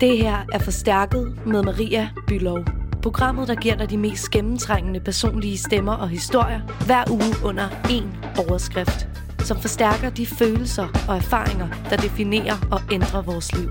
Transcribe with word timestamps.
Det 0.00 0.18
her 0.18 0.46
er 0.52 0.58
Forstærket 0.58 1.46
med 1.46 1.62
Maria 1.62 2.10
Bylov. 2.28 2.64
Programmet, 3.02 3.48
der 3.48 3.54
giver 3.54 3.76
dig 3.76 3.90
de 3.90 3.98
mest 3.98 4.30
gennemtrængende 4.30 5.00
personlige 5.00 5.58
stemmer 5.58 5.92
og 5.92 6.08
historier 6.08 6.60
hver 6.86 7.04
uge 7.10 7.34
under 7.44 7.68
én 7.68 8.06
overskrift, 8.48 9.08
som 9.48 9.56
forstærker 9.60 10.10
de 10.10 10.26
følelser 10.26 10.88
og 11.08 11.16
erfaringer, 11.16 11.68
der 11.90 11.96
definerer 11.96 12.56
og 12.72 12.80
ændrer 12.92 13.22
vores 13.22 13.52
liv. 13.58 13.68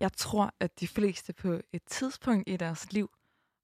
Jeg 0.00 0.12
tror, 0.12 0.50
at 0.60 0.80
de 0.80 0.88
fleste 0.88 1.32
på 1.32 1.60
et 1.72 1.82
tidspunkt 1.86 2.44
i 2.48 2.56
deres 2.56 2.92
liv 2.92 3.08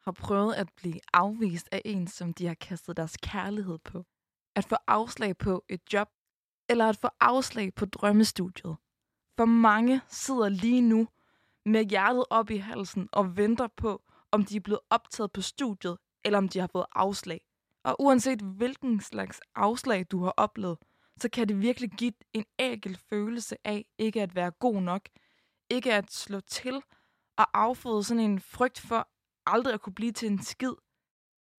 har 0.05 0.13
prøvet 0.13 0.55
at 0.55 0.69
blive 0.77 1.01
afvist 1.13 1.69
af 1.73 1.83
en, 1.85 2.07
som 2.07 2.35
de 2.35 2.47
har 2.47 2.55
kastet 2.55 2.97
deres 2.97 3.17
kærlighed 3.23 3.79
på. 3.85 4.05
At 4.57 4.65
få 4.65 4.77
afslag 4.89 5.37
på 5.37 5.65
et 5.69 5.81
job, 5.93 6.09
eller 6.71 6.89
at 6.89 6.97
få 6.97 7.09
afslag 7.21 7.75
på 7.75 7.87
drømmestudiet. 7.87 8.77
For 9.37 9.45
mange 9.45 10.01
sidder 10.09 10.49
lige 10.49 10.81
nu 10.81 11.09
med 11.67 11.85
hjertet 11.85 12.25
op 12.31 12.51
i 12.51 12.57
halsen 12.57 13.09
og 13.13 13.37
venter 13.37 13.67
på, 13.77 14.03
om 14.33 14.45
de 14.45 14.57
er 14.57 14.61
blevet 14.61 14.81
optaget 14.91 15.33
på 15.33 15.41
studiet, 15.41 15.99
eller 16.25 16.39
om 16.39 16.49
de 16.49 16.59
har 16.59 16.67
fået 16.67 16.87
afslag. 16.93 17.41
Og 17.85 17.97
uanset 17.99 18.41
hvilken 18.41 19.01
slags 19.01 19.41
afslag 19.55 20.07
du 20.11 20.25
har 20.25 20.35
oplevet, 20.37 20.79
så 21.17 21.29
kan 21.29 21.49
det 21.49 21.61
virkelig 21.61 21.91
give 21.91 22.13
en 22.33 22.45
ægel 22.59 22.99
følelse 23.11 23.57
af 23.65 23.87
ikke 23.99 24.23
at 24.23 24.35
være 24.35 24.51
god 24.51 24.83
nok, 24.83 25.09
ikke 25.71 25.95
at 25.95 26.13
slå 26.13 26.41
til 26.41 26.83
og 27.37 27.47
afføde 27.55 28.05
sådan 28.05 28.25
en 28.25 28.41
frygt 28.41 28.81
for 28.81 29.09
aldrig 29.47 29.75
at 29.75 29.81
kunne 29.81 29.95
blive 29.95 30.13
til 30.13 30.31
en 30.33 30.43
skid. 30.43 30.73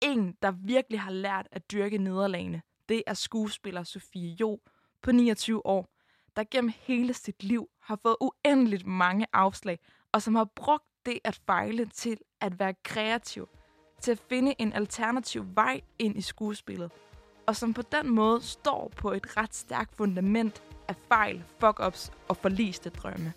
En, 0.02 0.38
der 0.42 0.52
virkelig 0.52 1.00
har 1.00 1.12
lært 1.12 1.48
at 1.52 1.72
dyrke 1.72 1.98
nederlagene, 1.98 2.62
det 2.90 3.04
er 3.08 3.14
skuespiller 3.14 3.84
Sofie 3.84 4.36
Jo 4.40 4.60
på 5.04 5.12
29 5.12 5.66
år, 5.66 5.88
der 6.36 6.44
gennem 6.52 6.74
hele 6.80 7.14
sit 7.14 7.44
liv 7.44 7.68
har 7.84 7.96
fået 7.96 8.16
uendeligt 8.22 8.88
mange 8.88 9.26
afslag, 9.34 9.80
og 10.12 10.22
som 10.22 10.36
har 10.36 10.48
brugt 10.56 10.86
det 11.06 11.20
at 11.24 11.42
fejle 11.46 11.86
til 11.86 12.18
at 12.42 12.60
være 12.60 12.74
kreativ, 12.84 13.50
til 14.02 14.12
at 14.12 14.22
finde 14.30 14.54
en 14.60 14.74
alternativ 14.74 15.46
vej 15.56 15.82
ind 16.00 16.18
i 16.18 16.22
skuespillet, 16.22 16.92
og 17.48 17.56
som 17.56 17.74
på 17.74 17.82
den 17.82 18.10
måde 18.10 18.42
står 18.42 18.92
på 18.98 19.12
et 19.12 19.38
ret 19.38 19.56
stærkt 19.56 19.96
fundament 19.96 20.64
af 20.88 20.96
fejl, 21.08 21.44
fuck-ups 21.64 22.12
og 22.28 22.38
forliste 22.38 22.90
drømme. 22.90 23.34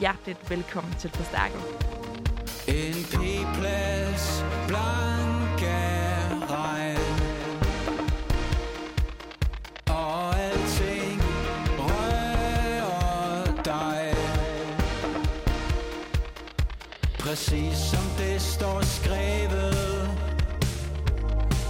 Hjerteligt 0.00 0.50
velkommen 0.50 0.94
til 1.00 1.10
Forstærket. 1.10 1.60
En 2.68 2.94
P-plads 3.12 4.42
Præcis 17.34 17.76
som 17.78 18.04
det 18.18 18.40
står 18.40 18.80
skrevet. 18.82 20.08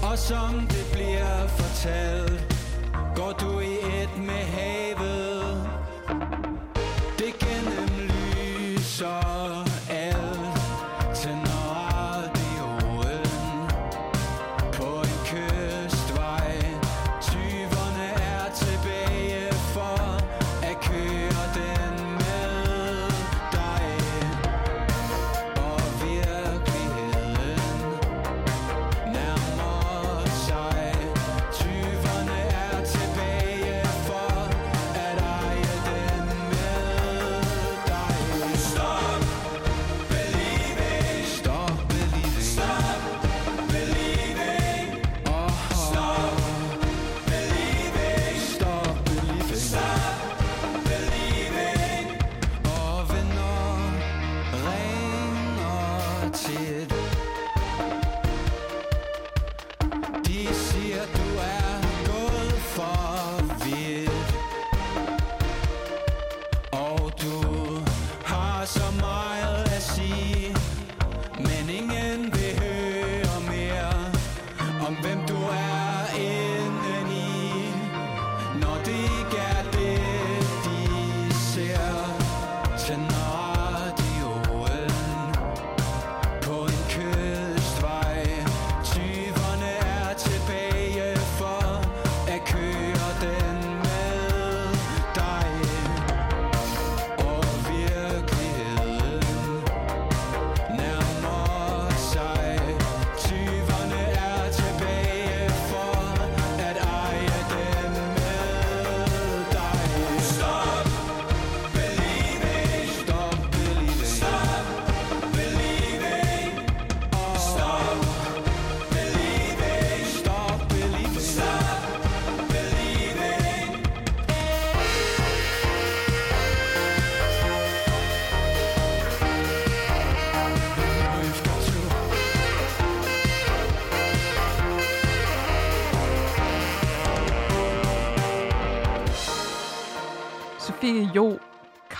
Og 0.02 0.18
som 0.18 0.52
det 0.68 0.86
bliver 0.92 1.46
fortalt 1.46 2.56
Går 3.16 3.32
du 3.32 3.60
i 3.60 4.02
et 4.02 4.16
med 4.18 4.44
havet. 4.56 5.13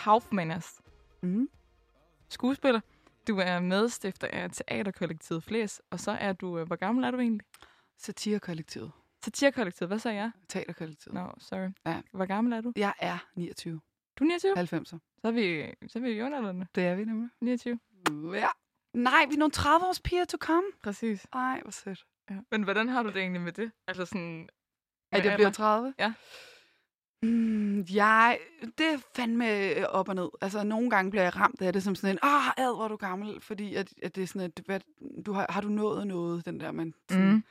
Kaufmanners, 0.04 0.80
Mm. 1.22 1.48
skuespiller. 2.28 2.80
Du 3.28 3.38
er 3.38 3.60
medstifter 3.60 4.28
af 4.32 4.50
Teaterkollektivet 4.50 5.44
Flæs, 5.44 5.82
og 5.90 6.00
så 6.00 6.10
er 6.10 6.32
du, 6.32 6.58
øh, 6.58 6.66
hvor 6.66 6.76
gammel 6.76 7.04
er 7.04 7.10
du 7.10 7.18
egentlig? 7.18 7.46
Satirekollektivet. 7.98 8.92
Satirkollektivet, 9.24 9.88
hvad 9.88 9.98
sagde 9.98 10.16
jeg? 10.16 10.30
Teaterkollektivet. 10.48 11.14
No, 11.14 11.28
sorry. 11.38 11.68
Ja. 11.86 12.00
Hvor 12.12 12.26
gammel 12.26 12.52
er 12.52 12.60
du? 12.60 12.72
Jeg 12.76 12.94
er 12.98 13.18
29. 13.36 13.80
Du 14.18 14.24
er 14.24 14.28
29? 14.28 14.52
90'er. 14.58 14.98
Så 15.20 15.28
er 15.28 15.30
vi, 15.30 15.74
så 15.88 15.98
er 15.98 16.02
vi 16.02 16.10
i 16.10 16.18
jordalderne. 16.18 16.66
Det 16.74 16.84
er 16.86 16.94
vi 16.94 17.04
nemlig. 17.04 17.30
29. 17.40 17.78
Ja. 18.34 18.48
Nej, 18.94 19.26
vi 19.28 19.34
er 19.34 19.38
nogle 19.38 19.52
30 19.52 19.86
års 19.86 20.00
piger 20.00 20.24
to 20.24 20.36
come. 20.40 20.66
Præcis. 20.82 21.26
Ej, 21.32 21.60
hvor 21.62 21.70
sødt. 21.70 22.04
Ja. 22.30 22.36
Men 22.50 22.62
hvordan 22.62 22.88
har 22.88 23.02
du 23.02 23.08
det 23.08 23.16
egentlig 23.16 23.40
med 23.42 23.52
det? 23.52 23.72
Altså 23.86 24.04
sådan... 24.06 24.48
At 25.12 25.24
jeg 25.24 25.34
bliver 25.36 25.46
alder? 25.46 25.50
30? 25.50 25.94
Ja. 25.98 26.12
Mm, 27.22 27.80
jeg, 27.94 28.38
det 28.78 28.86
er 28.86 28.98
fandme 29.16 29.58
øh, 29.60 29.84
op 29.88 30.08
og 30.08 30.14
ned. 30.14 30.28
Altså, 30.40 30.64
nogle 30.64 30.90
gange 30.90 31.10
bliver 31.10 31.22
jeg 31.22 31.36
ramt 31.36 31.62
af 31.62 31.72
det 31.72 31.82
som 31.82 31.94
sådan 31.94 32.14
en, 32.14 32.18
ah, 32.22 32.46
ad, 32.56 32.74
hvor 32.76 32.84
er 32.84 32.88
du 32.88 32.96
gammel, 32.96 33.40
fordi 33.40 33.74
at, 33.74 33.92
at 34.02 34.16
det 34.16 34.22
er 34.22 34.26
sådan, 34.26 34.52
at 34.56 34.60
hvad, 34.66 34.80
du 35.26 35.32
har, 35.32 35.46
har 35.48 35.60
du 35.60 35.68
nået 35.68 36.06
noget, 36.06 36.46
den 36.46 36.60
der, 36.60 36.72
man, 36.72 36.94
sådan, 37.10 37.32
Mm. 37.32 37.44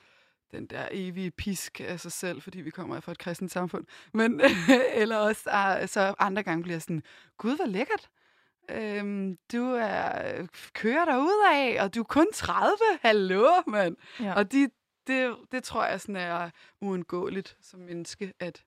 den 0.52 0.66
der 0.66 0.88
evige 0.92 1.32
pisk 1.32 1.82
af 1.82 2.00
sig 2.00 2.12
selv, 2.12 2.42
fordi 2.42 2.62
vi 2.62 2.70
kommer 2.70 3.00
fra 3.00 3.12
et 3.12 3.18
kristent 3.18 3.52
samfund. 3.52 3.86
Men, 4.14 4.42
eller 5.02 5.18
også, 5.18 5.50
uh, 5.82 5.88
så 5.88 6.14
andre 6.20 6.44
gange 6.44 6.64
bliver 6.64 6.76
jeg 6.76 6.82
sådan, 6.82 7.04
gud, 7.38 7.56
hvor 7.56 7.66
lækkert. 7.66 8.10
Øhm, 8.72 9.38
du 9.52 9.64
er 9.66 10.48
kører 10.74 11.06
der 11.06 11.50
af, 11.52 11.78
og 11.84 11.96
du 11.96 12.00
er 12.00 12.04
kun 12.04 12.28
30. 12.34 12.78
Hallo, 13.02 13.48
mand. 13.68 13.96
Ja. 14.20 14.34
Og 14.34 14.52
de, 14.52 14.70
det, 15.08 15.36
det 15.52 15.64
tror 15.64 15.86
jeg 15.86 16.02
sådan 16.02 16.16
er 16.16 16.50
uundgåeligt 16.82 17.58
som 17.62 17.80
menneske, 17.80 18.34
at 18.40 18.64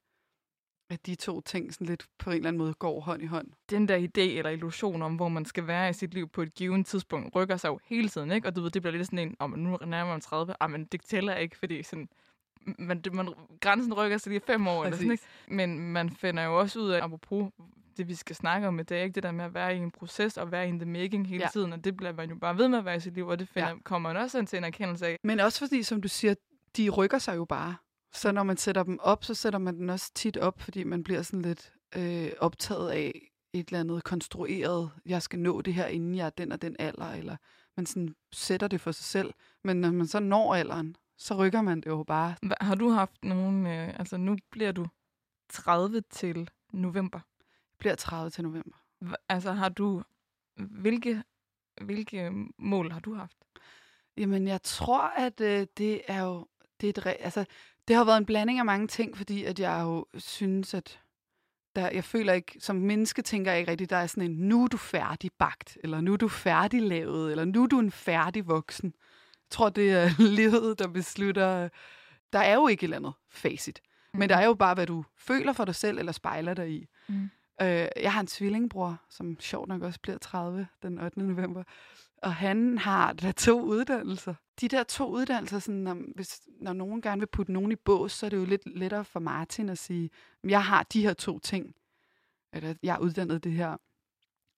at 0.90 1.06
de 1.06 1.14
to 1.14 1.40
ting 1.40 1.74
sådan 1.74 1.86
lidt 1.86 2.06
på 2.18 2.30
en 2.30 2.36
eller 2.36 2.48
anden 2.48 2.58
måde 2.58 2.74
går 2.74 3.00
hånd 3.00 3.22
i 3.22 3.26
hånd. 3.26 3.48
Den 3.70 3.88
der 3.88 3.96
idé 3.98 4.20
eller 4.20 4.50
illusion 4.50 5.02
om, 5.02 5.16
hvor 5.16 5.28
man 5.28 5.44
skal 5.44 5.66
være 5.66 5.90
i 5.90 5.92
sit 5.92 6.14
liv 6.14 6.28
på 6.28 6.42
et 6.42 6.54
givet 6.54 6.86
tidspunkt, 6.86 7.34
rykker 7.36 7.56
sig 7.56 7.68
jo 7.68 7.78
hele 7.84 8.08
tiden, 8.08 8.30
ikke? 8.30 8.48
Og 8.48 8.56
du 8.56 8.60
ved, 8.60 8.70
det 8.70 8.82
bliver 8.82 8.96
lidt 8.96 9.06
sådan 9.06 9.18
en, 9.18 9.36
om 9.38 9.52
oh, 9.52 9.58
nu 9.58 9.78
nærmer 9.86 10.12
man 10.12 10.20
30, 10.20 10.54
ah, 10.60 10.70
men 10.70 10.84
det 10.84 11.00
tæller 11.02 11.34
ikke, 11.36 11.56
fordi 11.58 11.82
sådan, 11.82 12.08
man, 12.78 13.00
det, 13.00 13.14
man, 13.14 13.28
grænsen 13.60 13.94
rykker 13.94 14.18
sig 14.18 14.30
lige 14.30 14.40
fem 14.46 14.66
år, 14.66 14.84
eller 14.84 14.96
sådan, 14.96 15.12
ikke? 15.12 15.24
Men 15.48 15.78
man 15.92 16.10
finder 16.10 16.42
jo 16.42 16.58
også 16.60 16.80
ud 16.80 16.90
af, 16.90 17.02
apropos 17.04 17.50
det, 17.96 18.08
vi 18.08 18.14
skal 18.14 18.36
snakke 18.36 18.68
om 18.68 18.78
i 18.78 18.82
dag, 18.82 19.02
ikke? 19.04 19.14
det 19.14 19.22
der 19.22 19.32
med 19.32 19.44
at 19.44 19.54
være 19.54 19.74
i 19.76 19.78
en 19.78 19.90
proces 19.90 20.36
og 20.36 20.52
være 20.52 20.68
in 20.68 20.78
the 20.78 20.88
making 20.90 21.28
hele 21.28 21.42
Ja. 21.42 21.48
tiden, 21.52 21.72
og 21.72 21.84
det 21.84 21.96
bliver 21.96 22.12
man 22.12 22.28
jo 22.30 22.36
bare 22.36 22.58
ved 22.58 22.68
med 22.68 22.78
at 22.78 22.84
være 22.84 22.96
i 22.96 23.00
sit 23.00 23.14
liv, 23.14 23.26
og 23.26 23.38
det 23.38 23.48
finder, 23.48 23.68
Ja. 23.68 23.74
kommer 23.84 24.12
man 24.12 24.22
også 24.22 24.44
til 24.44 24.56
en 24.56 24.64
erkendelse 24.64 25.06
af. 25.06 25.18
Men 25.22 25.40
også 25.40 25.58
fordi, 25.58 25.82
som 25.82 26.02
du 26.02 26.08
siger, 26.08 26.34
de 26.76 26.88
rykker 26.90 27.18
sig 27.18 27.36
jo 27.36 27.44
bare. 27.44 27.76
Så 28.16 28.32
når 28.32 28.42
man 28.42 28.56
sætter 28.56 28.82
dem 28.82 28.98
op, 29.02 29.24
så 29.24 29.34
sætter 29.34 29.58
man 29.58 29.76
den 29.76 29.90
også 29.90 30.12
tit 30.14 30.36
op, 30.36 30.60
fordi 30.60 30.84
man 30.84 31.02
bliver 31.02 31.22
sådan 31.22 31.42
lidt 31.42 31.72
øh, 31.96 32.30
optaget 32.38 32.90
af 32.90 33.30
et 33.52 33.66
eller 33.68 33.80
andet 33.80 34.04
konstrueret, 34.04 34.90
jeg 35.06 35.22
skal 35.22 35.38
nå 35.38 35.60
det 35.60 35.74
her, 35.74 35.86
inden 35.86 36.14
jeg 36.14 36.26
er 36.26 36.30
den 36.30 36.52
og 36.52 36.62
den 36.62 36.76
alder, 36.78 37.12
eller 37.12 37.36
man 37.76 37.86
sådan 37.86 38.14
sætter 38.32 38.68
det 38.68 38.80
for 38.80 38.92
sig 38.92 39.04
selv. 39.04 39.34
Men 39.64 39.76
når 39.80 39.90
man 39.90 40.06
så 40.06 40.20
når 40.20 40.54
alderen, 40.54 40.96
så 41.18 41.34
rykker 41.36 41.62
man 41.62 41.80
det 41.80 41.86
jo 41.86 42.02
bare. 42.04 42.34
Hva- 42.46 42.64
Har 42.64 42.74
du 42.74 42.88
haft 42.90 43.24
nogen, 43.24 43.66
øh, 43.66 43.98
altså 43.98 44.16
nu 44.16 44.36
bliver 44.50 44.72
du 44.72 44.86
30 45.50 46.00
til 46.10 46.50
november. 46.72 47.20
bliver 47.78 47.94
30 47.94 48.30
til 48.30 48.44
november. 48.44 48.76
Hva- 49.04 49.24
Altså 49.28 49.52
har 49.52 49.68
du, 49.68 50.02
hvilke, 50.56 51.22
hvilke 51.80 52.32
mål 52.58 52.90
har 52.92 53.00
du 53.00 53.14
haft? 53.14 53.36
Jamen, 54.16 54.48
jeg 54.48 54.62
tror, 54.62 55.00
at 55.02 55.40
øh, 55.40 55.66
det 55.76 56.00
er 56.08 56.22
jo... 56.22 56.46
Det, 56.80 56.98
er 56.98 57.10
et, 57.10 57.16
altså, 57.20 57.44
det 57.88 57.96
har 57.96 58.04
været 58.04 58.18
en 58.18 58.26
blanding 58.26 58.58
af 58.58 58.64
mange 58.64 58.86
ting, 58.86 59.16
fordi 59.16 59.44
at 59.44 59.60
jeg 59.60 59.80
jo 59.82 60.06
synes, 60.14 60.74
at 60.74 61.00
der, 61.76 61.90
jeg 61.90 62.04
føler 62.04 62.32
ikke, 62.32 62.56
som 62.60 62.76
menneske 62.76 63.22
tænker 63.22 63.50
jeg 63.50 63.60
ikke 63.60 63.70
rigtigt, 63.70 63.90
der 63.90 63.96
er 63.96 64.06
sådan 64.06 64.30
en, 64.30 64.36
nu 64.48 64.64
er 64.64 64.68
du 64.68 64.76
færdig 64.76 65.30
bagt, 65.38 65.78
eller 65.84 66.00
nu 66.00 66.12
er 66.12 66.16
du 66.16 66.28
færdig 66.28 66.82
lavet, 66.82 67.30
eller 67.30 67.44
nu 67.44 67.62
er 67.62 67.66
du 67.66 67.78
en 67.78 67.90
færdig 67.90 68.46
voksen. 68.46 68.94
Jeg 69.34 69.50
tror, 69.50 69.68
det 69.68 69.92
er 69.92 70.10
livet, 70.36 70.78
der 70.78 70.88
beslutter. 70.88 71.68
Der 72.32 72.38
er 72.38 72.54
jo 72.54 72.68
ikke 72.68 72.80
et 72.80 72.84
eller 72.84 72.96
andet 72.96 73.12
facit. 73.30 73.80
Men 74.14 74.28
der 74.28 74.36
er 74.36 74.46
jo 74.46 74.54
bare, 74.54 74.74
hvad 74.74 74.86
du 74.86 75.04
føler 75.16 75.52
for 75.52 75.64
dig 75.64 75.74
selv, 75.74 75.98
eller 75.98 76.12
spejler 76.12 76.54
dig 76.54 76.70
i. 76.70 76.86
Mm. 77.08 77.30
Øh, 77.62 77.88
jeg 77.96 78.12
har 78.12 78.20
en 78.20 78.26
tvillingbror, 78.26 79.00
som 79.10 79.40
sjovt 79.40 79.68
nok 79.68 79.82
også 79.82 80.00
bliver 80.00 80.18
30 80.18 80.66
den 80.82 81.00
8. 81.00 81.20
november. 81.20 81.62
Og 82.22 82.34
han 82.34 82.78
har 82.78 83.12
da 83.12 83.32
to 83.32 83.60
uddannelser. 83.60 84.34
De 84.60 84.68
der 84.68 84.82
to 84.82 85.10
uddannelser, 85.10 85.58
sådan, 85.58 85.80
når, 85.80 85.96
hvis, 86.14 86.40
når 86.60 86.72
nogen 86.72 87.02
gerne 87.02 87.20
vil 87.20 87.26
putte 87.26 87.52
nogen 87.52 87.72
i 87.72 87.76
bås, 87.76 88.12
så 88.12 88.26
er 88.26 88.30
det 88.30 88.36
jo 88.36 88.44
lidt 88.44 88.78
lettere 88.78 89.04
for 89.04 89.20
Martin 89.20 89.68
at 89.68 89.78
sige, 89.78 90.10
jeg 90.44 90.64
har 90.64 90.82
de 90.82 91.02
her 91.02 91.12
to 91.12 91.38
ting. 91.38 91.74
Eller 92.52 92.74
jeg 92.82 92.94
er 92.94 92.98
uddannet 92.98 93.44
det 93.44 93.52
her. 93.52 93.76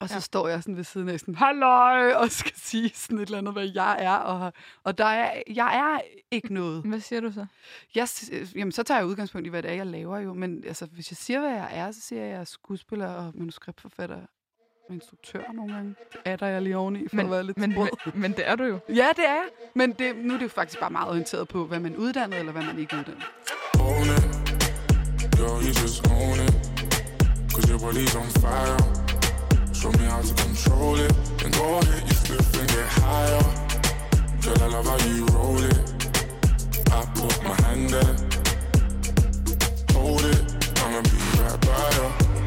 Og 0.01 0.09
så 0.09 0.15
ja. 0.15 0.21
Står 0.21 0.49
jeg 0.49 0.63
sådan 0.63 0.77
ved 0.77 0.85
siden 0.85 1.09
af 1.09 1.21
sådan, 1.21 1.35
halløj, 1.35 2.13
og 2.23 2.31
skal 2.31 2.53
sige 2.57 2.91
sådan 2.95 3.19
et 3.19 3.27
eller 3.27 3.39
andet, 3.39 3.53
hvad 3.53 3.71
jeg 3.75 3.97
er. 4.01 4.15
Og, 4.15 4.53
og 4.85 4.99
der 4.99 5.05
er, 5.05 5.43
jeg 5.47 5.77
er 5.79 6.01
ikke 6.31 6.55
noget. 6.55 6.83
Hvad 6.83 7.01
siger 7.01 7.21
du 7.21 7.33
så? 7.33 7.47
Jeg, 7.95 8.09
øh, 8.33 8.57
jamen, 8.57 8.73
så 8.73 8.83
tager 8.83 9.01
jeg 9.01 9.07
udgangspunkt 9.07 9.47
i, 9.47 9.51
hvad 9.51 9.63
det 9.63 9.71
er, 9.71 9.75
jeg 9.75 9.87
laver 9.87 10.19
jo. 10.19 10.35
Men 10.35 10.65
altså, 10.65 10.87
hvis 10.87 11.11
jeg 11.11 11.17
siger, 11.17 11.41
hvad 11.41 11.51
jeg 11.51 11.69
er, 11.73 11.91
så 11.93 12.01
siger 12.01 12.21
jeg, 12.21 12.29
at 12.29 12.35
jeg 12.35 12.41
er 12.41 12.45
skuespiller 12.45 13.07
og 13.07 13.33
manuskriptforfatter 13.35 14.27
instruktør 14.91 15.53
nogle 15.55 15.75
gange. 15.75 15.95
Det 16.13 16.21
er 16.25 16.37
der 16.37 16.47
jeg 16.47 16.63
lige 16.63 16.77
oveni, 16.77 17.09
for 17.09 17.17
Men, 17.17 17.27
at 17.27 17.33
være 17.33 17.47
lidt 17.47 17.59
men, 17.59 17.71
men, 17.71 17.89
men 18.15 18.33
det 18.33 18.49
er 18.49 18.57
du 18.57 18.65
jo. 18.65 18.79
Ja, 18.89 19.09
det 19.17 19.25
er 19.27 19.35
jeg. 19.35 19.49
Men 19.75 19.93
det, 19.93 20.17
nu 20.17 20.35
er 20.35 20.39
det 20.39 20.45
jo 20.45 20.49
faktisk 20.49 20.81
bare 20.81 20.91
meget 20.91 21.09
orienteret 21.09 21.49
på, 21.49 21.65
hvad 21.65 21.81
man 21.81 21.93
er 21.95 21.97
uddannet, 21.97 22.39
eller 22.39 22.53
hvad 22.53 22.63
man 22.63 22.79
ikke 22.79 22.97
er 22.97 23.01
uddannet. 23.01 23.25
Yo, 25.39 25.47
you 25.61 25.73
just 25.83 26.07
own 26.11 26.39
it. 26.47 26.55
Cause 27.53 27.69
your 27.71 27.79
body's 27.79 28.15
on 28.17 28.29
fire. 28.43 28.79
Show 29.73 29.93
me 29.93 30.05
how 30.05 30.21
to 30.21 30.35
control 30.35 30.97
it. 30.97 31.13
Then 31.39 31.53
go 31.53 31.79
ahead, 31.79 32.03
you 32.09 32.15
slip 32.15 32.61
and 32.61 32.69
get 32.69 32.89
higher. 33.01 33.43
Girl, 34.43 34.63
I 34.63 34.69
love 34.75 34.87
how 34.87 34.99
you 35.07 35.27
roll 35.27 35.63
it. 35.63 35.79
I 36.91 37.05
put 37.15 37.43
my 37.45 37.55
hand 37.63 37.91
there. 37.91 38.17
Hold 39.95 40.25
it. 40.25 40.43
I'ma 40.83 41.03
be 41.03 41.19
right 41.41 41.61
by 41.61 41.91
you. 41.99 42.38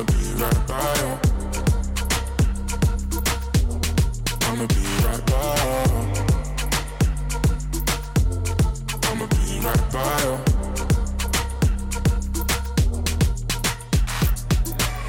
I'ma 0.00 0.08
be 0.12 0.32
right 0.42 0.66
by 0.66 0.80
you. 0.96 1.12
I'ma 4.46 4.64
be 4.66 4.80
right 5.04 5.24
by 5.26 5.42
you. 5.76 5.88
I'ma 9.04 9.26
be 9.26 9.60
right 9.60 9.86
by 9.92 10.08
you. 10.24 10.36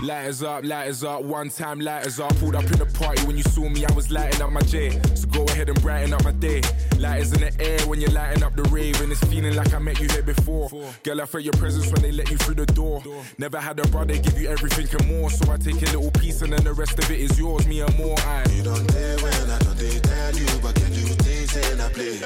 Lighters 0.05 0.43
up, 0.43 0.65
lighters 0.65 1.03
up, 1.05 1.21
one 1.21 1.49
time 1.49 1.79
lighters 1.79 2.19
up. 2.19 2.35
Pulled 2.39 2.55
up 2.55 2.65
in 2.65 2.77
the 2.77 2.85
party 2.85 3.25
when 3.25 3.37
you 3.37 3.43
saw 3.43 3.69
me, 3.69 3.85
I 3.85 3.93
was 3.93 4.11
lighting 4.11 4.41
up 4.41 4.51
my 4.51 4.59
J. 4.61 4.99
So 5.15 5.25
go 5.29 5.45
ahead 5.45 5.69
and 5.69 5.81
brighten 5.81 6.11
up 6.13 6.25
my 6.25 6.33
day. 6.33 6.61
Lighters 7.01 7.33
in 7.33 7.41
the 7.41 7.51
air 7.59 7.79
when 7.87 7.99
you're 7.99 8.11
lighting 8.11 8.43
up 8.43 8.55
the 8.55 8.61
rave, 8.69 9.01
and 9.01 9.11
it's 9.11 9.21
feeling 9.21 9.55
like 9.55 9.73
I 9.73 9.79
met 9.79 9.99
you 9.99 10.07
here 10.07 10.21
before. 10.21 10.69
Girl, 11.01 11.19
I 11.19 11.25
felt 11.25 11.43
your 11.43 11.53
presence 11.53 11.91
when 11.91 12.03
they 12.03 12.11
let 12.11 12.29
you 12.29 12.37
through 12.37 12.55
the 12.55 12.67
door. 12.67 13.01
Never 13.39 13.59
had 13.59 13.79
a 13.79 13.87
brother 13.87 14.15
give 14.17 14.39
you 14.39 14.47
everything 14.47 14.87
and 14.99 15.07
more, 15.07 15.31
so 15.31 15.51
I 15.51 15.57
take 15.57 15.81
a 15.81 15.97
little 15.97 16.11
piece 16.11 16.43
and 16.43 16.53
then 16.53 16.63
the 16.63 16.73
rest 16.73 16.99
of 16.99 17.09
it 17.09 17.19
is 17.19 17.39
yours, 17.39 17.65
me 17.65 17.81
and 17.81 17.97
more. 17.97 18.19
I. 18.19 18.45
You 18.53 18.61
don't 18.61 18.85
dare 18.85 19.17
when 19.17 19.33
I 19.33 19.57
don't 19.59 19.77
they 19.77 19.99
tell 19.99 20.35
you, 20.35 20.45
but 20.61 20.75
can 20.75 20.93
you 20.93 21.07
things 21.25 21.57
in 21.57 21.81
I 21.81 21.89
play? 21.89 22.21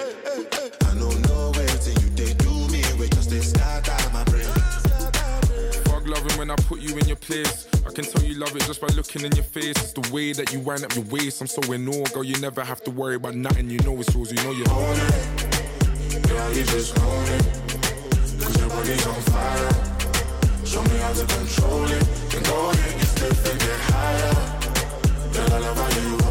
I 0.90 0.94
know 0.96 1.12
no 1.32 1.52
way 1.56 1.68
till 1.80 1.96
you 2.04 2.10
they 2.10 2.34
do 2.34 2.68
me, 2.68 2.84
we 3.00 3.08
just 3.08 3.30
they 3.30 3.40
start 3.40 3.88
my 4.12 4.26
brain. 4.26 4.35
Loving 6.16 6.38
when 6.38 6.50
I 6.50 6.56
put 6.56 6.80
you 6.80 6.98
in 6.98 7.06
your 7.08 7.18
place. 7.18 7.68
I 7.86 7.92
can 7.92 8.06
tell 8.06 8.24
you 8.24 8.36
love 8.36 8.56
it 8.56 8.62
just 8.64 8.80
by 8.80 8.88
looking 8.96 9.26
in 9.26 9.36
your 9.36 9.44
face. 9.44 9.76
It's 9.76 9.92
the 9.92 10.14
way 10.14 10.32
that 10.32 10.54
you 10.54 10.62
wind 10.62 10.86
up 10.86 10.96
your 10.96 11.04
waist. 11.06 11.42
I'm 11.42 11.48
so 11.48 11.62
in 11.74 11.86
awe, 11.90 12.06
girl. 12.14 12.24
You 12.24 12.40
never 12.40 12.64
have 12.64 12.82
to 12.86 12.92
worry 12.92 13.16
about 13.16 13.36
nothing. 13.36 13.70
You 13.70 13.80
know 13.80 14.00
it's 14.00 14.16
yours. 14.16 14.32
You 14.32 14.42
know 14.44 14.52
you 14.52 14.64
own 14.70 14.96
it. 14.96 16.28
Girl, 16.30 16.54
you 16.54 16.64
just 16.64 16.98
own 17.00 17.26
it. 17.36 17.44
Cause 18.40 18.58
your 18.62 18.70
body's 18.70 19.06
on 19.06 19.22
fire. 19.24 20.66
Show 20.66 20.84
me 20.84 20.98
how 21.00 21.12
to 21.12 21.26
control 21.26 21.84
it. 21.84 22.04
Then 22.32 22.44
go 22.44 22.70
ahead, 22.70 22.94
you 22.98 23.06
slip 23.06 23.52
and 23.52 23.60
get 23.60 23.80
higher. 23.92 24.34
Girl, 25.34 25.54
I 25.54 25.60
love 25.60 25.78
how 25.78 26.00
you 26.00 26.25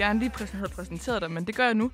gerne 0.00 0.18
lige 0.18 0.30
præ- 0.36 0.56
have 0.56 0.68
præsenteret 0.68 1.22
dig, 1.22 1.30
men 1.30 1.46
det 1.46 1.56
gør 1.56 1.64
jeg 1.64 1.74
nu. 1.74 1.90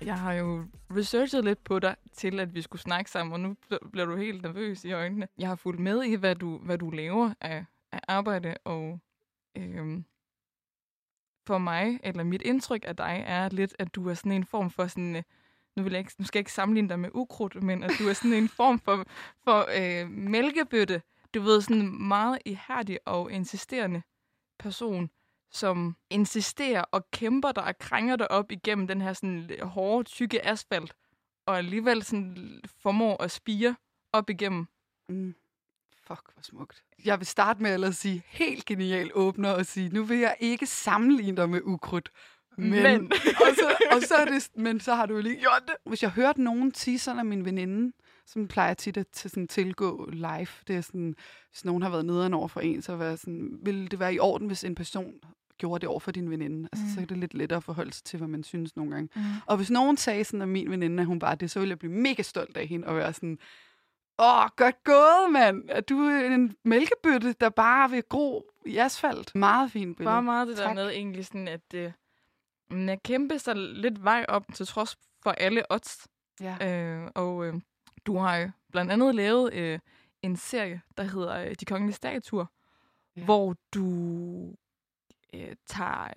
Jeg 0.00 0.18
har 0.18 0.32
jo 0.32 0.64
researchet 0.96 1.44
lidt 1.44 1.64
på 1.64 1.78
dig, 1.78 1.96
til 2.12 2.40
at 2.40 2.54
vi 2.54 2.62
skulle 2.62 2.82
snakke 2.82 3.10
sammen, 3.10 3.32
og 3.32 3.40
nu 3.40 3.56
bliver 3.92 4.06
du 4.06 4.16
helt 4.16 4.42
nervøs 4.42 4.84
i 4.84 4.92
øjnene. 4.92 5.28
Jeg 5.38 5.48
har 5.48 5.56
fulgt 5.56 5.80
med 5.80 6.02
i, 6.04 6.14
hvad 6.14 6.34
du, 6.34 6.58
hvad 6.58 6.78
du 6.78 6.90
laver 6.90 7.32
af, 7.40 7.64
af 7.92 8.00
arbejde, 8.08 8.54
og 8.64 9.00
øhm, 9.56 10.04
for 11.46 11.58
mig, 11.58 12.00
eller 12.02 12.22
mit 12.24 12.42
indtryk 12.42 12.84
af 12.86 12.96
dig, 12.96 13.24
er 13.26 13.48
lidt, 13.48 13.74
at 13.78 13.94
du 13.94 14.08
er 14.08 14.14
sådan 14.14 14.32
en 14.32 14.44
form 14.44 14.70
for 14.70 14.86
sådan... 14.86 15.16
øh, 15.16 15.22
Nu, 15.76 15.82
vil 15.82 15.92
jeg 15.92 15.98
ikke, 15.98 16.12
nu 16.18 16.24
skal 16.24 16.38
jeg 16.38 16.40
ikke 16.40 16.52
sammenligne 16.52 16.88
dig 16.88 17.00
med 17.00 17.10
ukrudt, 17.14 17.62
men 17.62 17.82
at 17.82 17.90
du 17.98 18.08
er 18.08 18.12
sådan 18.12 18.32
en 18.32 18.48
form 18.48 18.78
for, 18.78 19.04
for 19.44 19.68
øh, 19.78 20.10
mælkebøtte. 20.10 21.02
Du 21.34 21.40
ved, 21.40 21.60
sådan 21.60 21.82
en 21.82 22.08
meget 22.08 22.38
ihærdig 22.44 22.98
og 23.06 23.32
insisterende 23.32 24.02
person, 24.58 25.10
som 25.50 25.96
insisterer 26.10 26.82
og 26.82 27.10
kæmper 27.10 27.52
dig 27.52 27.64
og 27.64 27.78
krænger 27.78 28.16
dig 28.16 28.30
op 28.30 28.52
igennem 28.52 28.86
den 28.86 29.00
her 29.00 29.12
sådan 29.12 29.50
hårde, 29.62 30.08
tykke 30.08 30.46
asfalt, 30.46 30.94
og 31.46 31.58
alligevel 31.58 32.02
sådan 32.02 32.60
formår 32.82 33.22
at 33.22 33.30
spire 33.30 33.76
op 34.12 34.30
igennem. 34.30 34.66
Mm. 35.08 35.34
Fuck, 36.06 36.32
hvor 36.34 36.42
smukt. 36.42 36.84
Jeg 37.04 37.18
vil 37.18 37.26
starte 37.26 37.62
med 37.62 37.84
at 37.84 37.94
sige 37.94 38.22
helt 38.26 38.64
genial 38.64 39.10
åbner 39.14 39.50
og 39.50 39.66
sige, 39.66 39.88
nu 39.88 40.04
vil 40.04 40.18
jeg 40.18 40.36
ikke 40.40 40.66
sammenligne 40.66 41.36
dig 41.36 41.50
med 41.50 41.60
ukrudt, 41.64 42.10
Men, 42.56 42.82
Men. 42.82 43.12
og, 43.44 43.54
så, 43.54 43.76
og 43.92 44.02
så 44.02 44.14
er 44.14 44.24
det, 44.24 44.48
men 44.54 44.80
så 44.80 44.94
har 44.94 45.06
du 45.06 45.14
jo 45.14 45.20
lige 45.20 45.40
gjort 45.40 45.62
det. 45.66 45.74
Hvis 45.86 46.02
jeg 46.02 46.10
hørte 46.10 46.42
nogen 46.42 46.74
sige 46.74 46.98
sådan 46.98 47.18
af 47.18 47.24
min 47.24 47.44
veninde, 47.44 47.92
som 48.32 48.48
plejer 48.48 48.74
tit 48.74 48.96
at 48.96 49.08
til 49.08 49.30
sådan 49.30 49.48
tilgå 49.48 50.08
live, 50.12 50.46
det 50.66 50.76
er 50.76 50.80
sådan, 50.80 51.14
hvis 51.50 51.64
nogen 51.64 51.82
har 51.82 51.90
været 51.90 52.04
nederen 52.04 52.34
over 52.34 52.48
for 52.48 52.60
en, 52.60 52.82
så 52.82 52.96
være 52.96 53.16
sådan, 53.16 53.58
vil 53.62 53.90
det 53.90 53.98
være 54.00 54.14
i 54.14 54.18
orden, 54.18 54.46
hvis 54.46 54.64
en 54.64 54.74
person 54.74 55.14
gjorde 55.58 55.80
det 55.80 55.88
over 55.88 56.00
for 56.00 56.10
din 56.10 56.30
veninde? 56.30 56.68
Altså, 56.72 56.84
Mm. 56.86 56.94
så 56.94 57.00
er 57.00 57.04
det 57.04 57.16
lidt 57.18 57.34
lettere 57.34 57.56
at 57.56 57.64
forholde 57.64 57.92
sig 57.92 58.04
til, 58.04 58.16
hvad 58.16 58.28
man 58.28 58.44
synes 58.44 58.76
nogle 58.76 58.92
gange. 58.92 59.08
Mm. 59.16 59.22
Og 59.46 59.56
hvis 59.56 59.70
nogen 59.70 59.96
sagde 59.96 60.24
sådan 60.24 60.40
af 60.42 60.48
min 60.48 60.70
veninde, 60.70 61.00
at 61.00 61.06
hun 61.06 61.20
var 61.20 61.34
det, 61.34 61.50
så 61.50 61.58
ville 61.58 61.70
jeg 61.70 61.78
blive 61.78 61.92
mega 61.92 62.22
stolt 62.22 62.56
af 62.56 62.66
hende 62.66 62.86
og 62.86 62.96
være 62.96 63.12
sådan, 63.12 63.38
åh, 64.18 64.48
godt 64.56 64.84
gået, 64.84 65.32
mand. 65.32 65.70
At 65.70 65.88
du 65.88 65.98
er 65.98 66.26
en 66.34 66.54
mælkebøtte, 66.64 67.32
der 67.32 67.48
bare 67.48 67.90
vil 67.90 68.02
gro 68.02 68.50
i 68.66 68.76
asfalt. 68.76 69.34
Meget 69.34 69.70
fint 69.72 69.96
billede. 69.96 70.12
Bare 70.12 70.22
meget 70.22 70.48
det 70.48 70.56
der 70.56 70.64
Tak. 70.64 70.74
med 70.74 70.90
egentlig 70.90 71.26
sådan, 71.26 71.48
at 71.48 71.74
øh, 71.74 71.92
man 72.70 72.88
at 72.88 73.02
kæmpe 73.02 73.38
sig 73.38 73.56
lidt 73.56 74.04
vej 74.04 74.24
op 74.28 74.44
til 74.54 74.66
trods 74.66 74.98
for 75.22 75.30
alle 75.30 75.62
odds. 75.72 76.06
Ja. 76.40 76.82
Øh, 77.02 77.10
og 77.14 77.46
øh, 77.46 77.54
du 78.08 78.18
har 78.18 78.36
jo 78.36 78.50
blandt 78.72 78.92
andet 78.92 79.14
lavet 79.14 79.54
øh, 79.54 79.78
en 80.22 80.36
serie, 80.36 80.80
der 80.96 81.02
hedder 81.02 81.36
øh, 81.40 81.54
De 81.60 81.64
Kongelige 81.64 81.94
Statuer, 81.96 82.46
Ja. 83.16 83.24
hvor 83.24 83.54
du 83.74 83.84
øh, 85.34 85.54
tager 85.66 86.08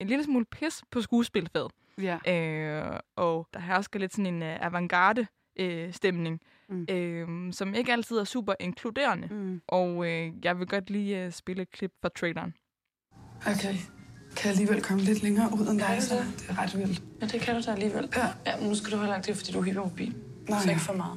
en 0.00 0.06
lille 0.06 0.24
smule 0.24 0.44
pis 0.44 0.82
på 0.90 1.00
skuespilfaget. 1.02 1.72
ja. 1.98 2.18
Øh, 2.28 3.00
og 3.16 3.48
der 3.54 3.60
hersker 3.60 3.98
lidt 3.98 4.12
sådan 4.12 4.34
en 4.34 4.42
øh, 4.42 4.58
avantgarde 4.66 5.26
øh, 5.56 5.92
stemning, 5.92 6.40
Mm. 6.68 6.86
øh, 6.90 7.52
som 7.52 7.74
ikke 7.74 7.92
altid 7.92 8.16
er 8.18 8.24
super 8.24 8.54
inkluderende. 8.60 9.28
Mm. 9.30 9.60
Og 9.68 10.06
øh, 10.08 10.32
jeg 10.44 10.58
vil 10.58 10.66
godt 10.66 10.90
lige 10.90 11.24
øh, 11.24 11.32
spille 11.32 11.62
et 11.62 11.70
klip 11.70 11.92
fra 12.02 12.08
traileren. 12.08 12.54
Okay. 13.40 13.74
Kan 14.36 14.44
jeg 14.44 14.50
alligevel 14.50 14.82
komme 14.82 15.02
lidt 15.02 15.22
længere 15.22 15.50
ud 15.54 15.66
end 15.66 15.78
dig, 15.78 15.96
så 16.02 16.14
det 16.14 16.46
er 16.48 16.58
ret 16.62 16.78
vildt. 16.78 17.02
Ja, 17.20 17.26
det 17.26 17.40
kan 17.40 17.54
du 17.54 17.62
da 17.66 17.70
alligevel. 17.72 18.08
Ja. 18.16 18.26
ja 18.46 18.56
men 18.60 18.68
nu 18.68 18.74
skal 18.74 18.92
du 18.92 18.96
heller 18.98 19.16
ikke 19.16 19.26
det, 19.26 19.36
fordi 19.36 19.52
du 19.52 19.58
er 19.58 19.62
hypermobil. 19.62 20.14
Nå, 20.50 20.56
så 20.56 20.64
ja. 20.64 20.70
ikke 20.70 20.82
for 20.82 20.92
meget. 20.92 21.16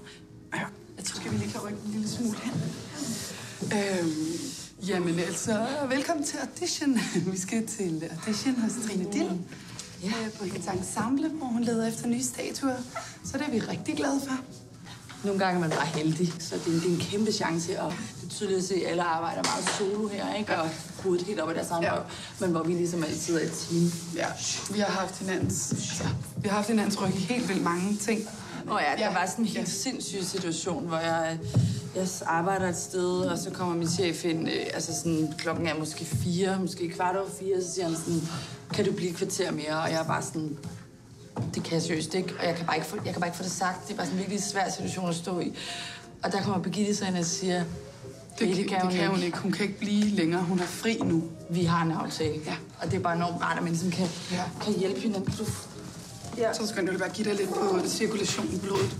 Ja. 0.54 0.60
Jeg 0.98 1.06
tror, 1.06 1.20
skal 1.20 1.32
vi 1.32 1.38
lige 1.38 1.52
kan 1.52 1.62
rykke 1.62 1.78
en 1.86 1.92
lille 1.92 2.10
smule 2.10 2.38
hen. 2.44 2.54
Øhm, 3.74 4.40
jamen 4.88 5.20
altså, 5.20 5.68
velkommen 5.90 6.26
til 6.26 6.38
audition. 6.38 7.00
Vi 7.32 7.38
skal 7.38 7.68
til 7.68 8.10
audition 8.18 8.56
hos 8.62 8.72
Trine 8.86 9.06
Dill. 9.14 9.40
Ja. 10.04 10.14
På 10.40 10.46
hendes 10.46 10.68
ensemble, 10.68 11.30
hvor 11.30 11.48
hun 11.48 11.64
leder 11.64 11.88
efter 11.88 12.08
nye 12.08 12.24
statuer. 12.24 12.76
Så 13.26 13.38
det 13.38 13.48
er 13.48 13.52
vi 13.52 13.60
rigtig 13.60 13.96
glade 13.96 14.22
for. 14.28 14.38
Nogle 15.24 15.40
gange 15.40 15.56
er 15.56 15.60
man 15.60 15.70
bare 15.70 15.86
heldig, 15.86 16.34
så 16.40 16.56
det 16.56 16.68
er, 16.68 16.72
en, 16.72 16.76
det 16.76 16.86
er 16.86 16.90
en 16.90 17.00
kæmpe 17.00 17.32
chance. 17.32 17.82
Og 17.82 17.92
det 18.22 18.26
er 18.26 18.30
tydeligt 18.30 18.58
at 18.58 18.66
se, 18.66 18.76
at 18.76 18.92
alle 18.92 19.04
arbejder 19.04 19.42
meget 19.44 19.70
solo 19.78 20.08
her, 20.08 20.36
ikke? 20.36 20.58
Og 20.58 20.70
hovedet 21.04 21.28
helt 21.28 21.40
op 21.40 21.52
i 21.52 21.54
deres 21.54 21.70
egen 21.70 21.84
Ja. 21.84 21.94
Men 22.40 22.52
hvor 22.52 22.64
vi 22.64 22.74
ligesom 22.74 23.04
altid 23.04 23.36
er 23.36 23.40
et 23.40 23.52
team. 23.52 23.92
Ja, 24.16 24.28
vi 24.74 24.80
har 24.80 24.92
haft 24.92 25.20
hinandens, 25.20 25.72
altså, 25.72 26.04
vi 26.38 26.50
har 26.50 26.56
haft 26.56 26.68
hinandens 26.68 27.02
ryg 27.02 27.10
i 27.16 27.20
helt 27.20 27.50
vildt 27.50 27.64
mange 27.64 27.98
ting. 27.98 28.30
Og 28.68 28.80
ja, 28.82 29.04
der 29.04 29.08
Ja. 29.10 29.14
var 29.14 29.26
sådan 29.26 29.46
en 29.46 29.50
helt 29.50 29.60
Ja. 29.68 29.72
sindssyg 29.74 30.24
situation, 30.24 30.88
hvor 30.88 30.98
jeg, 30.98 31.40
jeg 31.96 32.08
arbejder 32.26 32.70
et 32.70 32.78
sted, 32.78 33.20
og 33.20 33.38
så 33.38 33.50
kommer 33.50 33.76
min 33.76 33.88
chef 33.90 34.26
ind, 34.26 34.48
øh, 34.50 34.66
altså 34.74 34.94
sådan, 34.96 35.34
klokken 35.38 35.68
er 35.68 35.76
måske 35.80 36.06
fire, 36.06 36.60
måske 36.60 36.90
kvart 36.90 37.16
over 37.16 37.30
fire, 37.40 37.62
så 37.62 37.74
siger 37.74 37.88
han 37.88 37.96
sådan, 37.98 38.22
kan 38.74 38.86
du 38.86 38.92
blive 38.92 39.10
et 39.10 39.16
kvarter 39.16 39.52
mere? 39.52 39.78
Og 39.84 39.92
jeg 39.92 40.00
er 40.00 40.04
bare 40.08 40.22
sådan, 40.24 40.58
det 41.56 41.64
kan 41.64 41.74
jeg 41.74 41.82
seriøst 41.82 42.14
ikke, 42.14 42.34
og 42.40 42.46
jeg 42.48 42.56
kan 42.56 42.66
bare 42.66 42.76
ikke 42.76 42.88
få, 42.88 42.98
jeg 43.06 43.14
kan 43.14 43.22
bare 43.22 43.28
ikke 43.28 43.38
få 43.38 43.44
det 43.44 43.52
sagt. 43.52 43.88
Det 43.88 43.94
er 43.94 43.98
bare 43.98 44.06
sådan 44.06 44.16
en 44.16 44.20
virkelig 44.20 44.44
svær 44.44 44.70
situation 44.70 45.10
at 45.10 45.16
stå 45.16 45.40
i. 45.40 45.54
Og 46.24 46.32
der 46.32 46.42
kommer 46.42 46.60
Birgitte 46.64 46.96
så 46.96 47.06
ind 47.06 47.18
og 47.18 47.26
siger, 47.26 47.64
Det, 48.40 48.48
det, 48.48 48.58
det, 48.58 48.68
kan, 48.70 48.82
det 48.88 48.94
kan 49.00 49.08
hun 49.10 49.20
ikke. 49.24 49.38
Hun 49.38 49.52
kan 49.52 49.66
ikke 49.66 49.80
blive 49.80 50.04
længere. 50.06 50.42
Hun 50.44 50.60
er 50.60 50.64
fri 50.66 50.98
nu. 51.06 51.24
vi 51.50 51.64
har 51.64 51.86
en 51.86 51.92
aftale. 51.92 52.40
Ja. 52.46 52.56
Og 52.80 52.92
det 52.92 52.98
er 52.98 53.02
bare 53.02 53.16
enormt 53.16 53.42
rart, 53.42 53.58
at 53.58 53.64
man 53.64 53.72
ligesom 53.72 53.92
kan, 53.92 54.08
Ja. 54.32 54.44
kan 54.62 54.74
hjælpe 54.74 55.00
hinanden. 55.00 55.26
Kan 55.26 55.46
du 55.46 55.52
Ja. 56.38 56.54
Så 56.54 56.68
skal 56.68 56.88
du 56.88 56.98
bare 57.00 57.10
give 57.10 57.30
dig 57.30 57.36
lidt 57.36 57.50
på 57.50 57.88
cirkulation 57.88 58.46
i 58.46 58.60
blodet. 58.64 58.92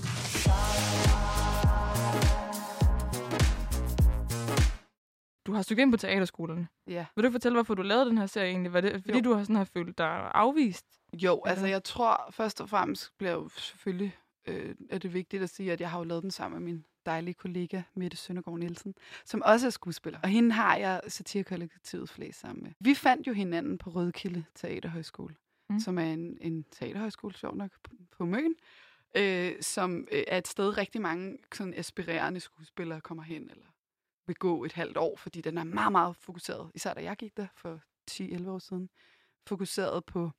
Du 5.48 5.54
har 5.54 5.62
søgt 5.62 5.80
ind 5.80 5.92
på 5.92 5.98
teaterskolerne. 5.98 6.68
Ja. 6.88 7.06
Vil 7.16 7.26
du 7.26 7.32
fortælle, 7.32 7.56
hvorfor 7.56 7.74
du 7.74 7.82
lavede 7.82 8.06
den 8.06 8.18
her 8.18 8.26
serie 8.26 8.50
egentlig? 8.50 8.74
Var 8.74 8.82
det, 8.82 9.02
fordi 9.02 9.18
Jo. 9.18 9.24
du 9.24 9.34
har 9.34 9.44
sådan 9.44 9.56
har 9.56 9.64
følt 9.64 9.98
dig 9.98 10.32
afvist? 10.34 10.86
Jo, 11.14 11.42
altså 11.46 11.68
jeg 11.68 11.84
tror 11.84 12.30
først 12.32 12.62
og 12.62 12.70
fremmest 12.70 13.12
bliver 13.18 13.34
jo 13.34 13.50
selvfølgelig 13.50 14.16
øh, 14.48 14.76
er 14.90 14.98
det 14.98 15.14
vigtigt 15.14 15.44
at 15.44 15.50
sige, 15.50 15.72
at 15.72 15.82
jeg 15.82 15.90
har 15.92 15.98
jo 15.98 16.04
lavet 16.04 16.24
den 16.24 16.32
sammen 16.32 16.64
med 16.64 16.72
min 16.74 16.86
dejlige 17.06 17.34
kollega 17.34 17.82
Mette 17.96 18.18
Søndergaard 18.18 18.60
Nielsen, 18.60 18.94
som 19.26 19.42
også 19.46 19.66
er 19.66 19.70
skuespiller. 19.70 20.20
Og 20.24 20.30
hende 20.30 20.52
har 20.52 20.76
jeg 20.76 21.02
satirekollektivet 21.08 22.10
flest 22.10 22.40
sammen 22.40 22.64
med. 22.64 22.72
Vi 22.80 22.96
fandt 22.96 23.28
jo 23.28 23.34
hinanden 23.34 23.78
på 23.78 23.90
Rødkilde 23.90 24.44
Teaterhøjskole, 24.56 25.36
mm. 25.70 25.80
Som 25.80 25.98
er 25.98 26.04
en, 26.04 26.38
en 26.42 26.66
teaterhøjskole, 26.72 27.34
sjov 27.34 27.56
nok, 27.56 27.72
på, 27.84 27.92
på 28.12 28.26
Møn, 28.26 28.56
øh, 29.16 29.52
som 29.62 30.08
øh, 30.12 30.24
er 30.28 30.38
et 30.38 30.48
sted, 30.48 30.78
rigtig 30.78 31.02
mange 31.02 31.38
sådan 31.54 31.74
aspirerende 31.74 32.40
skuespillere 32.40 33.02
kommer 33.02 33.24
hen, 33.24 33.50
eller 33.50 33.66
vil 34.28 34.36
gå 34.36 34.64
et 34.64 34.74
halvt 34.74 34.98
år, 34.98 35.18
fordi 35.18 35.42
den 35.42 35.58
er 35.58 35.64
meget, 35.64 35.92
meget 35.92 36.16
fokuseret, 36.16 36.72
især 36.76 36.94
da 36.94 37.04
jeg 37.04 37.18
gik 37.18 37.38
der 37.38 37.48
for 37.56 37.82
10-11 38.12 38.50
år 38.50 38.60
siden, 38.60 38.90
fokuseret 39.48 40.06
på 40.06 40.32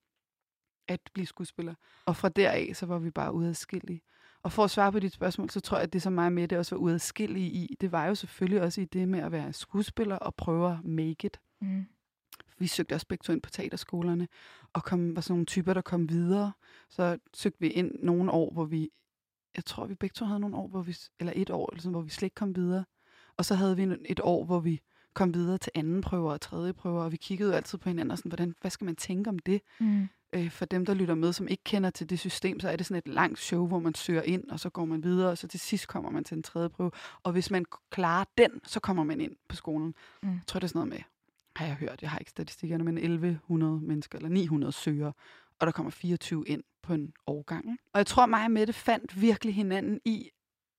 at 0.88 1.00
blive 1.12 1.26
skuespiller. 1.26 1.74
Og 2.06 2.16
fra 2.16 2.28
deraf, 2.28 2.70
så 2.74 2.86
var 2.86 2.98
vi 2.98 3.10
bare 3.10 3.32
uadskillige. 3.32 4.02
Og 4.42 4.52
for 4.52 4.64
at 4.64 4.70
svare 4.70 4.92
på 4.92 4.98
dit 4.98 5.12
spørgsmål, 5.12 5.50
så 5.50 5.60
tror 5.60 5.76
jeg, 5.76 5.84
at 5.84 5.92
det, 5.92 6.02
som 6.02 6.12
mig 6.12 6.26
og 6.26 6.32
Mette 6.32 6.58
også 6.58 6.74
var 6.74 6.82
uadskillige 6.82 7.50
i, 7.50 7.76
det 7.80 7.92
var 7.92 8.06
jo 8.06 8.14
selvfølgelig 8.14 8.62
også 8.62 8.80
i 8.80 8.84
det 8.84 9.08
med 9.08 9.20
at 9.20 9.32
være 9.32 9.52
skuespiller 9.52 10.16
og 10.16 10.34
prøve 10.34 10.72
at 10.72 10.84
make 10.84 11.26
it. 11.26 11.40
Mm. 11.60 11.86
Vi 12.58 12.66
søgte 12.66 12.94
også 12.94 13.06
begge 13.06 13.22
to 13.22 13.32
ind 13.32 13.42
på 13.42 13.50
teaterskolerne, 13.50 14.28
og 14.72 14.84
kom, 14.84 15.16
var 15.16 15.22
sådan 15.22 15.32
nogle 15.32 15.46
typer, 15.46 15.74
der 15.74 15.80
kom 15.80 16.08
videre. 16.08 16.52
Så 16.90 17.18
søgte 17.34 17.60
vi 17.60 17.68
ind 17.68 17.92
nogle 18.02 18.30
år, 18.32 18.52
hvor 18.52 18.64
vi, 18.64 18.90
jeg 19.56 19.64
tror, 19.64 19.86
vi 19.86 19.94
begge 19.94 20.14
to 20.14 20.24
havde 20.24 20.40
nogle 20.40 20.56
år, 20.56 20.68
hvor 20.68 20.82
vi, 20.82 20.96
eller 21.20 21.32
et 21.36 21.50
år, 21.50 21.70
eller 21.70 21.80
sådan, 21.80 21.92
hvor 21.92 22.02
vi 22.02 22.10
slet 22.10 22.26
ikke 22.26 22.34
kom 22.34 22.56
videre. 22.56 22.84
Og 23.36 23.44
så 23.44 23.54
havde 23.54 23.76
vi 23.76 23.96
et 24.04 24.20
år, 24.22 24.44
hvor 24.44 24.60
vi 24.60 24.80
kom 25.14 25.34
videre 25.34 25.58
til 25.58 25.72
anden 25.74 26.00
prøver 26.00 26.32
og 26.32 26.40
tredje 26.40 26.72
prøver, 26.72 27.02
og 27.02 27.12
vi 27.12 27.16
kiggede 27.16 27.50
jo 27.50 27.56
altid 27.56 27.78
på 27.78 27.88
hinanden 27.88 28.10
og 28.10 28.18
sådan, 28.18 28.30
hvordan, 28.30 28.54
hvad 28.60 28.70
skal 28.70 28.84
man 28.84 28.96
tænke 28.96 29.30
om 29.30 29.38
det? 29.38 29.60
Mm. 29.80 30.08
øh, 30.32 30.50
for 30.50 30.64
dem, 30.64 30.86
der 30.86 30.94
lytter 30.94 31.14
med, 31.14 31.32
som 31.32 31.48
ikke 31.48 31.64
kender 31.64 31.90
til 31.90 32.10
det 32.10 32.18
system, 32.18 32.60
så 32.60 32.68
er 32.68 32.76
det 32.76 32.86
sådan 32.86 33.02
et 33.06 33.14
langt 33.14 33.38
show, 33.38 33.66
hvor 33.66 33.78
man 33.78 33.94
søger 33.94 34.22
ind, 34.22 34.50
og 34.50 34.60
så 34.60 34.70
går 34.70 34.84
man 34.84 35.02
videre, 35.02 35.30
og 35.30 35.38
så 35.38 35.48
til 35.48 35.60
sidst 35.60 35.88
kommer 35.88 36.10
man 36.10 36.24
til 36.24 36.36
en 36.36 36.42
tredje 36.42 36.68
prøve. 36.68 36.90
Og 37.22 37.32
hvis 37.32 37.50
man 37.50 37.64
klarer 37.90 38.24
den, 38.38 38.50
så 38.64 38.80
kommer 38.80 39.04
man 39.04 39.20
ind 39.20 39.36
på 39.48 39.56
skolen. 39.56 39.94
Mm. 40.22 40.28
Jeg 40.28 40.40
tror, 40.46 40.60
det 40.60 40.64
er 40.64 40.68
sådan 40.68 40.78
noget 40.78 40.88
med, 40.88 41.02
har 41.56 41.66
jeg 41.66 41.74
hørt, 41.74 42.02
jeg 42.02 42.10
har 42.10 42.18
ikke 42.18 42.30
statistikkerne, 42.30 42.84
men 42.84 42.98
1100 42.98 43.80
mennesker, 43.80 44.18
eller 44.18 44.28
900 44.28 44.72
søger, 44.72 45.12
og 45.60 45.66
der 45.66 45.72
kommer 45.72 45.90
24 45.90 46.44
ind 46.46 46.62
på 46.82 46.94
en 46.94 47.12
årgang. 47.26 47.78
Og 47.92 47.98
jeg 47.98 48.06
tror, 48.06 48.26
mig 48.26 48.44
og 48.44 48.50
Mette 48.50 48.72
fandt 48.72 49.20
virkelig 49.20 49.54
hinanden 49.54 50.00
i, 50.04 50.30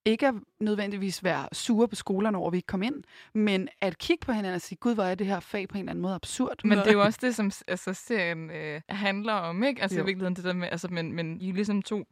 ikke 0.06 0.28
at 0.28 0.34
nødvendigvis 0.60 1.24
være 1.24 1.48
sure 1.54 1.88
på 1.88 1.96
skolerne 1.96 2.38
over, 2.38 2.48
at 2.48 2.52
vi 2.54 2.58
ikke 2.58 2.68
kom 2.68 2.84
ind, 2.84 3.04
men 3.34 3.70
at 3.82 3.98
kigge 3.98 4.26
på 4.26 4.32
hinanden 4.32 4.56
og 4.56 4.62
sige, 4.62 4.78
gud, 4.78 4.94
hvor 4.94 5.04
er 5.04 5.16
det 5.16 5.28
her 5.28 5.40
fag 5.40 5.68
på 5.68 5.78
en 5.78 5.80
eller 5.80 5.92
anden 5.92 6.02
måde 6.02 6.14
absurd. 6.16 6.62
Men 6.64 6.78
det 6.78 6.88
er 6.88 6.92
jo 6.92 7.02
også 7.10 7.20
det, 7.22 7.36
som 7.36 7.52
altså, 7.68 7.94
serien 7.94 8.50
øh, 8.52 8.82
handler 8.90 9.34
om, 9.34 9.64
ikke? 9.64 9.82
Altså 9.82 9.98
Jo. 9.98 10.04
i 10.04 10.06
virkeligheden 10.06 10.36
det 10.36 10.44
der 10.44 10.54
med, 10.54 10.68
altså, 10.72 10.88
men, 10.88 11.14
men 11.14 11.42
I 11.42 11.50
er 11.50 11.54
ligesom 11.54 11.82
to 11.82 12.04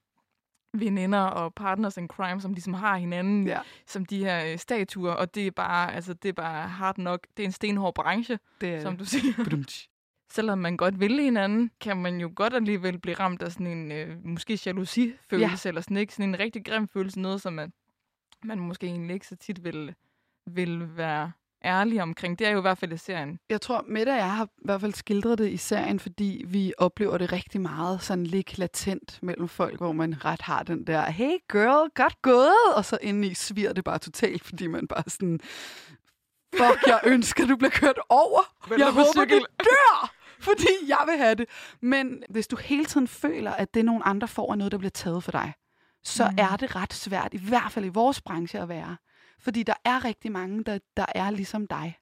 veninder 0.73 1.19
og 1.19 1.53
partners 1.53 1.97
in 1.97 2.07
crime, 2.07 2.41
som 2.41 2.53
ligesom 2.53 2.73
har 2.73 2.97
hinanden 2.97 3.47
Ja, 3.47 3.59
som 3.87 4.05
de 4.05 4.17
her 4.17 4.51
øh, 4.51 4.57
statuer, 4.57 5.11
og 5.11 5.35
det 5.35 5.47
er 5.47 5.51
bare, 5.51 5.93
altså, 5.93 6.13
det 6.13 6.29
er 6.29 6.33
bare 6.33 6.67
hard 6.67 6.97
nok. 6.97 7.27
Det 7.37 7.43
er 7.43 7.47
en 7.47 7.51
stenhård 7.51 7.95
branche, 7.95 8.39
det 8.61 8.69
er 8.69 8.81
som 8.81 8.97
du 8.97 9.05
siger. 9.05 9.63
Selvom 10.31 10.57
man 10.57 10.77
godt 10.77 10.99
vil 10.99 11.21
hinanden, 11.21 11.71
kan 11.81 11.97
man 11.97 12.19
jo 12.19 12.31
godt 12.35 12.53
alligevel 12.53 12.99
blive 12.99 13.15
ramt 13.15 13.41
af 13.41 13.51
sådan 13.51 13.67
en, 13.67 13.91
øh, 13.91 14.25
måske 14.25 14.59
jalousi-følelse, 14.65 15.67
ja. 15.67 15.69
eller 15.69 15.81
sådan, 15.81 15.97
ikke? 15.97 16.13
sådan 16.13 16.29
en 16.29 16.39
rigtig 16.39 16.65
grim 16.65 16.87
følelse, 16.87 17.19
noget 17.19 17.41
som 17.41 17.53
man, 17.53 17.73
man 18.43 18.59
måske 18.59 18.87
egentlig 18.87 19.13
ikke 19.13 19.27
så 19.27 19.35
tit 19.35 19.63
vil, 19.63 19.95
vil 20.45 20.97
være 20.97 21.31
ærlig 21.65 22.01
omkring. 22.01 22.39
Det 22.39 22.47
er 22.47 22.51
jo 22.51 22.57
i 22.57 22.61
hvert 22.61 22.77
fald 22.77 22.93
i 22.93 22.97
serien. 22.97 23.39
Jeg 23.49 23.61
tror, 23.61 23.85
Mette 23.87 24.09
og 24.09 24.15
jeg 24.17 24.31
har 24.31 24.45
i 24.45 24.65
hvert 24.65 24.81
fald 24.81 24.93
skildret 24.93 25.37
det 25.37 25.49
i 25.49 25.57
serien, 25.57 25.99
fordi 25.99 26.45
vi 26.47 26.73
oplever 26.77 27.17
det 27.17 27.31
rigtig 27.31 27.61
meget 27.61 28.01
sådan 28.01 28.27
lidt 28.27 28.57
latent 28.57 29.19
mellem 29.21 29.47
folk, 29.47 29.77
hvor 29.77 29.91
man 29.91 30.25
ret 30.25 30.41
har 30.41 30.63
den 30.63 30.87
der, 30.87 31.05
hey 31.09 31.37
girl, 31.51 31.89
godt 31.95 32.21
gået, 32.21 32.75
og 32.75 32.85
så 32.85 32.97
indeni 33.01 33.33
sviger 33.33 33.73
det 33.73 33.83
bare 33.83 33.99
totalt, 33.99 34.43
fordi 34.43 34.67
man 34.67 34.87
bare 34.87 35.03
sådan, 35.07 35.39
fuck, 36.55 36.87
jeg 36.87 36.99
ønsker, 37.05 37.47
du 37.47 37.55
bliver 37.55 37.71
kørt 37.71 37.99
over. 38.09 38.69
Vælter 38.69 38.85
Jeg 38.85 38.93
håber, 38.93 39.23
cykel." 39.23 39.39
du 39.39 39.45
dør, 39.59 40.13
fordi 40.39 40.73
jeg 40.87 41.03
vil 41.07 41.17
have 41.17 41.35
det. 41.35 41.45
Men 41.81 42.23
hvis 42.29 42.47
du 42.47 42.55
hele 42.55 42.85
tiden 42.85 43.07
føler, 43.07 43.51
at 43.51 43.73
det, 43.73 43.85
nogle 43.85 44.05
andre 44.05 44.27
får, 44.27 44.51
er 44.51 44.55
noget, 44.55 44.71
der 44.71 44.77
bliver 44.77 44.91
taget 44.91 45.23
for 45.23 45.31
dig, 45.31 45.53
så 46.03 46.29
mm. 46.29 46.37
er 46.37 46.55
det 46.55 46.75
ret 46.75 46.93
svært, 46.93 47.29
i 47.31 47.47
hvert 47.47 47.71
fald 47.71 47.85
i 47.85 47.89
vores 47.89 48.21
branche, 48.21 48.59
at 48.59 48.69
være. 48.69 48.97
Fordi 49.43 49.63
der 49.63 49.73
er 49.85 50.05
rigtig 50.05 50.31
mange, 50.31 50.63
der, 50.63 50.79
der 50.97 51.05
er 51.15 51.31
ligesom 51.31 51.67
dig 51.67 51.97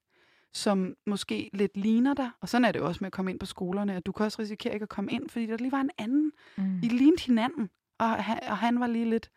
som 0.54 0.96
måske 1.06 1.50
lidt 1.54 1.78
ligner 1.78 2.14
dig. 2.14 2.30
Og 2.42 2.50
sådan 2.50 2.66
er 2.66 2.72
det 2.72 2.82
også 2.82 2.98
med 3.02 3.08
at 3.08 3.14
komme 3.14 3.32
ind 3.32 3.40
på 3.40 3.46
skolerne, 3.46 3.96
at 3.96 4.06
du 4.06 4.12
kan 4.12 4.26
også 4.26 4.42
risikere 4.42 4.74
ikke 4.74 4.84
at 4.84 4.90
komme 4.90 5.12
ind, 5.12 5.30
fordi 5.30 5.46
der 5.46 5.58
lige 5.58 5.72
var 5.72 5.82
en 5.82 5.90
anden. 5.98 6.32
Mm. 6.58 6.80
I 6.84 6.88
lignede 6.88 7.22
hinanden, 7.22 7.70
og 8.00 8.24
han, 8.24 8.40
og 8.44 8.58
han 8.58 8.80
var 8.80 8.88
lige 8.88 9.10
lidt... 9.10 9.32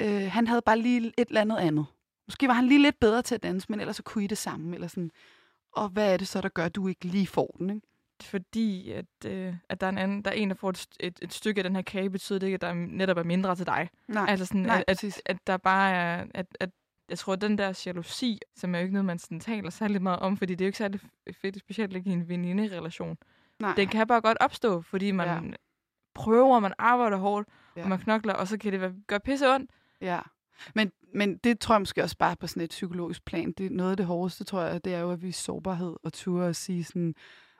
Øh, 0.00 0.30
han 0.32 0.46
havde 0.46 0.62
bare 0.62 0.78
lige 0.78 1.12
et 1.18 1.28
eller 1.28 1.40
andet 1.40 1.56
andet. 1.56 1.86
Måske 2.28 2.48
var 2.48 2.54
han 2.54 2.66
lige 2.66 2.82
lidt 2.82 3.00
bedre 3.00 3.22
til 3.22 3.34
at 3.34 3.42
danse, 3.42 3.66
men 3.70 3.80
ellers 3.80 3.96
så 3.96 4.02
kunne 4.02 4.24
I 4.24 4.26
det 4.26 4.38
samme. 4.38 4.74
Eller 4.74 4.88
sådan. 4.88 5.10
Og 5.72 5.88
hvad 5.88 6.12
er 6.12 6.16
det 6.16 6.28
så, 6.28 6.40
der 6.40 6.48
gør, 6.48 6.64
at 6.64 6.74
du 6.74 6.88
ikke 6.88 7.04
lige 7.04 7.26
får 7.26 7.56
den? 7.58 7.70
Ikke? 7.70 7.86
fordi 8.22 8.90
at, 8.90 9.06
øh, 9.26 9.54
at 9.68 9.80
der, 9.80 9.86
er 9.86 9.90
en 9.90 9.98
anden, 9.98 10.22
der 10.22 10.30
er 10.30 10.34
en, 10.34 10.48
der 10.48 10.54
får 10.54 10.70
et, 10.70 10.86
et, 11.00 11.18
et 11.22 11.32
stykke 11.32 11.58
af 11.58 11.64
den 11.64 11.76
her 11.76 11.82
kage, 11.82 12.10
betyder 12.10 12.38
det 12.38 12.46
ikke, 12.46 12.54
at 12.54 12.60
der 12.60 12.74
netop 12.74 13.16
er 13.16 13.22
mindre 13.22 13.56
til 13.56 13.66
dig. 13.66 13.88
Nej, 14.08 14.26
altså 14.28 14.46
sådan, 14.46 14.60
nej, 14.60 14.84
at, 14.86 15.04
at, 15.04 15.22
at 15.26 15.46
der 15.46 15.56
bare 15.56 15.90
er... 15.90 16.26
At, 16.34 16.46
at, 16.60 16.70
jeg 17.08 17.18
tror, 17.18 17.32
at 17.32 17.40
den 17.40 17.58
der 17.58 17.82
jalousi, 17.86 18.38
som 18.56 18.74
er 18.74 18.78
jo 18.78 18.82
ikke 18.82 18.92
noget, 18.92 19.04
man 19.04 19.18
sådan 19.18 19.40
taler 19.40 19.70
særlig 19.70 20.02
meget 20.02 20.18
om, 20.18 20.36
fordi 20.36 20.54
det 20.54 20.60
er 20.60 20.66
jo 20.66 20.68
ikke 20.68 20.78
særlig 20.78 21.00
fedt, 21.42 21.58
specielt 21.58 21.96
ikke 21.96 22.10
i 22.10 22.12
en 22.12 22.28
veninde-relation. 22.28 23.18
nej. 23.60 23.74
Den 23.76 23.88
kan 23.88 24.06
bare 24.06 24.20
godt 24.20 24.38
opstå, 24.40 24.80
fordi 24.82 25.10
man 25.10 25.26
Ja. 25.28 25.40
prøver, 26.14 26.60
man 26.60 26.72
arbejder 26.78 27.16
hårdt, 27.16 27.48
Ja. 27.76 27.82
og 27.82 27.88
man 27.88 27.98
knokler, 27.98 28.34
og 28.34 28.48
så 28.48 28.58
kan 28.58 28.72
det 28.72 28.80
være, 28.80 28.92
gøre 29.06 29.20
pisse 29.20 29.54
ondt. 29.54 29.70
Ja, 30.00 30.20
men, 30.74 30.92
men 31.14 31.36
det 31.36 31.60
tror 31.60 31.74
jeg 31.74 31.80
måske 31.80 32.02
også 32.02 32.16
bare 32.18 32.36
på 32.36 32.46
sådan 32.46 32.62
et 32.62 32.70
psykologisk 32.70 33.24
plan. 33.24 33.52
Det, 33.52 33.72
noget 33.72 33.90
af 33.90 33.96
det 33.96 34.06
hårdeste, 34.06 34.44
tror 34.44 34.62
jeg, 34.62 34.84
det 34.84 34.94
er 34.94 34.98
jo 35.00 35.10
at 35.10 35.22
vise 35.22 35.42
sårbarhed 35.42 35.96
og 36.02 36.12
ture 36.12 36.48
at 36.48 36.56
sige 36.56 36.84
sådan, 36.84 37.14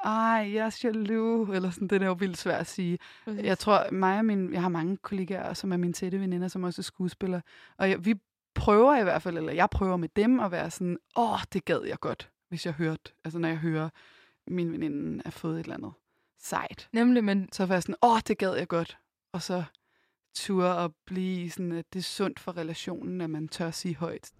ej, 0.05 0.51
jeg 0.55 0.67
er 0.67 0.81
jaloux, 0.85 1.51
eller 1.57 1.71
sådan, 1.71 1.89
det 1.89 2.03
er 2.03 2.07
jo 2.07 2.13
vildt 2.13 2.39
svært 2.39 2.61
at 2.61 2.67
sige. 2.67 2.99
Jeg 3.27 3.59
tror, 3.59 3.91
mig 3.93 4.19
og 4.19 4.25
min, 4.25 4.53
jeg 4.53 4.63
har 4.63 4.69
mange 4.69 4.97
kollegaer, 4.97 5.55
som 5.55 5.73
er 5.73 5.77
mine 5.77 5.93
tætte 5.93 6.21
veninder, 6.21 6.49
som 6.49 6.65
også 6.65 6.81
er 6.81 6.85
skuespillere, 6.85 7.41
og 7.77 7.91
jeg, 7.91 8.05
vi 8.05 8.15
prøver 8.55 9.01
i 9.01 9.03
hvert 9.03 9.23
fald, 9.23 9.39
eller 9.39 9.53
jeg 9.53 9.71
prøver 9.71 9.97
med 9.97 10.09
dem 10.17 10.41
at 10.41 10.51
være 10.51 10.71
sådan, 10.71 10.99
åh, 11.17 11.39
det 11.53 11.65
gad 11.65 11.81
jeg 11.87 12.01
godt, 12.01 12.31
hvis 12.49 12.67
jeg 12.67 12.75
hørte, 12.75 13.13
altså 13.25 13.39
når 13.39 13.49
jeg 13.49 13.57
hører, 13.57 13.89
min 14.47 14.73
veninde 14.73 15.23
er 15.25 15.31
fået 15.31 15.55
et 15.55 15.65
eller 15.65 15.75
andet 15.75 15.93
sejt. 16.43 16.89
Nemlig, 16.93 17.25
men 17.25 17.49
Så 17.53 17.67
være 17.67 17.83
sådan, 17.83 17.95
åh, 18.03 18.19
det 18.29 18.39
gad 18.39 18.55
jeg 18.55 18.69
godt. 18.69 18.99
Og 19.33 19.43
så 19.43 19.65
ture 20.35 20.85
at 20.85 20.91
blive 21.07 21.51
sådan, 21.51 21.73
at 21.73 21.85
det 21.93 21.99
er 21.99 22.03
sundt 22.03 22.41
for 22.41 22.57
relationen, 22.57 23.21
at 23.21 23.31
man 23.31 23.49
tør 23.49 23.71
sige 23.71 23.97
højt. 23.97 24.31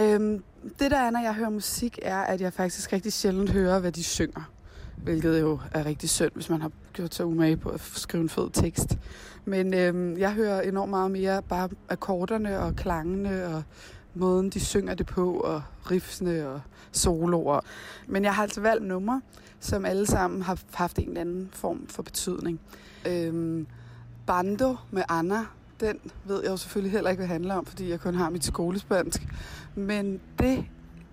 Øhm, 0.00 0.44
det 0.78 0.90
der 0.90 0.98
er, 0.98 1.10
når 1.10 1.20
jeg 1.20 1.34
hører 1.34 1.50
musik, 1.50 1.98
er, 2.02 2.20
at 2.20 2.40
jeg 2.40 2.52
faktisk 2.52 2.92
rigtig 2.92 3.12
sjældent 3.12 3.50
hører, 3.50 3.80
hvad 3.80 3.92
de 3.92 4.04
synger. 4.04 4.52
Hvilket 5.02 5.40
jo 5.40 5.60
er 5.72 5.86
rigtig 5.86 6.10
synd, 6.10 6.30
hvis 6.34 6.50
man 6.50 6.60
har 6.60 6.70
gjort 6.92 7.14
sig 7.14 7.26
umage 7.26 7.56
på 7.56 7.68
at 7.68 7.80
skrive 7.80 8.22
en 8.22 8.28
fed 8.28 8.50
tekst. 8.52 8.98
Men 9.44 9.74
øhm, 9.74 10.18
jeg 10.18 10.32
hører 10.32 10.60
enormt 10.60 10.90
meget 10.90 11.10
mere 11.10 11.42
bare 11.42 11.68
akkorderne 11.88 12.58
og 12.58 12.76
klangene 12.76 13.46
og 13.46 13.62
måden, 14.14 14.50
de 14.50 14.60
synger 14.60 14.94
det 14.94 15.06
på, 15.06 15.32
og 15.32 15.62
riffsene 15.90 16.48
og 16.48 16.60
soloer. 16.92 17.60
Men 18.06 18.24
jeg 18.24 18.34
har 18.34 18.42
altså 18.42 18.60
valgt 18.60 18.84
numre, 18.84 19.22
som 19.60 19.84
alle 19.84 20.06
sammen 20.06 20.42
har 20.42 20.58
haft 20.72 20.98
en 20.98 21.08
eller 21.08 21.20
anden 21.20 21.48
form 21.52 21.86
for 21.88 22.02
betydning. 22.02 22.60
Øhm, 23.06 23.66
Bando 24.26 24.76
med 24.90 25.02
Anna, 25.08 25.46
den 25.80 25.98
ved 26.24 26.42
jeg 26.42 26.50
jo 26.50 26.56
selvfølgelig 26.56 26.92
heller 26.92 27.10
ikke, 27.10 27.18
hvad 27.18 27.28
det 27.28 27.32
handler 27.32 27.54
om, 27.54 27.66
fordi 27.66 27.90
jeg 27.90 28.00
kun 28.00 28.14
har 28.14 28.30
mit 28.30 28.44
skolespansk. 28.44 29.26
Men 29.74 30.20
det, 30.38 30.64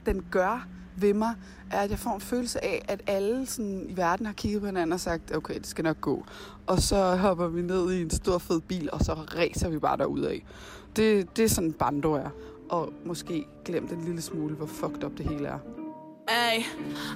den 0.05 0.25
gør 0.31 0.67
ved 0.95 1.13
mig, 1.13 1.35
er, 1.71 1.79
at 1.79 1.89
jeg 1.89 1.99
får 1.99 2.15
en 2.15 2.21
følelse 2.21 2.65
af, 2.65 2.85
at 2.87 3.01
alle 3.07 3.45
sådan, 3.45 3.85
i 3.89 3.97
verden 3.97 4.25
har 4.25 4.33
kigget 4.33 4.61
på 4.61 4.65
hinanden 4.65 4.93
og 4.93 4.99
sagt, 4.99 5.35
okay, 5.35 5.55
det 5.55 5.67
skal 5.67 5.83
nok 5.83 6.01
gå. 6.01 6.25
Og 6.67 6.79
så 6.79 7.15
hopper 7.15 7.47
vi 7.47 7.61
ned 7.61 7.91
i 7.91 8.01
en 8.01 8.09
stor 8.09 8.37
fed 8.37 8.61
bil, 8.61 8.89
og 8.91 8.99
så 8.99 9.13
racer 9.13 9.69
vi 9.69 9.79
bare 9.79 9.97
derudad. 9.97 10.39
Det, 10.95 11.37
det 11.37 11.45
er 11.45 11.49
sådan 11.49 11.73
Bando 11.73 12.13
er. 12.13 12.29
Og 12.69 12.93
måske 13.05 13.45
glemt 13.65 13.91
en 13.91 14.01
lille 14.05 14.21
smule, 14.21 14.55
hvor 14.55 14.65
fucked 14.65 15.03
up 15.03 15.17
det 15.17 15.25
hele 15.25 15.47
er. 15.47 15.59
Ehi, 16.27 16.65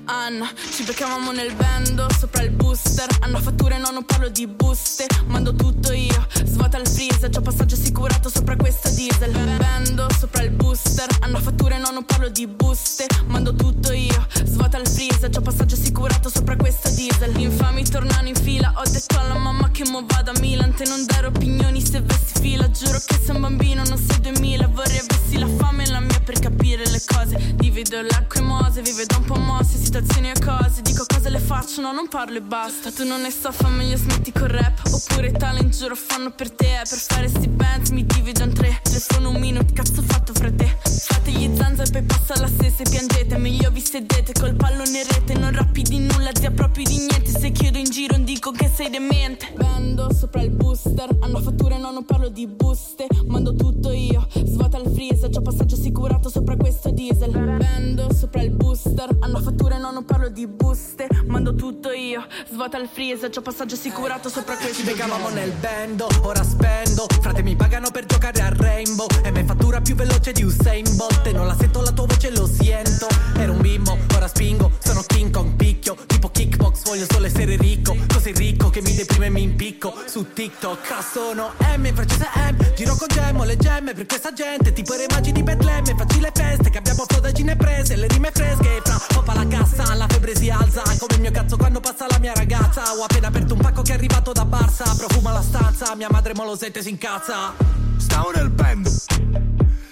Anna, 0.06 0.48
ci 0.72 0.84
beccavamo 0.84 1.32
nel 1.32 1.52
bando 1.56 2.06
sopra 2.16 2.44
il 2.44 2.52
booster. 2.52 3.08
Hanno 3.22 3.40
fatture, 3.40 3.80
no, 3.80 3.90
non 3.90 4.06
parlo 4.06 4.30
di 4.30 4.46
buste. 4.46 5.08
Mando 5.26 5.56
tutto 5.56 5.92
io, 5.92 6.28
svuota 6.46 6.78
il 6.78 6.88
freezer. 6.88 7.32
C'ho 7.32 7.42
passaggio 7.42 7.74
assicurato 7.74 8.30
sopra 8.30 8.56
questa 8.56 8.90
diesel. 8.90 9.32
Bando 9.58 10.08
sopra 10.16 10.44
il 10.44 10.52
booster. 10.52 11.08
Hanno 11.22 11.40
fatture, 11.40 11.80
no, 11.80 11.90
non 11.90 12.06
parlo 12.06 12.30
di 12.30 12.46
buste. 12.46 13.08
Mando 13.26 13.56
tutto 13.56 13.92
io, 13.94 14.28
svuota 14.44 14.78
il 14.78 14.88
freezer. 14.88 15.32
C'ho 15.32 15.42
passaggio 15.42 15.74
assicurato 15.74 16.30
sopra 16.30 16.56
questa 16.56 16.90
diesel. 16.90 17.36
Infami 17.40 17.84
tornano 17.90 18.28
in 18.28 18.36
fila. 18.36 18.74
Ho 18.76 18.88
detto 18.88 19.18
alla 19.18 19.40
mamma 19.40 19.72
che 19.72 19.90
mo 19.90 20.04
vado 20.06 20.30
a 20.36 20.40
Milan. 20.40 20.72
Te 20.76 20.86
non 20.86 21.04
dare 21.06 21.26
opinioni 21.26 21.84
se 21.84 22.00
vesti 22.02 22.40
fila. 22.42 22.70
Giuro 22.70 23.00
che 23.04 23.20
sei 23.26 23.34
un 23.34 23.42
bambino, 23.42 23.84
non 23.86 23.98
sei 23.98 24.20
2000. 24.20 24.68
Vorrei 24.68 25.00
avessi 25.00 25.40
la 25.40 25.48
fame 25.48 25.86
e 25.86 25.90
la 25.90 26.00
mia 26.00 26.20
per 26.20 26.38
capire 26.38 26.88
le 26.88 27.02
cose. 27.08 27.56
Divido 27.56 28.00
l'acqua 28.02 28.40
e 28.40 28.44
mose, 28.44 28.82
vive 29.00 29.06
da 29.06 29.18
un 29.18 29.24
po' 29.24 29.36
mosse, 29.36 29.78
situazioni 29.78 30.30
e 30.30 30.40
cose. 30.44 30.82
Dico 30.82 31.06
cose 31.08 31.30
le 31.30 31.40
faccio, 31.40 31.82
no, 31.82 31.94
non 31.94 32.08
parlo 32.08 32.38
e 32.38 32.42
basta. 32.42 32.92
Tu 32.92 33.06
non 33.06 33.22
ne 33.22 33.32
so, 33.32 33.52
fa 33.52 33.68
meglio 33.70 33.96
smetti 33.96 34.32
col 34.32 34.50
rap. 34.50 34.82
Oppure 34.92 35.32
talent 35.32 35.76
giuro 35.76 35.96
fanno 35.96 36.32
per 36.32 36.52
te. 36.52 36.82
Per 36.88 36.98
fare 36.98 37.28
sti 37.28 37.48
bands 37.48 37.90
mi 37.92 38.06
divido 38.06 38.44
in 38.44 38.54
tre. 38.54 38.80
Telefono 38.84 39.30
un 39.30 39.40
minuto, 39.40 39.74
cazzo 39.74 40.02
fatto 40.02 40.34
fra 40.34 40.52
te. 40.52 40.78
Fate 40.84 41.32
gli 41.32 41.56
zanza 41.56 41.84
e 41.84 41.90
poi 41.92 42.04
passa 42.04 42.40
la 42.40 42.48
stessa 42.48 42.84
e 42.84 42.90
piangete. 42.90 43.38
Meglio 43.38 43.70
vi 43.72 43.82
sedete 43.82 44.34
col 44.34 44.56
pallone 44.56 45.00
in 45.02 45.08
rete. 45.08 45.34
Non 45.36 45.52
rappi 45.52 45.82
di 45.84 46.00
nulla, 46.00 46.32
zia 46.34 46.52
proprio 46.52 46.84
di 46.84 46.98
niente. 46.98 47.28
Se 47.30 47.52
chiedo 47.52 47.78
in 47.78 47.90
giro 47.90 48.18
non 48.18 48.26
dico 48.26 48.52
che 48.52 48.70
sei 48.74 48.90
demente. 48.90 49.54
Vendo 49.56 50.14
sopra 50.14 50.42
il 50.42 50.50
booster. 50.50 51.18
Hanno 51.22 51.40
fatture, 51.42 51.78
no, 51.78 51.92
non 51.92 52.06
parlo 52.06 52.30
di 52.30 52.48
buste. 52.48 53.08
Mando 53.28 53.54
tutto 53.54 53.92
io. 53.92 54.28
Svuota 54.34 54.78
il 54.78 54.92
freezer. 54.94 55.30
C'ho 55.30 55.42
passaggio 55.42 55.76
assicurato 55.76 56.30
sopra 56.30 56.58
questo 56.58 56.90
diesel. 56.90 57.32
Vendo 57.32 58.14
sopra 58.14 58.42
il 58.42 58.50
booster. 58.50 58.89
Hanno 59.20 59.42
fatture, 59.42 59.78
no, 59.78 59.92
non 59.92 60.06
parlo 60.06 60.30
di 60.30 60.48
buste. 60.48 61.08
Mando 61.26 61.54
tutto 61.56 61.92
io. 61.92 62.26
Svuota 62.50 62.78
il 62.78 62.90
freezer. 62.92 63.30
C'ho 63.30 63.42
passaggio 63.42 63.76
assicurato 63.76 64.30
sopra 64.30 64.56
questo. 64.56 64.84
Ci 64.84 64.96
nel 65.34 65.52
bando, 65.60 66.08
ora 66.22 66.44
spendo. 66.44 67.06
Frate 67.22 67.44
mi 67.44 67.56
pagano 67.56 67.92
per 67.92 68.06
giocare 68.06 68.42
a 68.42 68.50
Rainbow. 68.50 69.08
E 69.24 69.32
me 69.32 69.44
fattura 69.44 69.82
più 69.82 69.96
veloce 69.96 70.32
di 70.32 70.44
Usain 70.44 70.86
Bolt. 70.96 71.26
E 71.26 71.32
non 71.32 71.48
la 71.48 71.56
sento 71.58 71.82
la 71.82 71.92
tua 71.92 72.06
voce, 72.06 72.32
lo 72.32 72.48
siento. 72.48 73.08
Ero 73.38 73.54
un 73.54 73.62
bimbo, 73.62 73.98
ora 74.16 74.28
spingo 74.28 74.72
Sono 74.80 75.02
King 75.04 75.32
Kong, 75.32 75.56
picchio. 75.56 75.96
Tipo 76.08 76.30
kickbox, 76.30 76.84
voglio 76.84 77.06
solo 77.10 77.26
essere 77.26 77.56
ricco. 77.58 77.96
Così 78.12 78.32
ricco 78.32 78.70
che 78.70 78.82
mi 78.82 78.94
deprime 78.94 79.28
e 79.28 79.30
mi 79.30 79.44
impicco. 79.44 79.94
Su 80.06 80.34
TikTok 80.34 80.92
ah, 80.92 81.02
sono 81.02 81.54
M, 81.78 81.86
in 81.86 81.96
francese 81.96 82.28
M. 82.36 82.74
Giro 82.76 82.96
con 82.96 83.08
gemmo, 83.08 83.44
le 83.44 83.58
gemme 83.58 83.94
per 83.94 84.06
questa 84.06 84.34
gente. 84.34 84.74
Tipo 84.74 84.94
i 84.96 84.98
re 84.98 85.06
magi 85.10 85.32
di 85.32 85.44
Betlemme 85.44 85.96
Facci 85.96 86.20
le 86.20 86.32
feste, 86.34 86.70
che 86.70 86.78
abbiamo 86.78 87.04
flodagine 87.08 87.56
prese 87.56 87.96
Le 87.96 88.08
rime 88.08 88.32
fresche, 88.32 88.79
fra 88.84 89.00
poppa 89.08 89.34
la 89.34 89.48
cassa 89.48 89.94
La 89.96 90.08
febbre 90.08 90.36
si 90.36 90.50
alza, 90.50 90.84
come 90.98 91.16
il 91.16 91.22
mio 91.22 91.32
cazzo 91.32 91.58
quando 91.58 91.80
passa 91.80 92.06
la 92.10 92.20
mia 92.20 92.34
ragazza. 92.34 92.94
Ho 92.94 93.04
appena 93.04 93.28
aperto 93.28 93.54
un 93.54 93.62
pacco 93.62 93.82
che 93.82 93.92
è 93.92 93.96
arrivato 93.96 94.32
da 94.32 94.44
Barça 94.44 94.96
Profuma 94.98 95.32
la 95.32 95.42
stanza, 95.42 95.96
mia 95.96 96.10
madre 96.10 96.34
molosette 96.34 96.82
si 96.82 96.90
incazza. 96.90 97.54
Stavo 97.98 98.32
nel 98.32 98.50
bando 98.50 98.90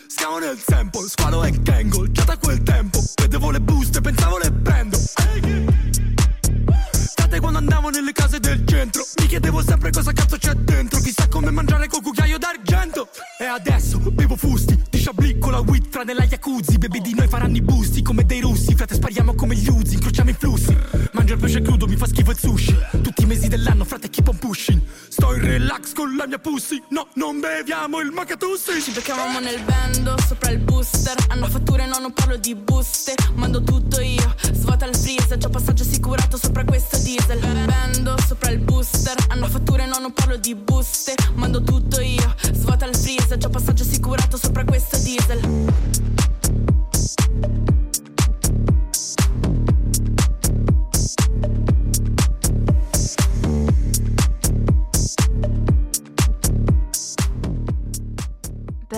Stiamo 0.07 0.39
nel 0.39 0.61
tempo, 0.63 1.07
squalo 1.07 1.43
e 1.43 1.61
tangle 1.61 2.11
Già 2.11 2.23
da 2.23 2.37
quel 2.37 2.63
tempo 2.63 3.01
Vedevo 3.15 3.51
le 3.51 3.59
buste, 3.59 4.01
pensavo 4.01 4.37
le 4.37 4.51
prendo 4.51 4.97
State 7.07 7.39
quando 7.39 7.59
andavo 7.59 7.89
nelle 7.89 8.11
case 8.11 8.39
del 8.39 8.63
centro. 8.65 9.05
Mi 9.21 9.27
chiedevo 9.27 9.63
sempre 9.63 9.91
cosa 9.91 10.11
cazzo 10.11 10.37
c'è 10.37 10.53
dentro. 10.53 10.99
Chissà 10.99 11.27
come 11.29 11.51
mangiare 11.51 11.87
col 11.87 12.01
cucchiaio 12.01 12.37
d'argento. 12.37 13.07
E 13.39 13.45
adesso 13.45 13.97
bevo 13.99 14.35
fusti 14.35 14.77
Di 14.89 14.97
sciablicco 14.97 15.49
la 15.49 15.59
weed 15.59 15.87
fra 15.89 16.03
nella 16.03 16.25
jacuzzi. 16.25 16.77
Baby 16.77 16.99
di 16.99 17.13
noi 17.15 17.27
faranno 17.27 17.55
i 17.55 17.61
busti 17.61 18.01
come 18.01 18.25
dei 18.25 18.41
russi. 18.41 18.75
Frate 18.75 18.95
spariamo 18.95 19.35
come 19.35 19.55
gli 19.55 19.69
uzi, 19.69 19.95
incrociamo 19.95 20.29
i 20.29 20.33
flussi. 20.33 20.77
Mangio 21.13 21.33
il 21.33 21.39
pesce 21.39 21.61
crudo, 21.61 21.87
mi 21.87 21.95
fa 21.95 22.07
schifo 22.07 22.31
il 22.31 22.37
sushi. 22.37 22.75
Tutti 23.01 23.23
i 23.23 23.25
mesi 23.25 23.47
dell'anno, 23.47 23.85
frate 23.85 24.09
keep 24.09 24.27
on 24.27 24.37
pushing 24.37 24.81
Sto 25.19 25.33
in 25.33 25.41
relax 25.41 25.93
con 25.93 26.15
la 26.15 26.27
mia 26.27 26.37
pussy 26.37 26.79
No, 26.89 27.07
non 27.13 27.39
beviamo 27.39 27.99
il 28.01 28.11
macatussi 28.11 28.79
Ci 28.79 28.91
beccavamo 28.91 29.39
nel 29.39 29.59
bando 29.63 30.15
sopra 30.27 30.51
il 30.51 30.59
booster. 30.59 31.15
Hanno 31.29 31.47
fatture, 31.47 31.85
no, 31.85 31.99
non 31.99 32.11
parlo 32.11 32.35
di 32.35 32.53
buste. 32.53 33.15
Mando 33.35 33.63
tutto 33.63 34.01
io. 34.01 34.35
Svuota 34.51 34.85
il 34.85 34.95
freezer. 34.95 35.37
C'ho 35.37 35.49
passaggio 35.49 35.83
assicurato 35.83 36.37
sopra 36.37 36.65
questo 36.65 36.97
diesel. 36.97 37.39
Bando 37.39 38.15
sopra 38.27 38.49
il 38.49 38.59
booster. 38.59 39.15
Hanno 39.29 39.47
fatture, 39.47 39.85
no, 39.85 39.97
non 39.99 40.11
parlo 40.11 40.35
di 40.35 40.53
buste. 40.53 41.15
Mando 41.35 41.63
tutto 41.63 42.01
io. 42.01 42.35
Svuota 42.51 42.85
il 42.85 42.95
freezer. 42.95 43.37
C'ho 43.37 43.49
passaggio 43.49 43.83
assicurato 43.83 44.26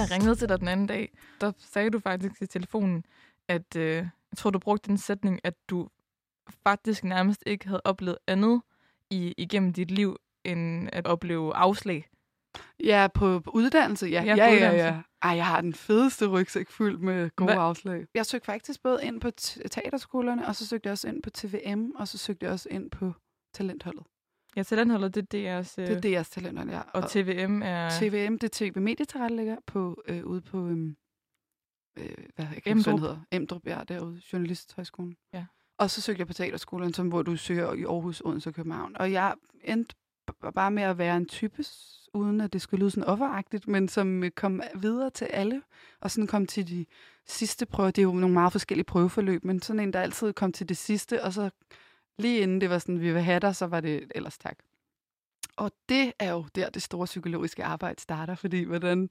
jeg 0.09 0.15
ringede 0.15 0.35
til 0.35 0.49
dig 0.49 0.59
den 0.59 0.67
anden 0.67 0.87
dag, 0.87 1.11
der 1.41 1.51
sagde 1.57 1.89
du 1.89 1.99
faktisk 1.99 2.41
i 2.41 2.45
telefonen, 2.47 3.05
at 3.47 3.75
øh, 3.75 3.83
jeg 4.31 4.37
tror, 4.37 4.49
du 4.49 4.59
brugte 4.59 4.87
den 4.87 4.97
sætning, 4.97 5.39
at 5.43 5.53
du 5.69 5.89
faktisk 6.63 7.03
nærmest 7.03 7.43
ikke 7.45 7.67
havde 7.67 7.81
oplevet 7.85 8.17
andet 8.27 8.61
i, 9.09 9.33
igennem 9.37 9.73
dit 9.73 9.91
liv, 9.91 10.17
end 10.43 10.89
at 10.93 11.07
opleve 11.07 11.55
afslag. 11.55 12.09
Ja, 12.83 13.07
på, 13.13 13.39
på 13.39 13.51
uddannelse, 13.51 14.07
ja. 14.07 14.23
Ja, 14.23 14.27
Ja, 14.27 14.33
på 14.35 14.39
ja, 14.39 14.45
ja, 14.49 14.55
uddannelse. 14.55 14.85
ja. 14.85 15.01
Ej, 15.21 15.31
jeg 15.31 15.45
har 15.45 15.61
den 15.61 15.73
fedeste 15.73 16.27
rygsæk 16.27 16.69
fyldt 16.69 17.01
med 17.01 17.29
gode 17.35 17.53
Hva- 17.53 17.57
afslag. 17.57 18.05
Jeg 18.13 18.25
søgte 18.25 18.45
faktisk 18.45 18.83
både 18.83 18.99
ind 19.03 19.21
på 19.21 19.31
t- 19.41 19.67
teaterskolerne, 19.71 20.47
og 20.47 20.55
så 20.55 20.67
søgte 20.67 20.87
jeg 20.87 20.91
også 20.91 21.07
ind 21.07 21.23
på 21.23 21.29
TVM, 21.29 21.91
og 21.95 22.07
så 22.07 22.17
søgte 22.17 22.43
jeg 22.45 22.53
også 22.53 22.69
ind 22.71 22.91
på 22.91 23.13
talentholdet. 23.53 24.03
Ja, 24.55 24.63
talentholdet, 24.63 25.15
det 25.15 25.47
er 25.47 25.61
DR's, 25.61 25.73
øh, 25.81 25.87
Det 25.87 26.13
er 26.15 26.21
DR's 26.21 26.29
talenthold, 26.33 26.69
ja. 26.69 26.81
og 26.93 27.09
TVM 27.09 27.61
er... 27.61 27.89
TVM, 27.89 28.37
det 28.37 28.43
er 28.43 28.49
TV 28.51 28.79
Medietilrettelægger 28.81 29.57
på, 29.65 30.01
øh, 30.07 30.25
ude 30.25 30.41
på, 30.41 30.67
øhm, 30.67 30.95
øh, 31.97 32.05
hvad 32.35 32.45
jeg 32.53 32.63
kan 32.63 32.77
Emdrup. 32.77 32.99
hedder. 32.99 33.17
Emdrup, 33.31 33.61
ja, 33.65 33.81
derude, 33.87 34.21
Journalisthøjskolen. 34.33 35.15
Ja. 35.33 35.45
Og 35.77 35.89
så 35.89 36.01
søgte 36.01 36.19
jeg 36.19 36.27
på 36.27 36.33
teaterskolen, 36.33 36.93
som, 36.93 37.07
hvor 37.07 37.21
du 37.21 37.35
søger 37.35 37.73
i 37.73 37.83
Aarhus, 37.83 38.21
Odense 38.25 38.49
og 38.49 38.53
København. 38.53 38.97
Og 38.97 39.11
jeg 39.11 39.35
endte 39.63 39.95
bare 40.55 40.71
med 40.71 40.83
at 40.83 40.97
være 40.97 41.17
en 41.17 41.25
type, 41.25 41.63
uden 42.13 42.41
at 42.41 42.53
det 42.53 42.61
skulle 42.61 42.79
lyde 42.79 42.91
sådan 42.91 43.03
offeragtigt, 43.03 43.67
men 43.67 43.87
som 43.87 44.23
øh, 44.23 44.31
kom 44.31 44.61
videre 44.75 45.09
til 45.09 45.25
alle, 45.25 45.61
og 46.01 46.11
sådan 46.11 46.27
kom 46.27 46.45
til 46.45 46.67
de 46.67 46.85
sidste 47.27 47.65
prøver. 47.65 47.91
Det 47.91 48.01
er 48.01 48.03
jo 48.03 48.13
nogle 48.13 48.33
meget 48.33 48.51
forskellige 48.51 48.85
prøveforløb, 48.85 49.43
men 49.43 49.61
sådan 49.61 49.79
en, 49.79 49.93
der 49.93 50.01
altid 50.01 50.33
kom 50.33 50.51
til 50.51 50.69
det 50.69 50.77
sidste, 50.77 51.23
og 51.23 51.33
så 51.33 51.49
lige 52.19 52.39
inden 52.39 52.61
det 52.61 52.69
var 52.69 52.77
sådan, 52.77 53.01
vi 53.01 53.13
vil 53.13 53.21
have 53.21 53.39
dig, 53.39 53.55
så 53.55 53.67
var 53.67 53.79
det 53.81 54.11
ellers 54.15 54.37
tak. 54.37 54.57
Og 55.57 55.71
det 55.89 56.13
er 56.19 56.31
jo 56.31 56.45
der, 56.55 56.69
det 56.69 56.81
store 56.81 57.05
psykologiske 57.05 57.63
arbejde 57.63 58.01
starter, 58.01 58.35
fordi 58.35 58.63
hvordan 58.63 59.09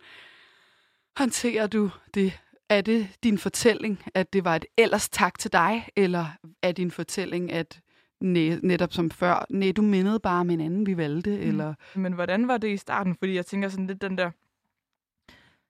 håndterer 1.16 1.66
du 1.66 1.90
det? 2.14 2.40
Er 2.68 2.80
det 2.80 3.08
din 3.22 3.38
fortælling, 3.38 4.02
at 4.14 4.32
det 4.32 4.44
var 4.44 4.56
et 4.56 4.64
ellers 4.76 5.08
tak 5.08 5.38
til 5.38 5.52
dig, 5.52 5.88
eller 5.96 6.26
er 6.62 6.72
din 6.72 6.90
fortælling, 6.90 7.52
at 7.52 7.80
næ, 8.20 8.56
netop 8.62 8.92
som 8.92 9.10
før, 9.10 9.44
nej, 9.50 9.72
du 9.72 9.82
mindede 9.82 10.20
bare 10.20 10.40
om 10.40 10.50
en 10.50 10.60
anden, 10.60 10.86
vi 10.86 10.96
valgte, 10.96 11.30
mm. 11.30 11.48
eller... 11.48 11.74
Men 11.94 12.12
hvordan 12.12 12.48
var 12.48 12.58
det 12.58 12.68
i 12.68 12.76
starten? 12.76 13.16
Fordi 13.18 13.34
jeg 13.34 13.46
tænker 13.46 13.68
sådan 13.68 13.86
lidt 13.86 14.02
den 14.02 14.18
der... 14.18 14.30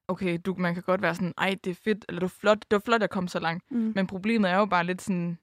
Okay, 0.08 0.38
du, 0.44 0.54
man 0.58 0.74
kan 0.74 0.82
godt 0.82 1.02
være 1.02 1.14
sådan, 1.14 1.34
ej, 1.38 1.56
det 1.64 1.70
er 1.70 1.74
fedt, 1.74 2.04
eller 2.08 2.20
det 2.20 2.22
var 2.22 2.34
flot, 2.40 2.58
det 2.58 2.72
var 2.72 2.82
flot, 2.84 2.94
at 2.94 3.00
jeg 3.00 3.10
kom 3.10 3.28
så 3.28 3.38
langt. 3.38 3.70
Mm. 3.70 3.92
Men 3.94 4.06
problemet 4.06 4.50
er 4.50 4.56
jo 4.56 4.66
bare 4.66 4.84
lidt 4.84 5.02
sådan, 5.02 5.38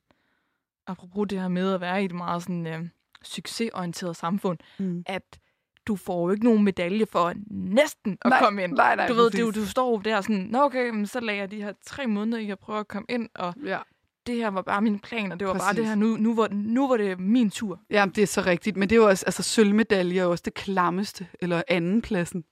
apropos 0.88 1.28
det 1.30 1.39
her 1.41 1.48
med 1.48 1.74
at 1.74 1.82
være 1.82 2.02
i 2.02 2.06
et 2.06 2.12
meget 2.13 2.41
sådan, 2.43 2.67
øh, 2.67 2.88
succesorienteret 3.24 4.15
samfund, 4.15 4.58
Mm. 4.80 5.04
at 5.06 5.39
du 5.88 5.95
får 5.95 6.28
jo 6.28 6.32
ikke 6.32 6.45
nogen 6.45 6.63
medalje 6.63 7.06
for 7.06 7.34
næsten 7.52 8.17
at 8.21 8.30
Nej, 8.30 8.39
komme 8.43 8.63
ind. 8.63 8.74
nej, 8.74 8.95
nej, 8.95 9.08
du 9.08 9.13
ved, 9.13 9.30
du, 9.32 9.45
præcis. 9.48 9.63
du 9.63 9.69
står 9.69 10.00
der 10.00 10.21
sådan, 10.21 10.41
nå 10.52 10.63
okay, 10.63 10.89
men 10.89 11.08
så 11.08 11.19
lagde 11.19 11.39
jeg 11.39 11.52
de 11.52 11.63
her 11.63 11.74
tre 11.86 12.08
måneder 12.08 12.38
i 12.38 12.50
at 12.50 12.60
prøve 12.60 12.80
at 12.80 12.88
komme 12.88 13.06
ind, 13.10 13.30
og 13.36 13.54
Ja. 13.65 13.80
det 14.28 14.36
her 14.36 14.48
var 14.48 14.62
bare 14.62 14.82
min 14.82 15.00
plan, 15.00 15.32
og 15.32 15.39
det 15.39 15.48
var 15.48 15.54
Præcis. 15.54 15.65
bare 15.65 15.76
det 15.76 15.86
her, 15.88 15.95
nu, 15.95 16.17
nu, 16.17 16.36
var, 16.36 16.48
nu 16.48 16.88
var 16.88 16.98
det 16.98 17.19
min 17.19 17.50
tur. 17.50 17.82
Ja, 17.89 18.06
det 18.15 18.21
er 18.21 18.28
så 18.28 18.41
rigtigt. 18.41 18.78
Men 18.78 18.89
det 18.89 18.95
er 18.95 19.00
jo 19.00 19.08
også, 19.08 19.26
altså 19.26 19.43
sølvmedalje 19.43 20.19
er 20.19 20.24
jo 20.24 20.32
også 20.32 20.41
det 20.45 20.54
klammeste, 20.54 21.28
eller 21.39 21.62
andenpladsen. 21.67 22.43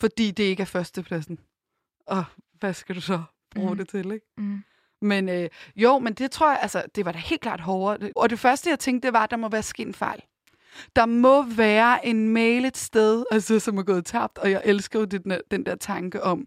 Fordi 0.00 0.30
det 0.30 0.42
ikke 0.44 0.60
er 0.60 0.64
førstepladsen. 0.66 1.38
Og 2.06 2.24
hvad 2.60 2.74
skal 2.74 2.94
du 2.96 3.00
så 3.00 3.22
bruge 3.54 3.70
mm. 3.70 3.76
det 3.76 3.88
til, 3.88 4.12
ikke? 4.12 4.26
Mm. 4.38 4.62
Men 5.06 5.28
øh, 5.28 5.48
jo, 5.76 5.98
men 5.98 6.12
det 6.12 6.30
tror 6.30 6.50
jeg, 6.50 6.58
altså, 6.62 6.82
det 6.94 7.04
var 7.04 7.12
da 7.12 7.18
helt 7.18 7.40
klart 7.40 7.60
hårdere. 7.60 8.10
Og 8.16 8.30
det 8.30 8.38
første, 8.38 8.70
jeg 8.70 8.78
tænkte, 8.78 9.06
det 9.06 9.12
var, 9.12 9.22
at 9.22 9.30
der 9.30 9.36
må 9.36 9.48
være 9.48 9.62
sket 9.62 9.86
en 9.86 9.94
fejl. 9.94 10.20
Der 10.96 11.06
må 11.06 11.42
være 11.42 12.06
en 12.06 12.28
mail 12.28 12.64
et 12.64 12.76
sted, 12.76 13.24
altså, 13.30 13.58
som 13.58 13.78
er 13.78 13.82
gået 13.82 14.04
tabt, 14.04 14.38
og 14.38 14.50
jeg 14.50 14.62
elsker 14.64 14.98
jo 14.98 15.04
den 15.04 15.22
der, 15.22 15.40
den 15.50 15.66
der 15.66 15.74
tanke 15.74 16.22
om, 16.22 16.46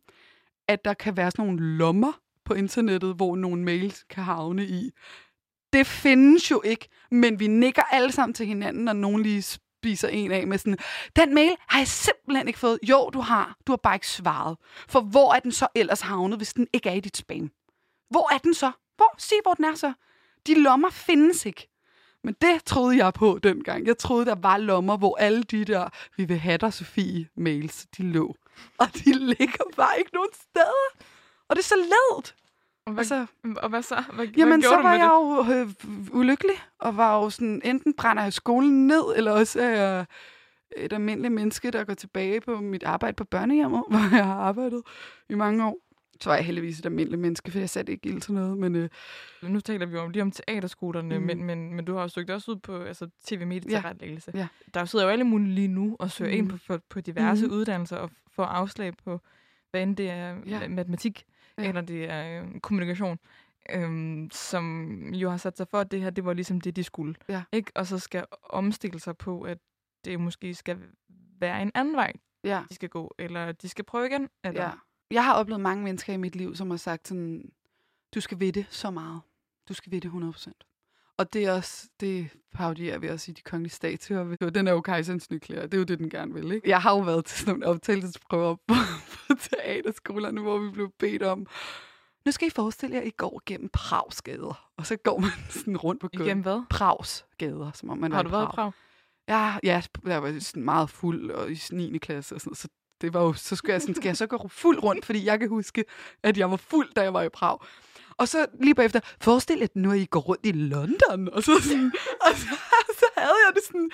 at 0.68 0.86
der 0.86 0.94
kan 0.94 1.18
være 1.18 1.32
sådan 1.32 1.46
nogle 1.46 1.78
lommer 1.78 2.12
på 2.46 2.54
internettet, 2.54 3.16
hvor 3.16 3.36
nogle 3.36 3.64
mails 3.64 4.04
kan 4.10 4.24
havne 4.24 4.66
i. 4.66 4.92
Det 5.74 5.88
findes 5.88 6.52
jo 6.52 6.62
ikke, 6.66 6.88
men 7.12 7.40
vi 7.40 7.48
nikker 7.48 7.82
alle 7.82 8.12
sammen 8.12 8.34
til 8.34 8.46
hinanden, 8.46 8.84
når 8.86 8.94
nogen 8.94 9.24
lige 9.24 9.42
spiser 9.42 10.08
en 10.08 10.32
af 10.32 10.48
med 10.48 10.58
sådan, 10.58 10.78
den 11.16 11.34
mail 11.34 11.56
har 11.68 11.80
jeg 11.80 11.88
simpelthen 11.88 12.48
ikke 12.48 12.60
fået. 12.60 12.80
Jo, 12.90 13.10
du 13.14 13.20
har. 13.20 13.58
Du 13.68 13.72
har 13.72 13.78
bare 13.78 13.96
ikke 13.96 14.08
svaret. 14.08 14.58
For 14.90 15.02
hvor 15.02 15.34
er 15.34 15.40
den 15.40 15.52
så 15.52 15.68
ellers 15.76 16.02
havnet, 16.02 16.40
hvis 16.40 16.54
den 16.54 16.68
ikke 16.74 16.90
er 16.90 16.94
i 16.94 17.00
dit 17.00 17.18
spam? 17.18 17.52
Hvor 18.10 18.34
er 18.34 18.38
den 18.38 18.54
så? 18.54 18.72
Hvor? 18.98 19.16
Sig, 19.18 19.38
hvor 19.44 19.54
den 19.54 19.66
er 19.66 19.76
så. 19.76 19.94
De 20.48 20.62
lommer 20.62 20.90
findes 20.90 21.46
ikke. 21.46 21.70
Men 22.24 22.36
det 22.42 22.64
troede 22.66 22.98
jeg 23.06 23.14
på 23.14 23.40
dengang. 23.44 23.88
Jeg 23.88 23.98
troede, 23.98 24.26
der 24.26 24.36
var 24.36 24.58
lommer, 24.58 24.98
hvor 24.98 25.18
alle 25.18 25.44
de 25.44 25.66
der, 25.66 25.90
vi 26.18 26.26
vil 26.26 26.38
have 26.38 26.58
dig, 26.58 26.74
Sofie, 26.74 27.28
mails, 27.38 27.88
de 27.98 28.04
lå. 28.04 28.36
Og 28.78 28.88
de 28.94 29.14
ligger 29.38 29.64
bare 29.76 30.00
ikke 30.00 30.12
nogen 30.14 30.30
steder. 30.34 31.06
Og 31.50 31.56
det 31.56 31.62
er 31.62 31.68
så 31.68 31.76
ledt. 31.76 32.36
Og 32.86 32.94
hvad, 32.94 33.02
Altså, 33.02 33.26
og 33.58 33.70
hvad 33.70 33.82
så? 33.82 34.04
Hvad, 34.14 34.28
Jamen, 34.28 34.60
hvad 34.62 34.70
så 34.70 34.82
var 34.82 34.94
jeg 34.94 35.46
det? 35.50 35.56
jo 35.56 35.62
øh, 35.62 35.70
ulykkelig, 36.20 36.56
og 36.80 36.98
var 36.98 37.16
jo 37.16 37.30
sådan, 37.30 37.62
enten 37.66 37.94
brænder 37.94 38.24
jeg 38.24 38.34
skolen 38.34 38.88
ned, 38.88 39.04
eller 39.16 39.32
også 39.32 39.62
er 39.62 39.70
jeg 39.70 40.06
et 40.78 40.94
almindeligt 40.94 41.34
menneske, 41.34 41.72
der 41.72 41.84
går 41.84 41.94
tilbage 41.94 42.42
på 42.42 42.56
mit 42.56 42.84
arbejde 42.84 43.16
på 43.16 43.24
børnehjemmet, 43.24 43.84
hvor 43.90 44.16
jeg 44.16 44.26
har 44.26 44.36
arbejdet 44.36 44.82
i 45.30 45.36
mange 45.36 45.66
år. 45.66 45.78
Var 46.26 46.36
jeg 46.36 46.46
heldigvis 46.46 46.80
et 46.80 46.86
almindeligt 46.86 47.22
menneske, 47.22 47.52
for 47.52 47.60
jeg 47.60 47.70
satte 47.70 47.92
ikke 47.92 48.10
ild 48.10 48.22
til 48.22 48.34
noget, 48.34 48.58
men 48.58 48.76
øh, 48.76 48.90
Nu 49.42 49.60
taler 49.60 49.86
vi 49.86 49.96
jo 49.96 50.08
lige 50.08 50.22
om 50.22 50.32
teaterskolerne, 50.32 51.20
Mm. 51.20 51.26
men, 51.26 51.44
men, 51.44 51.74
men 51.74 51.86
du 51.86 51.94
har 51.94 52.02
jo 52.02 52.08
søgt 52.08 52.30
også 52.30 52.52
ud 52.52 52.56
på 52.56 52.82
altså, 52.84 53.10
tv-medietilrettelæggelse. 53.26 54.32
Ja. 54.36 54.48
Der 54.74 54.86
sidder 54.86 55.06
jo 55.06 55.12
alle 55.12 55.24
mulige 55.24 55.54
lige 55.56 55.68
nu 55.68 55.96
og 56.00 56.12
søger 56.12 56.32
mm. 56.32 56.38
ind 56.38 56.50
på, 56.50 56.58
på, 56.68 56.78
på 56.90 57.02
diverse 57.02 57.46
mm. 57.48 57.54
uddannelser 57.54 57.98
og 57.98 58.12
får 58.32 58.46
afslag 58.46 58.94
på, 58.98 59.22
hvad 59.72 59.84
end 59.84 59.98
det 59.98 60.10
er 60.10 60.36
Ja. 60.46 60.60
ja. 60.60 60.68
matematik 60.68 61.26
Ja. 61.58 61.64
ja. 61.64 61.70
eller 61.70 61.82
det 61.82 62.10
er 62.10 62.42
øh, 62.44 62.60
kommunikation, 62.60 63.20
øhm, 63.76 64.30
som 64.32 64.92
jo 65.14 65.30
har 65.30 65.38
sat 65.38 65.58
sig 65.58 65.68
for, 65.68 65.80
at 65.80 65.92
det 65.92 66.02
her 66.02 66.10
det 66.10 66.26
var 66.26 66.34
ligesom 66.34 66.62
det, 66.62 66.76
de 66.76 66.84
skulle. 66.84 67.16
Ja. 67.30 67.44
Ikke? 67.52 67.72
Og 67.76 67.88
så 67.88 68.00
skal 68.00 68.26
omstille 68.44 69.00
sig 69.00 69.18
på, 69.18 69.42
at 69.42 69.58
det 70.06 70.20
måske 70.20 70.54
skal 70.54 70.78
være 71.40 71.62
en 71.62 71.72
anden 71.76 71.96
vej, 71.96 72.14
ja. 72.44 72.62
de 72.70 72.76
skal 72.76 72.90
gå, 72.90 73.16
eller 73.20 73.52
de 73.52 73.70
skal 73.70 73.86
prøve 73.86 74.06
igen. 74.08 74.30
Eller, 74.44 74.64
ja. 74.64 74.70
Jeg 75.12 75.26
har 75.26 75.34
oplevet 75.34 75.62
mange 75.62 75.84
mennesker 75.84 76.14
i 76.14 76.18
mit 76.18 76.36
liv, 76.36 76.56
som 76.56 76.70
har 76.70 76.78
sagt 76.78 77.08
sådan, 77.08 77.52
du 78.16 78.22
skal 78.22 78.40
ved 78.40 78.54
det 78.54 78.66
så 78.70 78.92
meget. 78.92 79.22
Du 79.70 79.74
skal 79.74 79.92
ved 79.92 80.02
det 80.02 80.12
100%. 80.12 81.16
Og 81.18 81.34
det 81.34 81.46
er 81.46 81.54
også, 81.54 81.88
det 82.00 82.30
parodierer 82.54 82.98
vi 83.00 83.08
også 83.08 83.32
i 83.32 83.34
de 83.34 83.42
kongelige 83.42 83.74
statuer. 83.74 84.24
Den 84.36 84.68
er 84.68 84.72
jo 84.72 84.82
kejserens 84.82 85.32
nyklæder. 85.32 85.62
Det 85.62 85.74
er 85.74 85.78
jo 85.78 85.84
det, 85.84 86.00
den 86.00 86.10
gerne 86.10 86.34
vil, 86.34 86.52
ikke? 86.52 86.70
Jeg 86.70 86.82
har 86.82 86.92
jo 86.96 87.00
været 87.00 87.26
til 87.26 87.40
sådan 87.40 87.52
nogle 87.52 87.66
optagelsesprøver 87.66 88.56
på, 88.56 88.74
på 89.28 89.34
teaterskolerne, 89.42 90.42
hvor 90.42 90.58
vi 90.58 90.70
blev 90.70 90.92
bedt 91.00 91.24
om, 91.24 91.48
nu 92.26 92.32
skal 92.32 92.48
I 92.48 92.52
forestille 92.52 92.96
jer, 92.96 93.02
at 93.02 93.08
I 93.08 93.14
går 93.18 93.42
gennem 93.46 93.70
Prags 93.70 94.22
gader. 94.22 94.70
Og 94.78 94.86
så 94.86 94.96
går 94.96 95.20
man 95.20 95.30
sådan 95.50 95.78
rundt 95.78 96.02
på 96.02 96.08
gulvet. 96.08 96.26
Igennem 96.26 96.44
hvad? 96.44 96.62
Prags 96.70 97.26
gader, 97.38 97.72
som 97.72 97.90
om 97.90 97.98
man 97.98 98.12
Har 98.12 98.24
du 98.24 98.30
været 98.30 98.46
i. 98.46 98.56
Prag? 98.56 98.72
Ja, 99.28 99.56
ja, 99.64 99.82
jeg 100.06 100.24
var 100.24 100.40
sådan 100.40 100.64
meget 100.64 100.90
fuld 100.90 101.32
og 101.32 101.52
i 101.52 101.60
9. 101.72 101.98
klasse 101.98 102.36
og 102.36 102.42
sådan 102.42 102.50
noget, 102.50 102.58
så 102.58 102.68
det 103.02 103.14
var 103.14 103.22
jo, 103.22 103.34
så 103.34 103.56
skulle 103.56 103.74
jeg 103.74 103.82
sådan, 103.82 103.96
skal 103.96 104.10
jeg 104.10 104.18
så 104.18 104.28
gå 104.28 104.48
fuld 104.48 104.84
rundt, 104.84 105.06
fordi 105.06 105.26
jeg 105.26 105.40
kan 105.40 105.50
huske, 105.50 105.86
at 106.24 106.38
jeg 106.38 106.52
var 106.52 106.58
fuld, 106.58 106.94
da 106.96 107.02
jeg 107.02 107.14
var 107.14 107.22
i 107.22 107.30
Prag. 107.30 107.58
Og 108.18 108.28
så 108.28 108.46
lige 108.62 108.76
bagefter, 108.76 109.00
forestil 109.22 109.58
jer, 109.58 109.64
at 109.64 109.76
nu 109.76 109.90
er 109.90 109.94
I 109.94 110.06
går 110.06 110.20
rundt 110.20 110.46
i 110.46 110.52
London, 110.52 111.30
og 111.34 111.44
så, 111.44 111.62
sådan, 111.62 111.92
og 112.26 112.32
så, 112.36 112.56
så 113.00 113.06
havde 113.18 113.40
jeg 113.48 113.56
det 113.56 113.64
sådan, 113.68 113.90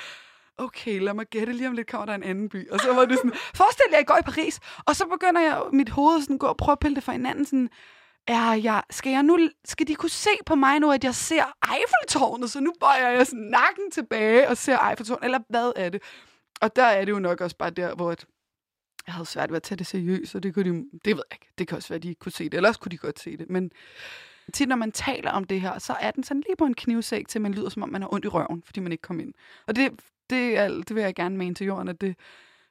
okay, 0.57 0.99
lad 0.99 1.13
mig 1.13 1.25
gætte, 1.25 1.53
lige 1.53 1.67
om 1.67 1.73
lidt 1.73 1.91
kommer 1.91 2.05
der 2.05 2.13
en 2.13 2.23
anden 2.23 2.49
by. 2.49 2.69
Og 2.69 2.79
så 2.79 2.93
var 2.93 3.05
det 3.05 3.17
sådan, 3.17 3.33
forestil 3.55 3.85
jer, 3.91 3.97
at 3.97 4.03
I 4.03 4.05
går 4.05 4.17
i 4.17 4.21
Paris, 4.21 4.59
og 4.85 4.95
så 4.95 5.05
begynder 5.05 5.41
jeg 5.41 5.61
mit 5.73 5.89
hoved 5.89 6.21
sådan 6.21 6.37
gå 6.37 6.47
og 6.47 6.57
prøve 6.57 6.73
at 6.73 6.79
pille 6.79 6.95
det 6.95 7.03
fra 7.03 7.11
hinanden, 7.11 7.45
sådan, 7.45 7.69
er 8.27 8.53
jeg, 8.53 8.83
skal, 8.89 9.11
jeg 9.11 9.23
nu, 9.23 9.49
skal 9.65 9.87
de 9.87 9.95
kunne 9.95 10.09
se 10.09 10.29
på 10.45 10.55
mig 10.55 10.79
nu, 10.79 10.91
at 10.91 11.03
jeg 11.03 11.15
ser 11.15 11.43
Eiffeltårnet, 11.73 12.51
så 12.51 12.59
nu 12.59 12.73
bøjer 12.79 13.09
jeg 13.09 13.27
sådan 13.27 13.39
nakken 13.39 13.91
tilbage 13.91 14.49
og 14.49 14.57
ser 14.57 14.89
Eiffeltårnet, 14.89 15.25
eller 15.25 15.39
hvad 15.49 15.71
er 15.75 15.89
det? 15.89 16.01
Og 16.61 16.75
der 16.75 16.83
er 16.83 17.05
det 17.05 17.11
jo 17.11 17.19
nok 17.19 17.41
også 17.41 17.57
bare 17.57 17.69
der, 17.69 17.95
hvor 17.95 18.11
at 18.11 18.25
jeg 19.07 19.13
havde 19.13 19.25
svært 19.25 19.49
ved 19.49 19.55
at 19.55 19.63
tage 19.63 19.77
det 19.77 19.87
seriøst, 19.87 20.35
og 20.35 20.43
det 20.43 20.53
kunne 20.53 20.71
de, 20.71 20.85
det 21.05 21.15
ved 21.15 21.23
jeg 21.31 21.35
ikke. 21.35 21.53
Det 21.57 21.67
kan 21.67 21.77
også 21.77 21.89
være, 21.89 21.95
at 21.95 22.03
de 22.03 22.09
ikke 22.09 22.19
kunne 22.19 22.31
se 22.31 22.43
det, 22.43 22.53
eller 22.53 22.69
også 22.69 22.79
kunne 22.79 22.91
de 22.91 22.97
godt 22.97 23.19
se 23.19 23.37
det. 23.37 23.49
Men 23.49 23.71
tit, 24.53 24.69
når 24.69 24.75
man 24.75 24.91
taler 24.91 25.31
om 25.31 25.43
det 25.43 25.61
her, 25.61 25.79
så 25.79 25.95
er 25.99 26.11
den 26.11 26.23
sådan 26.23 26.43
lige 26.47 26.55
på 26.57 26.65
en 26.65 26.73
knivsæk, 26.73 27.27
til 27.27 27.41
man 27.41 27.53
lyder, 27.53 27.69
som 27.69 27.83
om 27.83 27.89
man 27.89 28.01
har 28.01 28.13
ondt 28.13 28.25
i 28.25 28.27
røven, 28.27 28.63
fordi 28.65 28.79
man 28.79 28.91
ikke 28.91 29.01
kom 29.01 29.19
ind. 29.19 29.33
Og 29.67 29.75
det, 29.75 29.91
det, 30.29 30.57
er, 30.57 30.67
det 30.67 30.95
vil 30.95 31.03
jeg 31.03 31.15
gerne 31.15 31.37
mene 31.37 31.55
til 31.55 31.67
jorden, 31.67 31.87
at 31.87 32.01
det, 32.01 32.15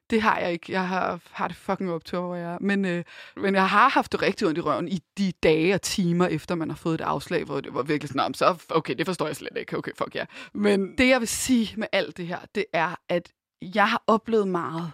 det 0.09 0.21
har 0.21 0.39
jeg 0.39 0.51
ikke. 0.51 0.71
Jeg 0.71 0.87
har, 0.87 1.19
har 1.31 1.47
det 1.47 1.57
fucking 1.57 1.91
optur, 1.91 2.21
hvor 2.21 2.35
jeg 2.35 2.53
er. 2.53 2.57
Men, 2.61 2.85
øh, 2.85 3.03
men 3.37 3.55
jeg 3.55 3.69
har 3.69 3.89
haft 3.89 4.11
det 4.11 4.21
rigtig 4.21 4.47
ondt 4.47 4.57
i 4.57 4.61
røven 4.61 4.87
i 4.87 4.99
de 5.17 5.31
dage 5.43 5.73
og 5.73 5.81
timer, 5.81 6.27
efter 6.27 6.55
man 6.55 6.69
har 6.69 6.77
fået 6.77 6.93
et 6.93 7.01
afslag, 7.01 7.43
hvor 7.43 7.61
det 7.61 7.73
var 7.73 7.83
virkelig 7.83 8.09
sådan, 8.09 8.33
så 8.33 8.63
okay, 8.69 8.95
det 8.97 9.05
forstår 9.05 9.25
jeg 9.25 9.35
slet 9.35 9.57
ikke. 9.57 9.77
Okay, 9.77 9.91
fuck 9.97 10.15
ja. 10.15 10.19
Yeah. 10.19 10.27
Men 10.53 10.97
det, 10.97 11.07
jeg 11.07 11.19
vil 11.19 11.27
sige 11.27 11.73
med 11.77 11.87
alt 11.91 12.17
det 12.17 12.27
her, 12.27 12.39
det 12.55 12.65
er, 12.73 12.95
at 13.09 13.31
jeg 13.61 13.89
har 13.89 14.03
oplevet 14.07 14.47
meget 14.47 14.91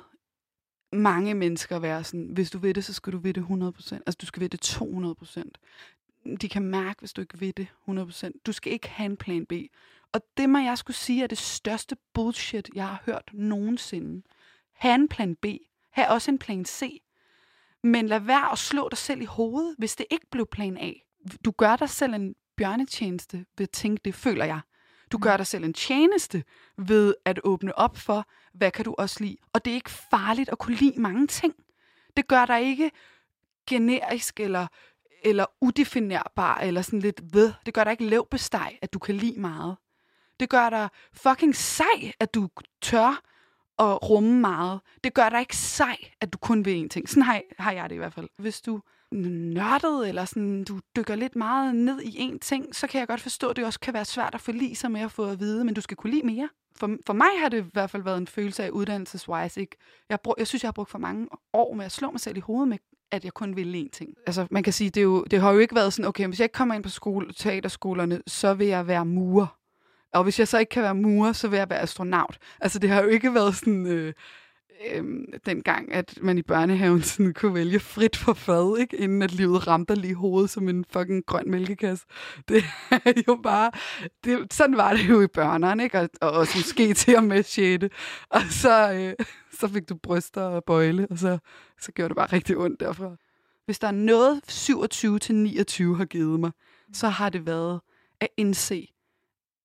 mange 0.93 1.34
mennesker 1.34 1.80
være 1.80 2.04
sådan, 2.04 2.30
hvis 2.34 2.51
du 2.51 2.58
ved 2.58 2.73
det, 2.73 2.86
så 2.86 2.93
skal 2.93 3.13
du 3.13 3.17
ved 3.17 3.34
det 3.34 3.41
100%. 3.41 3.93
Altså, 3.93 4.17
du 4.21 4.25
skal 4.25 4.41
ved 4.41 4.49
det 4.49 4.82
200%. 6.25 6.36
De 6.41 6.49
kan 6.49 6.63
mærke, 6.63 6.99
hvis 6.99 7.13
du 7.13 7.21
ikke 7.21 7.41
ved 7.41 7.54
det 7.54 7.67
100%. 7.89 8.41
Du 8.45 8.51
skal 8.51 8.73
ikke 8.73 8.89
have 8.89 9.06
en 9.06 9.17
plan 9.17 9.45
B. 9.45 9.54
Og 10.13 10.21
det 10.38 10.49
må 10.49 10.58
jeg 10.58 10.77
skulle 10.77 10.97
sige 10.97 11.23
er 11.23 11.27
det 11.27 11.38
største 11.38 11.95
bullshit, 12.13 12.69
jeg 12.75 12.88
har 12.88 13.01
hørt 13.06 13.30
nogensinde. 13.34 14.21
Ha' 14.73 14.95
en 14.95 15.08
plan 15.08 15.36
B. 15.36 15.45
Ha' 15.91 16.06
også 16.06 16.32
en 16.32 16.39
plan 16.39 16.65
C. 16.65 17.01
Men 17.84 18.08
lad 18.08 18.19
være 18.19 18.51
at 18.51 18.58
slå 18.58 18.89
dig 18.89 18.97
selv 18.97 19.21
i 19.21 19.25
hovedet, 19.25 19.75
hvis 19.77 19.95
det 19.95 20.06
ikke 20.12 20.25
blev 20.32 20.47
plan 20.51 20.77
A. 20.77 20.91
Du 21.45 21.51
gør 21.51 21.75
dig 21.75 21.89
selv 21.89 22.13
en 22.13 22.36
bjørnetjeneste 22.58 23.45
ved 23.58 23.63
at 23.63 23.69
tænke 23.69 24.01
det, 24.06 24.15
føler 24.15 24.45
jeg. 24.45 24.62
Du 25.12 25.17
gør 25.17 25.38
dig 25.38 25.47
selv 25.47 25.63
en 25.63 25.74
tjeneste 25.74 26.43
ved 26.78 27.15
at 27.26 27.39
åbne 27.43 27.78
op 27.78 27.97
for, 27.97 28.28
hvad 28.54 28.71
kan 28.71 28.86
du 28.86 28.95
også 28.97 29.24
lide. 29.24 29.38
Og 29.54 29.65
det 29.65 29.71
er 29.71 29.76
ikke 29.76 29.89
farligt 29.89 30.50
at 30.50 30.58
kunne 30.58 30.76
lide 30.76 31.02
mange 31.02 31.28
ting. 31.28 31.54
Det 32.17 32.28
gør 32.28 32.45
dig 32.45 32.62
ikke 32.62 32.91
generisk 33.67 34.39
eller, 34.39 34.67
eller 35.24 35.45
udefinerbar 35.62 36.58
eller 36.60 36.82
sådan 36.82 37.00
lidt 37.00 37.21
ved. 37.34 37.54
Det 37.65 37.74
gør 37.74 37.84
dig 37.84 37.91
ikke 37.91 38.06
levbesteg, 38.06 38.80
at 38.82 38.93
du 38.93 39.00
kan 39.00 39.15
lide 39.15 39.39
meget. 39.39 39.78
Det 40.39 40.50
gør 40.50 40.69
dig 40.69 40.89
fucking 41.13 41.56
sej, 41.56 42.13
at 42.19 42.34
du 42.34 42.50
tør 42.82 43.21
at 43.80 44.10
rumme 44.10 44.39
meget. 44.39 44.82
Det 45.04 45.13
gør 45.13 45.30
dig 45.30 45.39
ikke 45.39 45.58
sej, 45.58 45.97
at 46.21 46.34
du 46.34 46.38
kun 46.38 46.65
vil 46.65 46.86
én 46.86 46.88
ting. 46.88 47.10
Sådan 47.10 47.24
har, 47.24 47.41
har 47.60 47.71
jeg 47.71 47.89
det 47.89 47.95
i 47.95 47.97
hvert 47.97 48.13
fald. 48.13 48.30
Hvis 48.38 48.62
du 48.62 48.82
nørdet, 49.12 50.10
eller 50.10 50.26
sådan, 50.26 50.63
du 50.63 50.80
dykker 50.95 51.15
lidt 51.15 51.36
meget 51.36 51.76
ned 51.76 52.02
i 52.02 52.15
en 52.19 52.39
ting, 52.39 52.76
så 52.76 52.88
kan 52.88 53.00
jeg 53.00 53.08
godt 53.08 53.21
forstå, 53.21 53.50
at 53.50 53.56
det 53.56 53.65
også 53.65 53.80
kan 53.80 53.93
være 53.93 54.06
svært 54.06 54.36
at 54.36 54.41
forlige 54.41 54.76
sig 54.76 54.91
med 54.91 55.02
at 55.02 55.12
få 55.12 55.26
at 55.26 55.39
vide, 55.39 55.65
men 55.65 55.74
du 55.74 55.82
skal 55.82 55.97
kunne 55.97 56.12
lide 56.13 56.26
mere. 56.26 56.50
For, 56.76 56.97
for 57.06 57.13
mig 57.13 57.28
har 57.39 57.50
det 57.50 57.65
i 57.65 57.69
hvert 57.74 57.89
fald 57.89 58.04
været 58.04 58.17
en 58.17 58.28
følelse 58.28 58.63
af 58.63 58.69
uddannelseswise. 58.69 59.62
Ikke? 59.62 59.78
Jeg, 60.10 60.19
brug, 60.21 60.36
jeg 60.38 60.47
synes, 60.47 60.63
jeg 60.63 60.67
har 60.67 60.74
brugt 60.74 60.89
for 60.89 61.00
mange 61.00 61.28
år 61.54 61.74
med 61.74 61.86
at 61.86 61.91
slå 61.91 62.12
mig 62.12 62.19
selv 62.19 62.38
i 62.38 62.39
hovedet 62.39 62.67
med, 62.67 62.78
at 63.12 63.26
jeg 63.26 63.34
kun 63.34 63.56
ville 63.56 63.82
én 63.82 63.89
ting. 63.89 64.13
Altså, 64.28 64.47
man 64.52 64.63
kan 64.63 64.74
sige, 64.74 64.89
det, 64.89 64.97
er 64.97 65.04
jo, 65.04 65.24
det 65.24 65.41
har 65.41 65.52
jo 65.52 65.60
ikke 65.60 65.76
været 65.76 65.93
sådan, 65.93 66.08
okay, 66.10 66.28
hvis 66.28 66.39
jeg 66.39 66.45
ikke 66.45 66.54
kommer 66.54 66.76
ind 66.76 66.84
på 66.84 66.89
skole, 66.89 67.34
teaterskolerne, 67.34 68.21
så 68.28 68.54
vil 68.54 68.67
jeg 68.67 68.88
være 68.88 69.06
murer. 69.06 69.58
Og 70.13 70.24
hvis 70.24 70.39
jeg 70.39 70.47
så 70.47 70.58
ikke 70.58 70.69
kan 70.69 70.84
være 70.84 70.95
murer, 70.95 71.34
så 71.34 71.47
vil 71.47 71.58
jeg 71.58 71.69
være 71.69 71.80
astronaut. 71.80 72.38
Altså, 72.62 72.80
det 72.80 72.89
har 72.89 73.02
jo 73.02 73.08
ikke 73.08 73.34
været 73.34 73.56
sådan... 73.56 73.86
Øh, 73.86 74.13
øh, 74.93 75.03
dengang, 75.45 75.93
at 75.93 76.19
man 76.21 76.37
i 76.37 76.41
børnehaven 76.41 77.01
sådan 77.11 77.33
kunne 77.33 77.53
vælge 77.53 77.79
frit 77.79 78.15
for 78.15 78.33
fad, 78.33 78.77
ikke? 78.79 78.97
inden 78.97 79.21
at 79.21 79.31
livet 79.31 79.67
ramte 79.67 79.95
lige 79.95 80.15
hovedet 80.15 80.49
som 80.49 80.69
en 80.69 80.85
fucking 80.89 81.25
grøn 81.25 81.51
mælkekasse. 81.51 82.05
Det 82.49 82.63
er 82.91 83.21
jo 83.27 83.39
bare... 83.43 83.71
Det, 84.23 84.53
sådan 84.53 84.77
var 84.77 84.93
det 84.93 85.09
jo 85.09 85.21
i 85.21 85.27
børnene, 85.27 85.83
ikke? 85.83 85.99
Og, 85.99 86.09
og 86.21 86.31
også 86.31 86.57
måske 86.57 86.93
til 87.01 87.17
og 87.17 87.23
med 87.23 87.43
6. 87.43 87.85
Og 88.29 88.41
så, 88.49 88.93
øh, 88.93 89.25
så 89.59 89.67
fik 89.67 89.89
du 89.89 89.95
bryster 89.95 90.41
og 90.41 90.63
bøjle, 90.63 91.07
og 91.09 91.17
så, 91.17 91.37
så 91.81 91.91
gjorde 91.91 92.09
det 92.09 92.15
bare 92.15 92.33
rigtig 92.33 92.57
ondt 92.57 92.79
derfra. 92.79 93.15
Hvis 93.65 93.79
der 93.79 93.87
er 93.87 93.91
noget 93.91 94.41
27-29 95.93 95.97
har 95.97 96.05
givet 96.05 96.39
mig, 96.39 96.51
så 96.93 97.07
har 97.07 97.29
det 97.29 97.45
været 97.45 97.81
at 98.19 98.27
indse, 98.37 98.87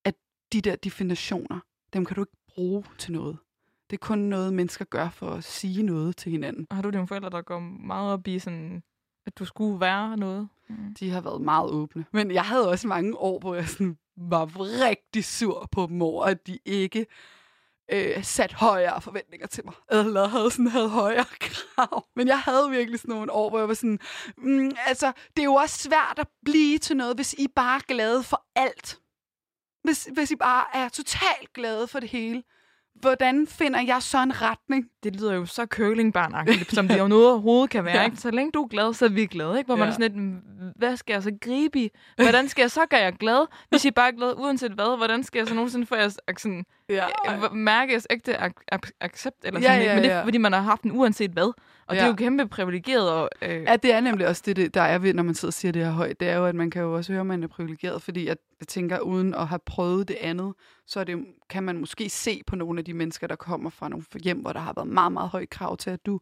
at 0.04 0.14
de 0.52 0.60
der 0.60 0.76
definitioner, 0.76 1.60
dem 1.92 2.04
kan 2.04 2.14
du 2.14 2.22
ikke 2.22 2.36
bruge 2.48 2.84
til 2.98 3.12
noget. 3.12 3.38
Det 3.90 3.96
er 3.96 4.06
kun 4.06 4.18
noget, 4.18 4.54
mennesker 4.54 4.84
gør 4.84 5.08
for 5.08 5.30
at 5.30 5.44
sige 5.44 5.82
noget 5.82 6.16
til 6.16 6.32
hinanden. 6.32 6.66
Har 6.70 6.82
du 6.82 6.90
dine 6.90 7.08
forældre, 7.08 7.30
der 7.30 7.42
går 7.42 7.58
meget 7.60 8.12
op 8.12 8.26
i 8.26 8.38
sådan, 8.38 8.82
at 9.26 9.38
du 9.38 9.44
skulle 9.44 9.80
være 9.80 10.16
noget? 10.16 10.48
Mm. 10.68 10.94
De 11.00 11.10
har 11.10 11.20
været 11.20 11.40
meget 11.40 11.70
åbne. 11.70 12.04
Men 12.12 12.30
jeg 12.30 12.44
havde 12.44 12.68
også 12.68 12.88
mange 12.88 13.16
år, 13.16 13.38
hvor 13.38 13.54
jeg 13.54 13.68
sådan 13.68 13.98
var 14.16 14.50
rigtig 14.58 15.24
sur 15.24 15.68
på 15.72 15.86
dem 15.86 16.02
over, 16.02 16.24
at 16.24 16.46
de 16.46 16.58
ikke 16.64 17.06
øh, 17.92 18.24
sat 18.24 18.52
højere 18.52 19.00
forventninger 19.00 19.46
til 19.46 19.64
mig. 19.64 19.74
Eller 19.90 20.28
havde 20.28 20.50
sådan 20.50 20.66
havde 20.66 20.88
højere 20.88 21.24
krav. 21.40 22.06
Men 22.16 22.28
jeg 22.28 22.40
havde 22.40 22.70
virkelig 22.70 23.00
sådan 23.00 23.14
nogle 23.14 23.32
år, 23.32 23.48
hvor 23.48 23.58
jeg 23.58 23.68
var 23.68 23.74
sådan, 23.74 23.98
mm, 24.36 24.70
altså, 24.86 25.12
det 25.36 25.42
er 25.42 25.44
jo 25.44 25.54
også 25.54 25.78
svært 25.78 26.18
at 26.18 26.28
blive 26.44 26.78
til 26.78 26.96
noget, 26.96 27.16
hvis 27.16 27.32
I 27.32 27.48
bare 27.48 27.76
er 27.76 27.84
glade 27.88 28.22
for 28.22 28.44
alt. 28.54 29.00
Hvis, 29.82 30.08
hvis 30.12 30.30
I 30.30 30.36
bare 30.36 30.66
er 30.74 30.88
totalt 30.88 31.52
glade 31.54 31.88
for 31.88 32.00
det 32.00 32.08
hele 32.08 32.42
hvordan 33.00 33.46
finder 33.46 33.80
jeg 33.80 34.02
så 34.02 34.22
en 34.22 34.42
retning? 34.42 34.84
Det 35.06 35.20
lyder 35.20 35.34
jo 35.34 35.46
så 35.46 35.66
curlingbarnagtigt, 35.66 36.74
som 36.74 36.88
det 36.88 36.98
jo 36.98 37.08
noget 37.08 37.30
overhovedet 37.30 37.70
kan 37.70 37.84
være. 37.90 37.96
Ja. 37.96 38.04
Ikke? 38.04 38.16
Så 38.16 38.30
længe 38.30 38.52
du 38.52 38.62
er 38.62 38.68
glad, 38.68 38.94
så 38.94 39.04
er 39.04 39.08
vi 39.08 39.26
glade. 39.26 39.58
Ikke? 39.58 39.68
Hvor 39.68 39.74
ja. 39.74 39.78
man 39.78 39.88
er 39.88 39.92
sådan 39.92 40.12
lidt, 40.12 40.42
hvad 40.76 40.96
skal 40.96 41.12
jeg 41.12 41.22
så 41.22 41.32
gribe 41.40 41.78
i? 41.78 41.90
Hvordan 42.16 42.48
skal 42.48 42.62
jeg 42.62 42.70
så 42.70 42.80
gøre 42.90 43.00
jer 43.00 43.10
glad? 43.10 43.46
Hvis 43.68 43.84
I 43.84 43.90
bare 43.90 44.08
er 44.08 44.16
glad, 44.16 44.32
uanset 44.36 44.72
hvad, 44.72 44.96
hvordan 44.96 45.22
skal 45.22 45.38
jeg 45.38 45.48
så 45.48 45.54
nogensinde 45.54 45.86
få 45.86 45.96
jeres 45.96 46.18
sådan, 46.38 46.64
ja. 46.88 47.06
mærke 47.52 47.92
jeres 47.92 48.06
ægte 48.10 48.36
accept? 49.00 49.36
Eller 49.44 49.60
sådan, 49.60 49.80
ja, 49.80 49.84
ja, 49.84 49.90
ja. 49.90 49.94
Men 49.94 50.04
det 50.04 50.12
er, 50.12 50.24
fordi 50.24 50.38
man 50.38 50.52
har 50.52 50.60
haft 50.60 50.82
den 50.82 50.92
uanset 50.92 51.30
hvad. 51.30 51.52
Og 51.86 51.94
ja. 51.94 52.00
det 52.00 52.04
er 52.04 52.10
jo 52.10 52.14
kæmpe 52.14 52.48
privilegeret. 52.48 53.10
Og, 53.10 53.30
øh... 53.42 53.62
Ja, 53.62 53.76
det 53.76 53.92
er 53.92 54.00
nemlig 54.00 54.28
også 54.28 54.42
det, 54.46 54.74
der 54.74 54.80
er 54.80 54.98
ved, 54.98 55.14
når 55.14 55.22
man 55.22 55.34
sidder 55.34 55.50
og 55.50 55.54
siger 55.54 55.72
det 55.72 55.84
her 55.84 55.90
højt. 55.90 56.20
Det 56.20 56.28
er 56.28 56.36
jo, 56.36 56.46
at 56.46 56.54
man 56.54 56.70
kan 56.70 56.82
jo 56.82 56.94
også 56.94 57.12
høre, 57.12 57.20
at 57.20 57.26
man 57.26 57.42
er 57.42 57.48
privilegeret, 57.48 58.02
fordi 58.02 58.26
at, 58.26 58.38
jeg 58.60 58.68
tænker, 58.68 58.98
uden 58.98 59.34
at 59.34 59.46
have 59.46 59.58
prøvet 59.66 60.08
det 60.08 60.16
andet, 60.20 60.54
så 60.86 61.00
er 61.00 61.04
det, 61.04 61.18
kan 61.50 61.62
man 61.62 61.78
måske 61.78 62.08
se 62.08 62.42
på 62.46 62.56
nogle 62.56 62.78
af 62.78 62.84
de 62.84 62.94
mennesker, 62.94 63.26
der 63.26 63.36
kommer 63.36 63.70
fra 63.70 63.88
nogle 63.88 64.04
hjem, 64.24 64.38
hvor 64.38 64.52
der 64.52 64.60
har 64.60 64.72
været 64.76 64.88
meget, 64.96 65.12
meget 65.12 65.28
højt 65.28 65.50
krav 65.50 65.76
til, 65.76 65.90
at 65.90 66.06
du, 66.06 66.20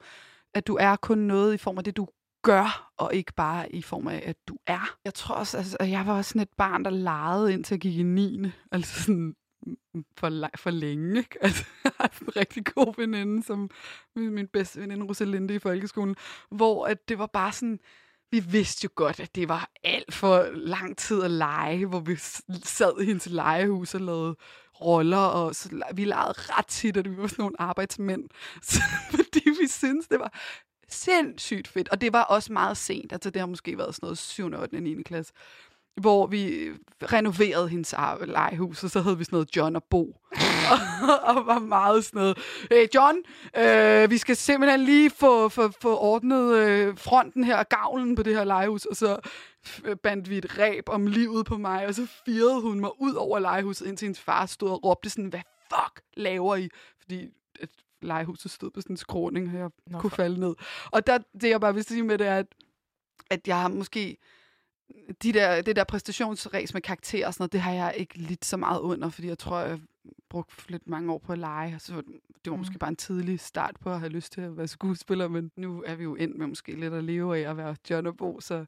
at 0.54 0.66
du 0.66 0.76
er 0.80 0.96
kun 0.96 1.18
noget 1.18 1.54
i 1.54 1.56
form 1.56 1.78
af 1.78 1.84
det, 1.84 1.96
du 1.96 2.08
gør, 2.42 2.92
og 2.96 3.14
ikke 3.14 3.32
bare 3.32 3.72
i 3.72 3.82
form 3.82 4.06
af, 4.08 4.22
at 4.26 4.36
du 4.48 4.56
er. 4.66 4.96
Jeg 5.04 5.14
tror 5.14 5.34
også, 5.34 5.56
altså, 5.56 5.76
at 5.80 5.90
jeg 5.90 6.06
var 6.06 6.22
sådan 6.22 6.42
et 6.42 6.48
barn, 6.56 6.84
der 6.84 6.90
legede 6.90 7.52
indtil 7.52 7.74
jeg 7.74 7.80
gik 7.80 7.96
i 7.96 8.02
9. 8.02 8.50
Altså 8.72 9.02
sådan, 9.02 9.34
mm, 9.66 9.76
mm, 9.94 10.04
for, 10.18 10.48
for 10.56 10.70
længe. 10.70 11.18
Ikke? 11.18 11.38
Altså, 11.44 11.64
jeg 11.84 11.92
har 12.00 12.12
en 12.20 12.36
rigtig 12.36 12.64
god 12.64 12.94
veninde, 12.96 13.42
som 13.42 13.70
min 14.16 14.48
bedste 14.48 14.80
veninde 14.80 15.06
Rosalinde 15.06 15.54
i 15.54 15.58
folkeskolen, 15.58 16.16
hvor 16.50 16.86
at 16.86 17.08
det 17.08 17.18
var 17.18 17.26
bare 17.26 17.52
sådan, 17.52 17.78
vi 18.30 18.40
vidste 18.40 18.84
jo 18.84 18.90
godt, 18.94 19.20
at 19.20 19.34
det 19.34 19.48
var 19.48 19.70
alt 19.84 20.14
for 20.14 20.48
lang 20.52 20.98
tid 20.98 21.22
at 21.22 21.30
lege, 21.30 21.86
hvor 21.86 22.00
vi 22.00 22.16
sad 22.64 23.00
i 23.00 23.04
hendes 23.04 23.26
legehus 23.26 23.94
og 23.94 24.00
lavede 24.00 24.36
roller, 24.80 25.16
og 25.16 25.54
så, 25.54 25.82
vi 25.94 26.04
legede 26.04 26.34
ret 26.36 26.66
tit, 26.66 26.96
at 26.96 27.10
vi 27.10 27.16
var 27.16 27.26
sådan 27.26 27.42
nogle 27.42 27.60
arbejdsmænd, 27.60 28.24
så, 28.62 28.82
fordi 29.10 29.42
vi 29.60 29.68
syntes, 29.68 30.08
det 30.08 30.18
var 30.18 30.32
sindssygt 30.88 31.68
fedt. 31.68 31.88
Og 31.88 32.00
det 32.00 32.12
var 32.12 32.22
også 32.22 32.52
meget 32.52 32.76
sent, 32.76 33.12
altså 33.12 33.30
det 33.30 33.40
har 33.40 33.46
måske 33.46 33.78
været 33.78 33.94
sådan 33.94 34.06
noget 34.06 34.18
7. 34.18 34.52
8. 34.54 34.80
9. 34.80 35.02
klasse 35.02 35.32
hvor 35.96 36.26
vi 36.26 36.70
renoverede 37.02 37.68
hendes 37.68 37.94
legehus, 38.26 38.84
og 38.84 38.90
så 38.90 39.00
havde 39.00 39.18
vi 39.18 39.24
sådan 39.24 39.36
noget 39.36 39.56
John 39.56 39.76
og 39.76 39.84
Bo. 39.84 40.20
og, 40.70 41.36
og 41.36 41.46
var 41.46 41.58
meget 41.58 42.04
sådan 42.04 42.20
noget, 42.20 42.38
hey 42.70 42.86
John, 42.94 43.16
øh, 43.56 44.10
vi 44.10 44.18
skal 44.18 44.36
simpelthen 44.36 44.80
lige 44.80 45.10
få, 45.10 45.48
få, 45.48 45.70
få 45.80 45.98
ordnet 45.98 46.54
øh, 46.54 46.98
fronten 46.98 47.44
her, 47.44 47.62
gavlen 47.62 48.16
på 48.16 48.22
det 48.22 48.34
her 48.34 48.44
legehus, 48.44 48.84
og 48.84 48.96
så 48.96 49.18
bandt 50.02 50.30
vi 50.30 50.38
et 50.38 50.58
ræb 50.58 50.88
om 50.88 51.06
livet 51.06 51.46
på 51.46 51.56
mig, 51.56 51.86
og 51.86 51.94
så 51.94 52.06
firede 52.24 52.60
hun 52.60 52.80
mig 52.80 52.90
ud 53.00 53.14
over 53.14 53.38
legehuset, 53.38 53.86
indtil 53.86 54.06
hendes 54.06 54.20
far 54.20 54.46
stod 54.46 54.70
og 54.70 54.84
råbte 54.84 55.10
sådan, 55.10 55.28
hvad 55.28 55.42
fuck 55.70 56.02
laver 56.16 56.56
I? 56.56 56.68
Fordi 57.00 57.28
at 57.60 57.68
legehuset 58.02 58.50
stod 58.50 58.70
på 58.70 58.80
sådan 58.80 58.92
en 58.92 58.96
skråning, 58.96 59.48
og 59.48 59.58
jeg 59.58 59.70
Nå, 59.86 59.98
kunne 59.98 60.10
falde 60.10 60.40
ned. 60.40 60.54
Og 60.90 61.06
der, 61.06 61.18
det 61.40 61.50
jeg 61.50 61.60
bare 61.60 61.74
vil 61.74 61.84
sige 61.84 62.02
med 62.02 62.18
det 62.18 62.26
er, 62.26 62.38
at, 62.38 62.46
at 63.30 63.48
jeg 63.48 63.60
har 63.60 63.68
måske 63.68 64.16
de 65.22 65.32
der, 65.32 65.62
det 65.62 65.76
der 65.76 65.84
præstationsræs 65.84 66.74
med 66.74 66.82
karakterer 66.82 67.26
og 67.26 67.34
sådan 67.34 67.42
noget, 67.42 67.52
det 67.52 67.60
har 67.60 67.72
jeg 67.72 67.94
ikke 67.96 68.18
lidt 68.18 68.44
så 68.44 68.56
meget 68.56 68.80
under, 68.80 69.08
fordi 69.08 69.28
jeg 69.28 69.38
tror, 69.38 69.60
jeg 69.60 69.78
brugt 70.28 70.70
lidt 70.70 70.88
mange 70.88 71.12
år 71.12 71.18
på 71.18 71.32
at 71.32 71.38
lege, 71.38 71.78
så 71.78 71.92
det 71.96 72.50
var 72.50 72.52
mm. 72.52 72.58
måske 72.58 72.78
bare 72.78 72.88
en 72.90 72.96
tidlig 72.96 73.40
start 73.40 73.76
på 73.80 73.90
at 73.90 74.00
have 74.00 74.12
lyst 74.12 74.32
til 74.32 74.40
at 74.40 74.56
være 74.56 74.68
skuespiller, 74.68 75.28
men 75.28 75.50
nu 75.56 75.82
er 75.86 75.94
vi 75.94 76.02
jo 76.02 76.14
ind 76.14 76.34
med 76.34 76.46
måske 76.46 76.72
lidt 76.72 76.94
at 76.94 77.04
leve 77.04 77.38
af 77.38 77.50
at 77.50 77.56
være 77.56 77.76
John 77.90 78.06
og 78.06 78.16
Bo, 78.16 78.40
så 78.40 78.64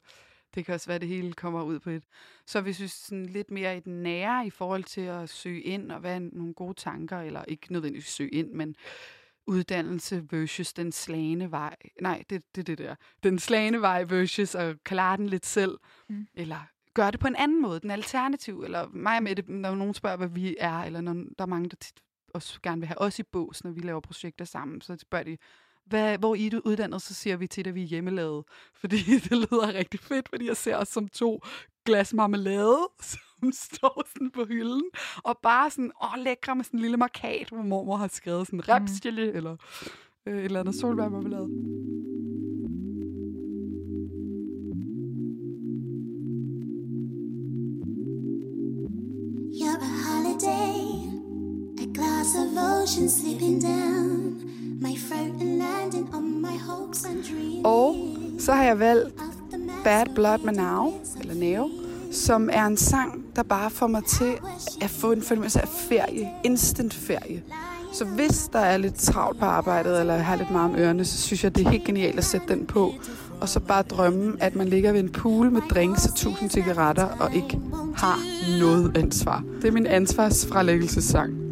det 0.55 0.65
kan 0.65 0.73
også 0.73 0.87
være, 0.87 0.95
at 0.95 1.01
det 1.01 1.09
hele 1.09 1.33
kommer 1.33 1.63
ud 1.63 1.79
på 1.79 1.89
et. 1.89 2.03
Så 2.45 2.61
vi 2.61 2.73
sådan 2.73 3.25
lidt 3.25 3.51
mere 3.51 3.77
i 3.77 3.79
den 3.79 4.03
nære 4.03 4.47
i 4.47 4.49
forhold 4.49 4.83
til 4.83 5.01
at 5.01 5.29
søge 5.29 5.61
ind 5.61 5.91
og 5.91 6.03
være 6.03 6.19
nogle 6.19 6.53
gode 6.53 6.73
tanker, 6.73 7.19
eller 7.19 7.43
ikke 7.47 7.73
nødvendigvis 7.73 8.07
søge 8.07 8.29
ind, 8.29 8.51
men 8.51 8.75
uddannelse 9.47 10.23
versus 10.31 10.73
den 10.73 10.91
slagende 10.91 11.51
vej. 11.51 11.75
Nej, 12.01 12.23
det 12.29 12.35
er 12.35 12.39
det, 12.55 12.67
det 12.67 12.77
der. 12.77 12.95
Den 13.23 13.39
slagende 13.39 13.81
vej 13.81 14.03
versus 14.03 14.55
at 14.55 14.83
klare 14.83 15.17
den 15.17 15.29
lidt 15.29 15.45
selv. 15.45 15.77
Mm. 16.09 16.27
Eller 16.33 16.59
gøre 16.93 17.11
det 17.11 17.19
på 17.19 17.27
en 17.27 17.35
anden 17.35 17.61
måde, 17.61 17.79
den 17.79 17.91
alternativ. 17.91 18.61
Eller 18.63 18.87
mig 18.87 19.23
med 19.23 19.35
det, 19.35 19.49
når 19.49 19.75
nogen 19.75 19.93
spørger, 19.93 20.17
hvad 20.17 20.27
vi 20.27 20.55
er, 20.59 20.79
eller 20.79 21.01
når 21.01 21.13
der 21.13 21.43
er 21.43 21.45
mange, 21.45 21.69
der 21.69 21.75
tit 21.75 21.99
også 22.33 22.59
gerne 22.63 22.81
vil 22.81 22.87
have 22.87 23.01
os 23.01 23.19
i 23.19 23.23
bås, 23.23 23.63
når 23.63 23.71
vi 23.71 23.81
laver 23.81 23.99
projekter 23.99 24.45
sammen, 24.45 24.81
så 24.81 24.97
spørger 24.99 25.23
de, 25.23 25.37
hvad, 25.85 26.17
hvor 26.17 26.35
I 26.35 26.47
er 26.47 26.59
uddannet, 26.65 27.01
så 27.01 27.13
siger 27.13 27.37
vi 27.37 27.47
til, 27.47 27.67
at 27.67 27.75
vi 27.75 27.83
er 27.83 27.87
hjemmelavet. 27.87 28.45
Fordi 28.81 28.97
det 28.97 29.31
lyder 29.31 29.73
rigtig 29.73 29.99
fedt, 29.99 30.29
fordi 30.29 30.47
jeg 30.47 30.57
ser 30.57 30.77
os 30.77 30.87
som 30.87 31.07
to 31.07 31.41
glas 31.85 32.13
marmelade, 32.13 32.89
som 33.39 33.51
står 33.67 34.03
sådan 34.13 34.31
på 34.31 34.45
hylden, 34.45 34.83
og 35.23 35.37
bare 35.43 35.69
sådan, 35.69 35.91
åh, 36.03 36.23
lækre 36.23 36.55
med 36.55 36.63
sådan 36.63 36.77
en 36.77 36.81
lille 36.81 36.97
markat, 36.97 37.49
hvor 37.49 37.61
mormor 37.61 37.95
har 37.95 38.07
skrevet 38.07 38.47
sådan 38.47 38.69
repsjelly, 38.69 39.31
mm. 39.31 39.37
eller 39.37 39.55
øh, 40.27 40.37
et 40.37 40.45
eller 40.45 40.59
andet 40.59 40.75
solbærmarmelade. 40.75 41.49
You're 49.59 49.81
a 49.81 49.93
holiday, 50.07 50.79
a 51.83 51.87
glass 51.93 52.35
of 52.35 52.57
ocean 52.57 53.09
slipping 53.09 53.61
down 53.61 54.47
my 54.79 54.95
throat 54.95 55.41
and 55.41 55.57
landing 55.57 56.15
on 56.15 56.41
my 56.41 56.57
hopes 56.69 57.05
and 57.05 57.23
dreams. 57.23 57.61
Og 57.65 57.95
så 58.39 58.53
har 58.53 58.63
jeg 58.63 58.79
valgt 58.79 59.21
Bad 59.83 60.05
Blood 60.15 60.39
med 60.43 60.53
Now, 60.53 60.93
eller 61.19 61.33
Neo, 61.33 61.69
som 62.11 62.49
er 62.53 62.65
en 62.65 62.77
sang, 62.77 63.25
der 63.35 63.43
bare 63.43 63.69
får 63.69 63.87
mig 63.87 64.03
til 64.03 64.33
at 64.81 64.89
få 64.89 65.11
en 65.11 65.21
fornemmelse 65.21 65.61
af 65.61 65.67
ferie, 65.67 66.29
instant 66.43 66.93
ferie. 66.93 67.43
Så 67.93 68.05
hvis 68.05 68.49
der 68.53 68.59
er 68.59 68.77
lidt 68.77 68.95
travlt 68.95 69.39
på 69.39 69.45
arbejdet, 69.45 69.99
eller 69.99 70.17
har 70.17 70.35
lidt 70.35 70.51
meget 70.51 70.69
om 70.69 70.75
ørerne, 70.79 71.05
så 71.05 71.17
synes 71.17 71.43
jeg, 71.43 71.55
det 71.55 71.65
er 71.65 71.69
helt 71.69 71.83
genialt 71.83 72.17
at 72.17 72.25
sætte 72.25 72.47
den 72.47 72.65
på. 72.65 72.93
Og 73.41 73.49
så 73.49 73.59
bare 73.59 73.81
drømme, 73.81 74.37
at 74.39 74.55
man 74.55 74.67
ligger 74.67 74.91
ved 74.91 74.99
en 74.99 75.09
pool 75.09 75.51
med 75.51 75.61
drinks 75.69 76.05
og 76.05 76.15
tusind 76.15 76.49
cigaretter, 76.49 77.05
og 77.05 77.35
ikke 77.35 77.59
har 77.95 78.19
noget 78.59 78.97
ansvar. 78.97 79.43
Det 79.61 79.67
er 79.67 79.71
min 79.71 79.87
ansvarsfralæggelsessang. 79.87 81.46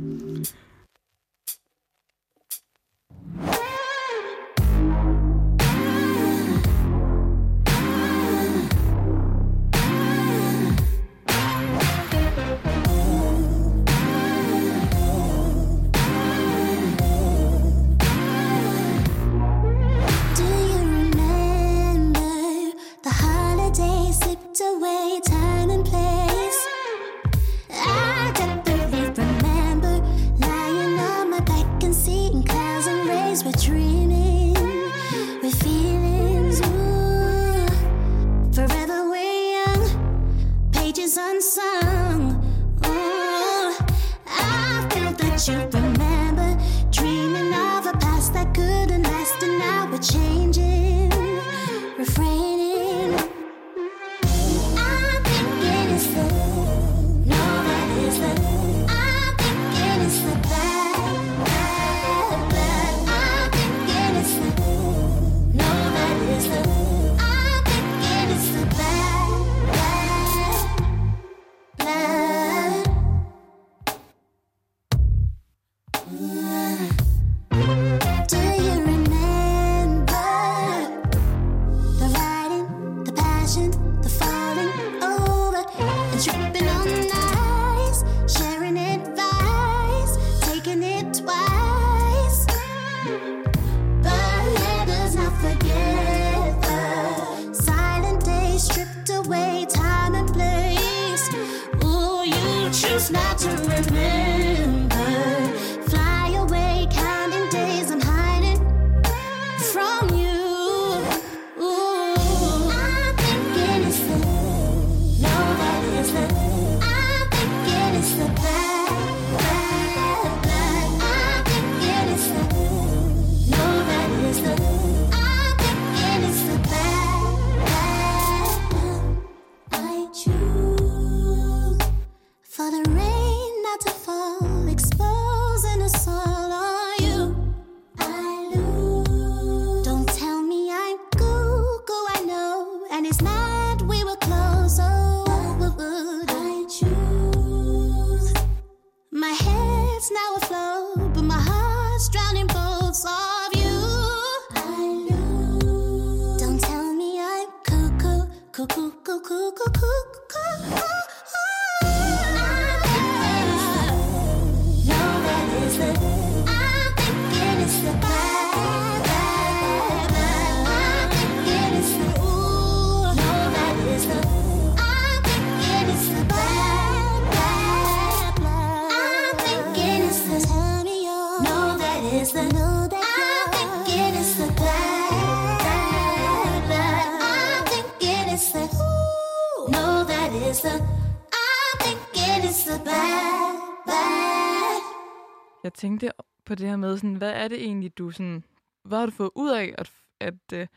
Jeg 195.64 195.74
tænkte 195.74 196.12
på 196.46 196.56
det 196.56 196.70
her 196.70 196.76
med, 196.76 196.98
sådan, 196.98 197.16
hvad 197.16 197.32
er 197.32 197.48
det 197.48 197.64
egentlig, 197.64 197.98
du 197.98 198.12
sådan, 198.12 198.44
hvad 198.84 199.00
har 199.00 199.06
du 199.06 199.12
fået 199.12 199.32
ud 199.36 199.50
af 199.50 199.76
at, 199.78 199.94
at, 200.20 200.54
øh, 200.54 200.68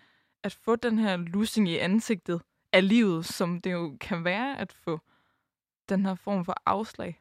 at 0.43 0.53
få 0.53 0.77
den 0.77 0.99
her 0.99 1.17
lussing 1.17 1.69
i 1.69 1.79
ansigtet 1.79 2.43
af 2.73 2.89
livet, 2.89 3.25
som 3.25 3.61
det 3.61 3.73
jo 3.73 3.97
kan 4.01 4.25
være 4.25 4.59
at 4.59 4.73
få 4.73 5.01
den 5.89 6.07
her 6.07 6.15
form 6.15 6.45
for 6.45 6.55
afslag? 6.67 7.21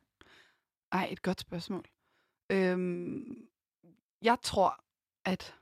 Ej, 0.91 1.07
et 1.11 1.21
godt 1.21 1.39
spørgsmål. 1.39 1.85
Øhm, 2.49 3.47
jeg 4.21 4.37
tror, 4.41 4.83
at 5.25 5.55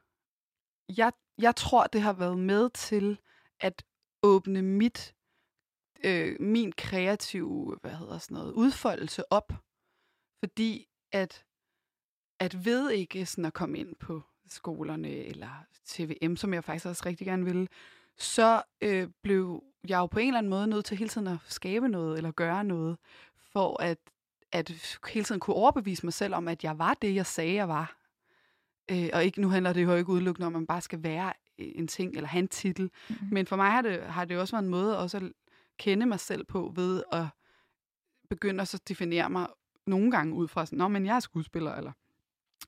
jeg, 0.97 1.13
jeg 1.37 1.55
tror, 1.55 1.87
det 1.87 2.01
har 2.01 2.13
været 2.13 2.39
med 2.39 2.69
til 2.69 3.19
at 3.59 3.85
åbne 4.23 4.61
mit 4.61 5.14
øh, 6.03 6.35
min 6.39 6.71
kreative, 6.71 7.77
hvad 7.81 7.91
hedder 7.91 8.17
sådan 8.17 8.35
noget, 8.35 8.51
udfoldelse 8.51 9.31
op. 9.31 9.53
Fordi 10.39 10.87
at, 11.11 11.45
at 12.39 12.65
ved 12.65 12.91
ikke 12.91 13.25
sådan 13.25 13.45
at 13.45 13.53
komme 13.53 13.77
ind 13.77 13.95
på 13.95 14.21
skolerne 14.47 15.09
eller 15.09 15.65
TVM, 15.85 16.35
som 16.35 16.53
jeg 16.53 16.63
faktisk 16.63 16.85
også 16.85 17.03
rigtig 17.05 17.27
gerne 17.27 17.45
ville, 17.45 17.67
så 18.17 18.61
øh, 18.81 19.07
blev 19.21 19.63
jeg 19.89 19.97
jo 19.97 20.05
på 20.05 20.19
en 20.19 20.27
eller 20.27 20.37
anden 20.37 20.49
måde 20.49 20.67
nødt 20.67 20.85
til 20.85 20.97
hele 20.97 21.09
tiden 21.09 21.27
at 21.27 21.37
skabe 21.47 21.87
noget 21.87 22.17
eller 22.17 22.31
gøre 22.31 22.63
noget, 22.63 22.97
for 23.37 23.81
at, 23.81 23.97
at 24.51 24.99
hele 25.13 25.25
tiden 25.25 25.39
kunne 25.39 25.55
overbevise 25.55 26.05
mig 26.05 26.13
selv 26.13 26.35
om, 26.35 26.47
at 26.47 26.63
jeg 26.63 26.79
var 26.79 26.93
det, 26.93 27.15
jeg 27.15 27.25
sagde, 27.25 27.53
jeg 27.53 27.67
var. 27.67 27.97
Øh, 28.91 29.09
og 29.13 29.25
ikke, 29.25 29.41
nu 29.41 29.49
handler 29.49 29.73
det 29.73 29.83
jo 29.83 29.95
ikke 29.95 30.09
udelukkende 30.09 30.47
om, 30.47 30.55
at 30.55 30.59
man 30.59 30.67
bare 30.67 30.81
skal 30.81 31.03
være 31.03 31.33
en 31.57 31.87
ting 31.87 32.15
eller 32.15 32.27
have 32.27 32.39
en 32.39 32.47
titel. 32.47 32.91
Mm-hmm. 33.09 33.27
Men 33.31 33.45
for 33.45 33.55
mig 33.55 33.71
har 33.71 33.81
det, 33.81 34.01
har 34.01 34.25
det 34.25 34.37
også 34.37 34.55
været 34.55 34.63
en 34.63 34.69
måde 34.69 34.99
også 34.99 35.17
at 35.17 35.23
kende 35.77 36.05
mig 36.05 36.19
selv 36.19 36.43
på 36.43 36.71
ved 36.75 37.03
at 37.11 37.25
begynde 38.29 38.61
at 38.61 38.67
så 38.67 38.81
definere 38.87 39.29
mig 39.29 39.47
nogle 39.87 40.11
gange 40.11 40.35
ud 40.35 40.47
fra 40.47 40.65
sådan, 40.65 40.77
Nå, 40.77 40.87
men 40.87 41.05
jeg 41.05 41.15
er 41.15 41.19
skuespiller, 41.19 41.75
eller 41.75 41.91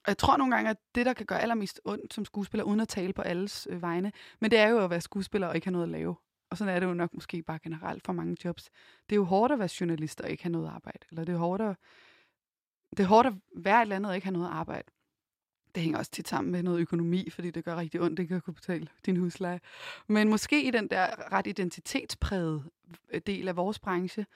og 0.04 0.08
jeg 0.08 0.18
tror 0.18 0.36
nogle 0.36 0.54
gange, 0.54 0.70
at 0.70 0.76
det, 0.94 1.06
der 1.06 1.12
kan 1.12 1.26
gøre 1.26 1.40
allermest 1.40 1.80
ondt 1.84 2.14
som 2.14 2.24
skuespiller, 2.24 2.64
uden 2.64 2.80
at 2.80 2.88
tale 2.88 3.12
på 3.12 3.22
alles 3.22 3.68
øh, 3.70 3.82
vegne, 3.82 4.12
men 4.40 4.50
det 4.50 4.58
er 4.58 4.68
jo 4.68 4.84
at 4.84 4.90
være 4.90 5.00
skuespiller 5.00 5.46
og 5.46 5.54
ikke 5.54 5.66
have 5.66 5.72
noget 5.72 5.86
at 5.86 5.90
lave. 5.90 6.16
Og 6.50 6.58
sådan 6.58 6.74
er 6.74 6.80
det 6.80 6.86
jo 6.86 6.94
nok 6.94 7.14
måske 7.14 7.42
bare 7.42 7.58
generelt 7.58 8.04
for 8.04 8.12
mange 8.12 8.36
jobs. 8.44 8.70
Det 9.10 9.12
er 9.12 9.16
jo 9.16 9.24
hårdt 9.24 9.52
at 9.52 9.58
være 9.58 9.68
journalist 9.80 10.20
og 10.20 10.30
ikke 10.30 10.42
have 10.42 10.52
noget 10.52 10.68
arbejde. 10.68 10.98
Eller 11.10 11.24
det 11.24 11.32
er 11.34 11.38
hårdt 11.38 11.62
at, 11.62 11.76
det 12.90 13.00
er 13.00 13.06
hårdt 13.06 13.26
at 13.26 13.34
være 13.56 13.78
et 13.78 13.82
eller 13.82 13.96
andet 13.96 14.08
og 14.08 14.14
ikke 14.14 14.26
have 14.26 14.32
noget 14.32 14.48
arbejde. 14.48 14.92
Det 15.78 15.82
hænger 15.84 15.98
også 15.98 16.10
tit 16.10 16.28
sammen 16.28 16.52
med 16.52 16.62
noget 16.62 16.80
økonomi, 16.80 17.30
fordi 17.30 17.50
det 17.50 17.64
gør 17.64 17.76
rigtig 17.76 18.00
ondt, 18.00 18.16
det 18.16 18.28
kan 18.28 18.40
kunne 18.40 18.54
betale 18.54 18.88
din 19.06 19.16
husleje. 19.16 19.60
Men 20.06 20.28
måske 20.28 20.62
i 20.62 20.70
den 20.70 20.88
der 20.88 21.32
ret 21.32 21.46
identitetspræget 21.46 22.64
øh, 23.10 23.20
del 23.26 23.48
af 23.48 23.56
vores 23.56 23.78
branche, 23.78 24.26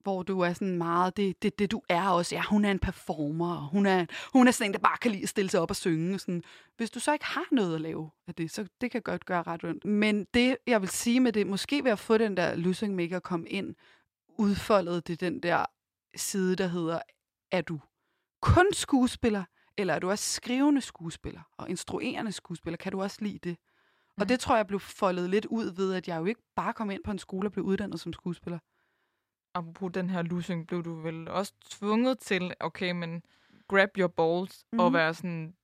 hvor 0.00 0.22
du 0.22 0.40
er 0.40 0.52
sådan 0.52 0.78
meget, 0.78 1.16
det, 1.16 1.42
det, 1.42 1.58
det 1.58 1.70
du 1.70 1.82
er 1.88 2.08
også, 2.08 2.34
ja, 2.34 2.42
hun 2.42 2.64
er 2.64 2.70
en 2.70 2.78
performer, 2.78 3.56
og 3.56 3.68
hun 3.68 3.86
er, 3.86 4.06
hun 4.32 4.48
er 4.48 4.52
sådan 4.52 4.70
en, 4.70 4.74
der 4.74 4.78
bare 4.78 4.96
kan 4.96 5.10
lide 5.10 5.22
at 5.22 5.28
stille 5.28 5.50
sig 5.50 5.60
op 5.60 5.70
og 5.70 5.76
synge. 5.76 6.14
Og 6.14 6.20
sådan. 6.20 6.42
Hvis 6.76 6.90
du 6.90 7.00
så 7.00 7.12
ikke 7.12 7.24
har 7.24 7.46
noget 7.52 7.74
at 7.74 7.80
lave 7.80 8.10
af 8.26 8.34
det, 8.34 8.50
så 8.50 8.66
det 8.80 8.90
kan 8.90 9.02
godt 9.02 9.26
gøre 9.26 9.42
ret 9.42 9.64
ondt. 9.64 9.84
Men 9.84 10.26
det, 10.34 10.56
jeg 10.66 10.80
vil 10.80 10.88
sige 10.88 11.20
med 11.20 11.32
det, 11.32 11.46
måske 11.46 11.84
ved 11.84 11.90
at 11.90 11.98
få 11.98 12.18
den 12.18 12.36
der 12.36 12.54
losing 12.54 12.94
maker 12.94 13.18
komme 13.18 13.48
ind, 13.48 13.74
udfoldet 14.28 15.06
det 15.06 15.20
den 15.20 15.42
der 15.42 15.64
side, 16.16 16.56
der 16.56 16.66
hedder, 16.66 17.00
er 17.52 17.60
du 17.60 17.80
kun 18.40 18.66
skuespiller, 18.72 19.44
eller 19.76 19.94
er 19.94 19.98
du 19.98 20.10
også 20.10 20.32
skrivende 20.32 20.80
skuespiller 20.80 21.40
og 21.56 21.70
instruerende 21.70 22.32
skuespiller? 22.32 22.76
Kan 22.76 22.92
du 22.92 23.02
også 23.02 23.18
lide 23.20 23.38
det? 23.38 23.56
Og 24.20 24.28
det 24.28 24.40
tror 24.40 24.56
jeg 24.56 24.66
blev 24.66 24.80
foldet 24.80 25.30
lidt 25.30 25.46
ud 25.46 25.74
ved, 25.76 25.94
at 25.94 26.08
jeg 26.08 26.20
jo 26.20 26.24
ikke 26.24 26.40
bare 26.56 26.72
kom 26.72 26.90
ind 26.90 27.04
på 27.04 27.10
en 27.10 27.18
skole 27.18 27.48
og 27.48 27.52
blev 27.52 27.64
uddannet 27.64 28.00
som 28.00 28.12
skuespiller. 28.12 28.58
Apropos 29.54 29.90
den 29.94 30.10
her 30.10 30.22
losing, 30.22 30.66
blev 30.66 30.82
du 30.84 30.94
vel 30.94 31.28
også 31.28 31.52
tvunget 31.70 32.18
til, 32.18 32.54
okay, 32.60 32.90
men 32.90 33.22
grab 33.68 33.88
your 33.98 34.08
balls 34.08 34.64
mm. 34.72 34.78
og 34.78 34.90
Mhm. 34.90 34.94
være 34.94 35.14
sådan, 35.14 35.54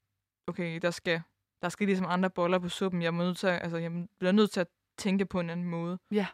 okay, 0.47 0.79
der 0.83 0.91
skal, 0.91 1.23
der 1.63 1.69
skal 1.69 1.87
ligesom 1.87 2.07
andre 2.09 2.31
boller 2.31 2.59
på 2.59 2.69
suppen. 2.69 3.03
Jeg, 3.03 3.15
må 3.15 3.23
nødt 3.23 3.39
til, 3.39 3.47
altså, 3.47 3.77
jeg 3.77 4.09
bliver 4.19 4.33
nødt 4.33 4.51
til 4.51 4.61
at 4.61 4.69
tænke 4.99 5.27
på 5.27 5.41
en 5.41 5.51
anden 5.51 5.67
måde. 5.67 5.99
Ja. 6.11 6.27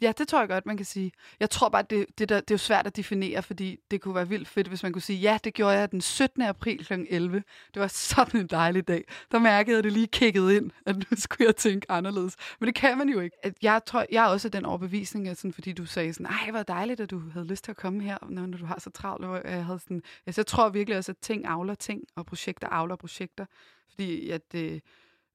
Ja, 0.00 0.12
det 0.18 0.28
tror 0.28 0.38
jeg 0.38 0.48
godt, 0.48 0.66
man 0.66 0.76
kan 0.76 0.86
sige. 0.86 1.12
Jeg 1.40 1.50
tror 1.50 1.68
bare, 1.68 1.82
det, 1.90 2.06
det, 2.18 2.28
der, 2.28 2.40
det 2.40 2.50
er 2.50 2.54
jo 2.54 2.58
svært 2.58 2.86
at 2.86 2.96
definere, 2.96 3.42
fordi 3.42 3.78
det 3.90 4.00
kunne 4.00 4.14
være 4.14 4.28
vildt 4.28 4.48
fedt, 4.48 4.68
hvis 4.68 4.82
man 4.82 4.92
kunne 4.92 5.02
sige, 5.02 5.18
ja, 5.18 5.38
det 5.44 5.54
gjorde 5.54 5.78
jeg 5.78 5.90
den 5.90 6.00
17. 6.00 6.42
april 6.42 6.84
kl. 6.84 6.92
11. 7.08 7.42
Det 7.74 7.82
var 7.82 7.86
sådan 7.86 8.40
en 8.40 8.46
dejlig 8.46 8.88
dag. 8.88 9.04
Der 9.32 9.38
mærkede 9.38 9.76
jeg 9.76 9.84
det 9.84 9.92
lige 9.92 10.06
kigget 10.06 10.52
ind, 10.52 10.70
at 10.86 10.96
nu 10.96 11.04
skulle 11.16 11.46
jeg 11.46 11.56
tænke 11.56 11.90
anderledes. 11.90 12.36
Men 12.60 12.66
det 12.66 12.74
kan 12.74 12.98
man 12.98 13.08
jo 13.08 13.20
ikke. 13.20 13.36
At 13.42 13.54
Jeg 13.62 13.80
tror, 13.86 14.06
jeg 14.12 14.24
er 14.24 14.28
også 14.28 14.48
den 14.48 14.64
overbevisning, 14.64 15.28
at 15.28 15.36
sådan, 15.36 15.52
fordi 15.52 15.72
du 15.72 15.86
sagde 15.86 16.12
sådan, 16.12 16.26
ej, 16.26 16.50
hvor 16.50 16.62
dejligt, 16.62 17.00
at 17.00 17.10
du 17.10 17.22
havde 17.32 17.46
lyst 17.46 17.64
til 17.64 17.70
at 17.70 17.76
komme 17.76 18.02
her, 18.02 18.18
når 18.28 18.46
når 18.46 18.58
du 18.58 18.64
har 18.64 18.80
så 18.80 18.90
travlt. 18.90 19.24
Og 19.24 19.42
Jeg, 19.44 19.64
havde 19.64 19.78
sådan, 19.78 20.02
altså, 20.26 20.40
jeg 20.40 20.46
tror 20.46 20.68
virkelig 20.68 20.98
også, 20.98 21.12
at 21.12 21.18
ting 21.18 21.46
avler 21.46 21.74
ting, 21.74 22.04
og 22.16 22.26
projekter 22.26 22.68
avler 22.68 22.96
projekter. 22.96 23.46
Fordi 23.90 24.30
at, 24.30 24.54
øh, 24.54 24.80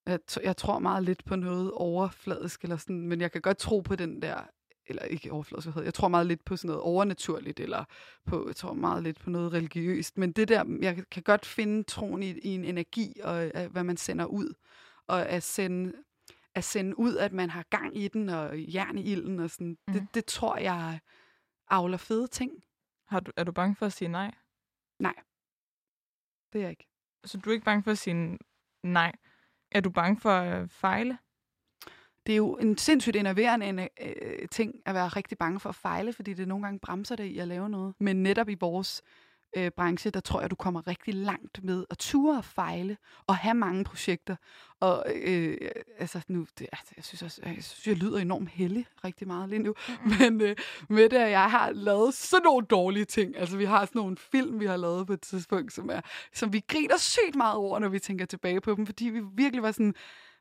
jeg, 0.05 0.19
jeg 0.43 0.57
tror 0.57 0.79
meget 0.79 1.03
lidt 1.03 1.25
på 1.25 1.35
noget 1.35 1.71
overfladisk, 1.71 2.63
eller 2.63 2.77
sådan, 2.77 3.07
men 3.07 3.21
jeg 3.21 3.31
kan 3.31 3.41
godt 3.41 3.57
tro 3.57 3.79
på 3.79 3.95
den 3.95 4.21
der, 4.21 4.41
eller 4.85 5.03
ikke 5.03 5.31
overfladisk, 5.31 5.67
jeg 5.75 5.93
tror 5.93 6.07
meget 6.07 6.27
lidt 6.27 6.45
på 6.45 6.55
sådan 6.55 6.67
noget 6.67 6.81
overnaturligt, 6.81 7.59
eller 7.59 7.85
på, 8.25 8.47
jeg 8.47 8.55
tror 8.55 8.73
meget 8.73 9.03
lidt 9.03 9.19
på 9.19 9.29
noget 9.29 9.53
religiøst, 9.53 10.17
men 10.17 10.31
det 10.31 10.47
der, 10.47 10.77
jeg 10.81 11.03
kan 11.11 11.23
godt 11.23 11.45
finde 11.45 11.83
troen 11.83 12.23
i, 12.23 12.29
i 12.29 12.49
en 12.49 12.65
energi, 12.65 13.13
og 13.23 13.51
øh, 13.55 13.71
hvad 13.71 13.83
man 13.83 13.97
sender 13.97 14.25
ud, 14.25 14.53
og 15.07 15.29
at 15.29 15.43
sende, 15.43 15.93
at 16.55 16.63
sende 16.63 16.99
ud, 16.99 17.17
at 17.17 17.33
man 17.33 17.49
har 17.49 17.65
gang 17.69 17.97
i 17.97 18.07
den, 18.07 18.29
og 18.29 18.73
jern 18.73 18.97
i 18.97 19.01
ilden, 19.01 19.39
og 19.39 19.49
sådan, 19.49 19.77
mm. 19.87 19.93
det, 19.93 20.07
det 20.13 20.25
tror 20.25 20.57
jeg 20.57 20.99
avler 21.69 21.97
fede 21.97 22.27
ting. 22.27 22.51
Har 23.07 23.19
du, 23.19 23.31
er 23.37 23.43
du 23.43 23.51
bange 23.51 23.75
for 23.75 23.85
at 23.85 23.93
sige 23.93 24.07
nej? 24.07 24.35
Det 26.53 26.59
er 26.59 26.63
jeg 26.63 26.69
ikke. 26.69 26.87
Så 27.25 27.37
du 27.37 27.49
er 27.49 27.53
ikke 27.53 27.65
bange 27.65 27.83
for 27.83 27.91
at 27.91 27.97
sige 27.97 28.37
nej? 28.83 29.15
Er 29.71 29.79
du 29.79 29.89
bange 29.89 30.19
for 30.19 30.29
at 30.29 30.71
fejle? 30.71 31.17
det 32.25 32.33
er 32.33 32.37
jo 32.37 32.55
en 32.55 32.77
sindssygt 32.77 33.15
enerverende 33.15 33.65
en, 33.65 33.79
øh, 33.79 34.47
ting 34.51 34.75
at 34.85 34.95
være 34.95 35.07
rigtig 35.07 35.37
bange 35.37 35.59
for 35.59 35.69
at 35.69 35.75
fejle, 35.75 36.13
fordi 36.13 36.33
det 36.33 36.47
nogle 36.47 36.63
gange 36.63 36.79
bremser 36.79 37.15
dig 37.15 37.27
i 37.31 37.39
at 37.39 37.47
lave 37.47 37.69
noget. 37.69 37.93
Men 37.99 38.23
netop 38.23 38.49
i 38.49 38.55
vores 38.59 39.01
øh, 39.05 39.24
branche, 39.75 40.11
der 40.11 40.19
tror 40.19 40.41
jeg, 40.41 40.51
du 40.51 40.55
kommer 40.55 40.87
rigtig 40.87 41.13
langt 41.13 41.63
med 41.63 41.85
at 41.89 41.97
ture 41.97 42.37
og 42.37 42.45
fejle 42.45 42.97
og 43.27 43.35
have 43.35 43.53
mange 43.53 43.83
projekter. 43.83 44.35
Og 44.79 45.05
øh, 45.15 45.57
altså 45.99 46.21
nu, 46.27 46.47
det, 46.59 46.67
altså, 46.71 46.93
jeg 46.97 47.03
synes 47.03 47.21
også, 47.21 47.41
jeg, 47.45 47.63
synes, 47.63 47.87
jeg 47.87 47.95
lyder 47.95 48.17
enormt 48.17 48.49
heldig 48.49 48.85
rigtig 49.03 49.27
meget 49.27 49.49
lige 49.49 49.59
nu. 49.59 49.73
Men 50.19 50.41
øh, 50.41 50.55
med 50.89 51.09
det, 51.09 51.17
at 51.17 51.31
jeg 51.31 51.51
har 51.51 51.71
lavet 51.71 52.13
sådan 52.13 52.43
nogle 52.43 52.65
dårlige 52.65 53.05
ting. 53.05 53.37
Altså 53.37 53.57
vi 53.57 53.65
har 53.65 53.85
sådan 53.85 53.99
nogle 53.99 54.17
film, 54.17 54.59
vi 54.59 54.65
har 54.65 54.77
lavet 54.77 55.07
på 55.07 55.13
et 55.13 55.21
tidspunkt, 55.21 55.73
som, 55.73 55.89
er, 55.89 56.01
som 56.33 56.53
vi 56.53 56.63
griner 56.67 56.97
sygt 56.97 57.35
meget 57.35 57.55
over, 57.55 57.79
når 57.79 57.89
vi 57.89 57.99
tænker 57.99 58.25
tilbage 58.25 58.61
på 58.61 58.75
dem, 58.75 58.85
fordi 58.85 59.05
vi 59.05 59.21
virkelig 59.35 59.63
var 59.63 59.71
sådan, 59.71 59.95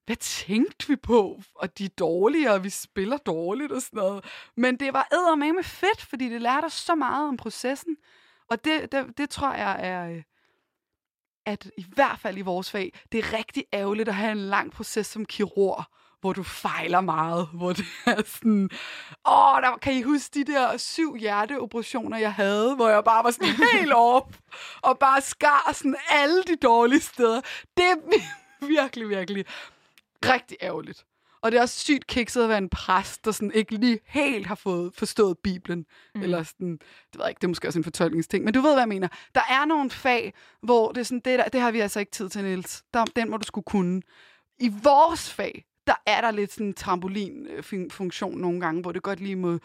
hvad 0.06 0.16
tænkte 0.16 0.88
vi 0.88 0.96
på? 0.96 1.42
Og 1.54 1.78
de 1.78 1.84
er 1.84 1.88
dårlige, 1.88 2.52
og 2.52 2.64
vi 2.64 2.70
spiller 2.70 3.16
dårligt 3.16 3.72
og 3.72 3.82
sådan 3.82 3.96
noget. 3.96 4.24
Men 4.56 4.76
det 4.76 4.92
var 4.92 5.08
eddermame 5.12 5.62
fedt, 5.62 6.00
fordi 6.02 6.28
det 6.28 6.42
lærte 6.42 6.64
os 6.64 6.72
så 6.72 6.94
meget 6.94 7.28
om 7.28 7.36
processen. 7.36 7.96
Og 8.50 8.64
det, 8.64 8.92
det, 8.92 9.18
det 9.18 9.30
tror 9.30 9.52
jeg 9.52 9.76
er, 9.80 10.10
øh, 10.10 10.22
at 11.46 11.70
i 11.78 11.86
hvert 11.94 12.18
fald 12.18 12.38
i 12.38 12.40
vores 12.40 12.70
fag, 12.70 12.92
det 13.12 13.18
er 13.18 13.32
rigtig 13.38 13.64
ærgerligt 13.72 14.08
at 14.08 14.14
have 14.14 14.32
en 14.32 14.38
lang 14.38 14.72
proces 14.72 15.06
som 15.06 15.24
kirurg, 15.24 15.84
hvor 16.20 16.32
du 16.32 16.42
fejler 16.42 17.00
meget, 17.00 17.48
hvor 17.52 17.72
det 17.72 17.84
er 18.06 18.22
sådan, 18.26 18.70
åh, 19.28 19.62
der, 19.62 19.78
kan 19.82 19.92
I 19.92 20.02
huske 20.02 20.34
de 20.34 20.52
der 20.52 20.76
syv 20.76 21.16
hjerteoperationer, 21.16 22.18
jeg 22.18 22.32
havde, 22.32 22.74
hvor 22.74 22.88
jeg 22.88 23.04
bare 23.04 23.24
var 23.24 23.30
sådan 23.30 23.48
helt 23.72 23.92
op, 23.92 24.36
og 24.82 24.98
bare 24.98 25.20
skar 25.20 25.70
sådan 25.72 25.96
alle 26.10 26.42
de 26.42 26.56
dårlige 26.56 27.00
steder. 27.00 27.40
Det 27.76 27.84
er 27.84 27.96
virkelig, 28.66 29.08
virkelig 29.08 29.44
rigtig 30.24 30.56
ærgerligt. 30.62 31.04
Og 31.44 31.52
det 31.52 31.58
er 31.58 31.62
også 31.62 31.78
sygt 31.78 32.06
kikset 32.06 32.42
at 32.42 32.48
være 32.48 32.58
en 32.58 32.68
præst, 32.68 33.24
der 33.24 33.30
sådan 33.30 33.52
ikke 33.54 33.74
lige 33.74 34.00
helt 34.04 34.46
har 34.46 34.54
fået 34.54 34.94
forstået 34.94 35.38
Bibelen. 35.38 35.86
Mm. 36.14 36.22
Eller 36.22 36.42
sådan, 36.42 36.72
det 36.72 37.14
ved 37.14 37.20
jeg 37.20 37.28
ikke, 37.28 37.38
det 37.38 37.44
er 37.44 37.48
måske 37.48 37.68
også 37.68 37.78
en 37.78 37.84
fortolkningsting. 37.84 38.44
Men 38.44 38.54
du 38.54 38.60
ved, 38.60 38.72
hvad 38.72 38.80
jeg 38.80 38.88
mener. 38.88 39.08
Der 39.34 39.40
er 39.50 39.64
nogle 39.64 39.90
fag, 39.90 40.34
hvor 40.62 40.92
det 40.92 41.00
er 41.00 41.04
sådan, 41.04 41.20
det, 41.24 41.38
der, 41.38 41.44
det 41.44 41.60
har 41.60 41.70
vi 41.70 41.80
altså 41.80 42.00
ikke 42.00 42.12
tid 42.12 42.28
til, 42.28 42.44
Niels. 42.44 42.84
Der, 42.94 43.04
den 43.04 43.30
må 43.30 43.36
du 43.36 43.44
skulle 43.44 43.64
kunne. 43.64 44.02
I 44.58 44.72
vores 44.82 45.32
fag, 45.32 45.64
der 45.86 45.94
er 46.06 46.20
der 46.20 46.30
lidt 46.30 46.52
sådan 46.52 46.66
en 46.66 46.74
trampolin-funktion 46.74 48.38
nogle 48.38 48.60
gange, 48.60 48.82
hvor 48.82 48.92
det 48.92 49.02
godt 49.02 49.20
lige 49.20 49.36
må 49.36 49.58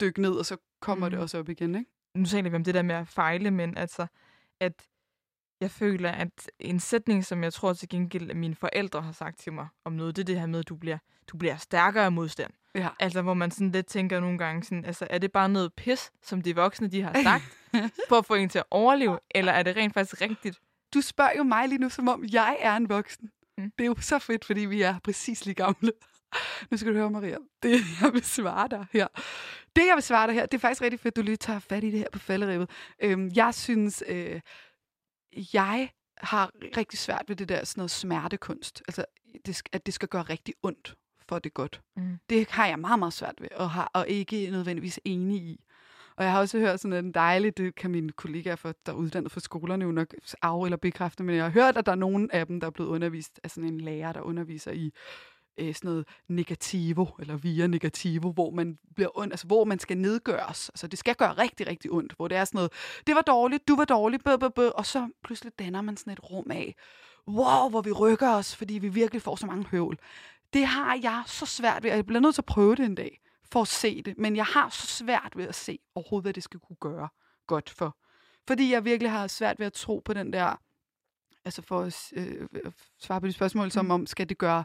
dykke 0.00 0.22
ned, 0.22 0.32
og 0.32 0.46
så 0.46 0.56
kommer 0.80 1.06
mm. 1.06 1.10
det 1.10 1.20
også 1.20 1.38
op 1.38 1.48
igen, 1.48 1.74
ikke? 1.74 1.90
Nu 2.14 2.26
taler 2.26 2.50
vi 2.50 2.56
om 2.56 2.64
det 2.64 2.74
der 2.74 2.82
med 2.82 2.94
at 2.94 3.08
fejle, 3.08 3.50
men 3.50 3.76
altså, 3.76 4.06
at 4.60 4.72
jeg 5.62 5.70
føler, 5.70 6.10
at 6.10 6.50
en 6.58 6.80
sætning, 6.80 7.24
som 7.24 7.44
jeg 7.44 7.52
tror 7.52 7.72
til 7.72 7.88
gengæld, 7.88 8.30
at 8.30 8.36
mine 8.36 8.54
forældre 8.54 9.02
har 9.02 9.12
sagt 9.12 9.38
til 9.38 9.52
mig 9.52 9.68
om 9.84 9.92
noget, 9.92 10.16
det 10.16 10.22
er 10.22 10.26
det 10.26 10.40
her 10.40 10.46
med, 10.46 10.58
at 10.58 10.68
du 10.68 10.76
bliver, 10.76 10.98
du 11.26 11.36
bliver 11.36 11.56
stærkere 11.56 12.04
af 12.04 12.12
modstand. 12.12 12.52
Ja. 12.74 12.88
Altså, 13.00 13.22
hvor 13.22 13.34
man 13.34 13.50
sådan 13.50 13.70
lidt 13.70 13.86
tænker 13.86 14.20
nogle 14.20 14.38
gange, 14.38 14.64
sådan, 14.64 14.84
altså, 14.84 15.06
er 15.10 15.18
det 15.18 15.32
bare 15.32 15.48
noget 15.48 15.72
pis, 15.72 16.12
som 16.22 16.42
de 16.42 16.54
voksne 16.54 16.88
de 16.88 17.02
har 17.02 17.22
sagt, 17.22 17.44
for 18.08 18.18
at 18.18 18.26
få 18.26 18.34
en 18.34 18.48
til 18.48 18.58
at 18.58 18.64
overleve, 18.70 19.18
eller 19.30 19.52
er 19.52 19.62
det 19.62 19.76
rent 19.76 19.94
faktisk 19.94 20.20
rigtigt? 20.20 20.60
Du 20.94 21.00
spørger 21.00 21.32
jo 21.36 21.42
mig 21.42 21.68
lige 21.68 21.78
nu, 21.78 21.88
som 21.88 22.08
om 22.08 22.24
jeg 22.32 22.56
er 22.60 22.76
en 22.76 22.88
voksen. 22.88 23.30
Mm. 23.58 23.64
Mm. 23.64 23.72
Det 23.78 23.84
er 23.84 23.88
jo 23.88 23.94
så 24.00 24.18
fedt, 24.18 24.44
fordi 24.44 24.60
vi 24.60 24.82
er 24.82 24.98
præcis 25.04 25.44
lige 25.44 25.54
gamle. 25.54 25.92
Nu 26.70 26.76
skal 26.76 26.92
du 26.92 26.98
høre, 26.98 27.10
Maria. 27.10 27.36
Det, 27.62 27.80
jeg 28.02 28.12
vil 28.12 28.24
svare 28.24 28.68
dig 28.68 28.86
her. 28.92 29.06
Det, 29.76 29.86
jeg 29.86 29.94
vil 29.94 30.02
svare 30.02 30.26
dig 30.26 30.34
her, 30.34 30.46
det 30.46 30.54
er 30.54 30.60
faktisk 30.60 30.82
rigtig 30.82 31.00
fedt, 31.00 31.12
at 31.12 31.16
du 31.16 31.22
lige 31.22 31.36
tager 31.36 31.58
fat 31.58 31.84
i 31.84 31.90
det 31.90 31.98
her 31.98 32.06
på 32.12 32.18
falderibet. 32.18 32.70
Øhm, 33.02 33.30
jeg 33.34 33.54
synes, 33.54 34.04
øh, 34.08 34.40
jeg 35.54 35.90
har 36.18 36.50
rigtig 36.76 36.98
svært 36.98 37.24
ved 37.28 37.36
det 37.36 37.48
der 37.48 37.64
sådan 37.64 37.80
noget 37.80 37.90
smertekunst. 37.90 38.82
Altså, 38.88 39.04
det, 39.46 39.62
at 39.72 39.86
det 39.86 39.94
skal 39.94 40.08
gøre 40.08 40.22
rigtig 40.22 40.54
ondt 40.62 40.94
for 41.28 41.38
det 41.38 41.54
godt. 41.54 41.80
Mm. 41.96 42.18
Det 42.30 42.50
har 42.50 42.66
jeg 42.66 42.78
meget, 42.78 42.98
meget 42.98 43.12
svært 43.12 43.34
ved, 43.40 43.48
og, 43.56 43.70
har, 43.70 43.90
og 43.94 44.08
ikke 44.08 44.50
nødvendigvis 44.50 45.00
enig 45.04 45.36
i. 45.42 45.64
Og 46.16 46.24
jeg 46.24 46.32
har 46.32 46.40
også 46.40 46.58
hørt 46.58 46.80
sådan 46.80 47.04
en 47.04 47.12
dejlig, 47.12 47.56
det 47.56 47.74
kan 47.74 47.90
mine 47.90 48.12
kollegaer, 48.12 48.56
for, 48.56 48.74
der 48.86 48.92
er 48.92 48.96
uddannet 48.96 49.32
for 49.32 49.40
skolerne 49.40 49.84
jo 49.84 49.92
nok 49.92 50.14
af- 50.42 50.64
eller 50.64 50.76
bekræfte, 50.76 51.22
men 51.22 51.36
jeg 51.36 51.44
har 51.44 51.50
hørt, 51.50 51.76
at 51.76 51.86
der 51.86 51.92
er 51.92 51.96
nogen 51.96 52.30
af 52.30 52.46
dem, 52.46 52.60
der 52.60 52.66
er 52.66 52.70
blevet 52.70 52.88
undervist 52.90 53.40
af 53.44 53.50
sådan 53.50 53.68
en 53.68 53.80
lærer, 53.80 54.12
der 54.12 54.20
underviser 54.20 54.72
i 54.72 54.92
øh, 55.58 55.74
sådan 55.74 55.90
noget 55.90 56.08
negativo, 56.28 57.06
eller 57.18 57.36
via 57.36 57.66
negativo, 57.66 58.32
hvor 58.32 58.50
man 58.50 58.78
bliver 58.94 59.18
ond, 59.18 59.32
altså 59.32 59.46
hvor 59.46 59.64
man 59.64 59.78
skal 59.78 59.98
nedgøres. 59.98 60.68
Altså 60.68 60.86
det 60.86 60.98
skal 60.98 61.14
gøre 61.14 61.32
rigtig, 61.32 61.66
rigtig 61.66 61.92
ondt, 61.92 62.12
hvor 62.16 62.28
det 62.28 62.36
er 62.36 62.44
sådan 62.44 62.58
noget, 62.58 62.72
det 63.06 63.14
var 63.14 63.22
dårligt, 63.22 63.68
du 63.68 63.76
var 63.76 63.84
dårlig, 63.84 64.20
bøh, 64.24 64.38
bøh, 64.38 64.50
bøh, 64.50 64.70
og 64.74 64.86
så 64.86 65.08
pludselig 65.24 65.52
danner 65.58 65.82
man 65.82 65.96
sådan 65.96 66.12
et 66.12 66.30
rum 66.30 66.50
af, 66.50 66.74
wow, 67.28 67.68
hvor 67.70 67.80
vi 67.80 67.92
rykker 67.92 68.30
os, 68.34 68.56
fordi 68.56 68.74
vi 68.74 68.88
virkelig 68.88 69.22
får 69.22 69.36
så 69.36 69.46
mange 69.46 69.66
høvl. 69.66 69.98
Det 70.52 70.66
har 70.66 70.98
jeg 71.02 71.22
så 71.26 71.46
svært 71.46 71.82
ved, 71.82 71.90
og 71.90 71.96
jeg 71.96 72.06
bliver 72.06 72.20
nødt 72.20 72.34
til 72.34 72.42
at 72.42 72.46
prøve 72.46 72.76
det 72.76 72.84
en 72.84 72.94
dag, 72.94 73.20
for 73.52 73.62
at 73.62 73.68
se 73.68 74.02
det, 74.02 74.18
men 74.18 74.36
jeg 74.36 74.44
har 74.44 74.68
så 74.68 74.86
svært 74.86 75.32
ved 75.36 75.48
at 75.48 75.54
se 75.54 75.78
overhovedet, 75.94 76.24
hvad 76.24 76.32
det 76.32 76.42
skal 76.42 76.60
kunne 76.60 76.76
gøre 76.80 77.08
godt 77.46 77.70
for. 77.70 77.96
Fordi 78.48 78.72
jeg 78.72 78.84
virkelig 78.84 79.10
har 79.10 79.26
svært 79.26 79.58
ved 79.58 79.66
at 79.66 79.72
tro 79.72 80.02
på 80.04 80.12
den 80.12 80.32
der, 80.32 80.60
altså 81.44 81.62
for 81.62 81.80
at 81.80 82.12
øh, 82.12 82.48
svare 82.98 83.20
på 83.20 83.26
de 83.26 83.32
spørgsmål, 83.32 83.70
som 83.70 83.90
om, 83.90 84.06
skal 84.06 84.28
det 84.28 84.38
gøre, 84.38 84.64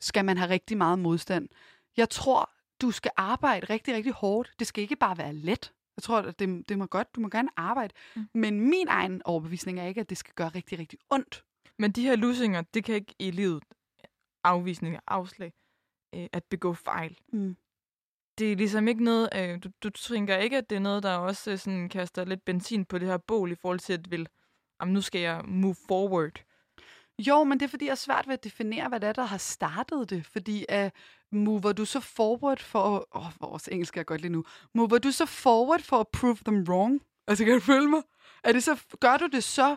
skal 0.00 0.24
man 0.24 0.36
have 0.38 0.50
rigtig 0.50 0.76
meget 0.76 0.98
modstand? 0.98 1.48
Jeg 1.96 2.10
tror, 2.10 2.50
du 2.80 2.90
skal 2.90 3.10
arbejde 3.16 3.66
rigtig, 3.66 3.94
rigtig 3.94 4.12
hårdt. 4.12 4.54
Det 4.58 4.66
skal 4.66 4.82
ikke 4.82 4.96
bare 4.96 5.18
være 5.18 5.32
let. 5.32 5.72
Jeg 5.96 6.02
tror, 6.02 6.18
at 6.18 6.38
det, 6.38 6.68
det 6.68 6.78
må 6.78 6.86
godt, 6.86 7.14
du 7.14 7.20
må 7.20 7.28
gerne 7.28 7.48
arbejde. 7.56 7.94
Mm. 8.16 8.28
Men 8.34 8.60
min 8.60 8.88
egen 8.88 9.22
overbevisning 9.24 9.80
er 9.80 9.86
ikke, 9.86 10.00
at 10.00 10.10
det 10.10 10.18
skal 10.18 10.34
gøre 10.34 10.48
rigtig, 10.48 10.78
rigtig 10.78 10.98
ondt. 11.10 11.44
Men 11.78 11.92
de 11.92 12.02
her 12.02 12.16
lusinger, 12.16 12.62
det 12.74 12.84
kan 12.84 12.94
ikke 12.94 13.14
i 13.18 13.30
livet 13.30 13.62
afvisning 14.44 14.96
og 14.96 15.02
afslag 15.06 15.52
øh, 16.14 16.26
at 16.32 16.44
begå 16.44 16.74
fejl. 16.74 17.18
Mm. 17.32 17.56
Det 18.38 18.52
er 18.52 18.56
ligesom 18.56 18.88
ikke 18.88 19.04
noget, 19.04 19.28
øh, 19.36 19.58
du, 19.64 19.70
du 19.82 19.90
tænker 19.90 20.36
ikke, 20.36 20.56
at 20.58 20.70
det 20.70 20.76
er 20.76 20.80
noget, 20.80 21.02
der 21.02 21.14
også 21.14 21.50
øh, 21.50 21.58
sådan 21.58 21.88
kaster 21.88 22.24
lidt 22.24 22.44
benzin 22.44 22.84
på 22.84 22.98
det 22.98 23.08
her 23.08 23.16
bål 23.16 23.52
i 23.52 23.54
forhold 23.54 23.78
til 23.78 23.92
at 23.92 24.10
vil, 24.10 24.28
jamen, 24.80 24.94
nu 24.94 25.00
skal 25.00 25.20
jeg 25.20 25.44
move 25.44 25.76
forward. 25.88 26.44
Jo, 27.18 27.44
men 27.44 27.60
det 27.60 27.66
er 27.66 27.70
fordi, 27.70 27.84
jeg 27.84 27.90
er 27.90 27.94
svært 27.94 28.26
ved 28.26 28.34
at 28.34 28.44
definere, 28.44 28.88
hvad 28.88 29.00
det 29.00 29.08
er, 29.08 29.12
der 29.12 29.24
har 29.24 29.38
startet 29.38 30.10
det. 30.10 30.26
Fordi 30.26 30.66
øh, 30.70 30.84
uh, 30.84 30.90
mover 31.38 31.72
du 31.72 31.84
så 31.84 32.00
forward 32.00 32.58
for... 32.58 33.08
Åh, 33.16 33.26
oh, 33.26 33.32
vores 33.40 33.68
engelsk 33.68 33.96
er 33.96 34.02
godt 34.02 34.20
lige 34.20 34.32
nu. 34.32 34.44
Mover 34.74 34.98
du 34.98 35.10
så 35.10 35.26
forward 35.26 35.82
for 35.82 36.00
at 36.00 36.08
prove 36.08 36.38
them 36.44 36.62
wrong? 36.68 37.02
Altså, 37.26 37.44
kan 37.44 37.54
du 37.54 37.60
følge 37.60 37.88
mig? 37.88 38.02
Er 38.44 38.52
det 38.52 38.64
så, 38.64 38.84
gør 39.00 39.16
du 39.16 39.26
det 39.26 39.44
så, 39.44 39.76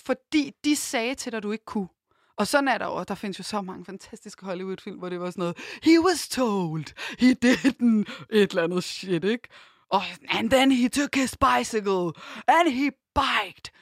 fordi 0.00 0.52
de 0.64 0.76
sagde 0.76 1.14
til 1.14 1.32
dig, 1.32 1.36
at 1.36 1.42
du 1.42 1.52
ikke 1.52 1.64
kunne? 1.64 1.88
Og 2.36 2.46
sådan 2.46 2.68
er 2.68 2.78
der 2.78 2.86
også. 2.86 3.04
der 3.04 3.14
findes 3.14 3.38
jo 3.38 3.44
så 3.44 3.60
mange 3.60 3.84
fantastiske 3.84 4.46
Hollywood-film, 4.46 4.98
hvor 4.98 5.08
det 5.08 5.20
var 5.20 5.30
sådan 5.30 5.40
noget, 5.42 5.58
he 5.82 6.00
was 6.06 6.28
told, 6.28 6.84
he 7.18 7.36
didn't, 7.44 8.26
et 8.30 8.50
eller 8.50 8.64
andet 8.64 8.84
shit, 8.84 9.24
ikke? 9.24 9.48
Og, 9.90 10.02
and 10.28 10.50
then 10.50 10.72
he 10.72 10.88
took 10.88 11.14
his 11.14 11.36
bicycle, 11.36 12.12
and 12.48 12.68
he 12.68 12.90
biked. 13.14 13.72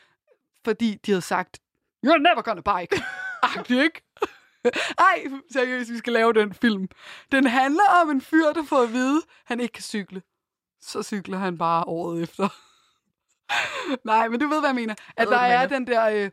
Fordi 0.65 0.95
de 0.95 1.11
havde 1.11 1.23
sagt, 1.23 1.59
you're 2.07 2.19
never 2.19 2.43
gonna 2.43 2.61
bike. 2.81 3.03
Agtigt, 3.43 3.83
ikke? 3.83 4.03
Ej, 4.99 5.25
seriøst, 5.53 5.93
vi 5.93 5.99
skal 5.99 6.13
lave 6.13 6.33
den 6.33 6.55
film. 6.55 6.89
Den 7.33 7.47
handler 7.47 7.83
om 8.03 8.11
en 8.11 8.21
fyr, 8.21 8.53
der 8.55 8.65
får 8.65 8.83
at 8.83 8.93
vide, 8.93 9.17
at 9.17 9.23
han 9.45 9.61
ikke 9.61 9.73
kan 9.73 9.83
cykle. 9.83 10.23
Så 10.81 11.03
cykler 11.03 11.39
han 11.39 11.59
bare 11.59 11.85
året 11.85 12.23
efter. 12.23 12.49
Nej, 14.07 14.29
men 14.29 14.41
du 14.41 14.47
ved, 14.49 14.61
hvad 14.61 14.69
jeg 14.69 14.75
mener. 14.75 14.95
At 15.17 15.27
ved, 15.29 15.35
der 15.35 15.41
er 15.41 15.59
mener. 15.69 15.79
den 15.79 15.87
der... 15.87 16.09
Øh, 16.25 16.31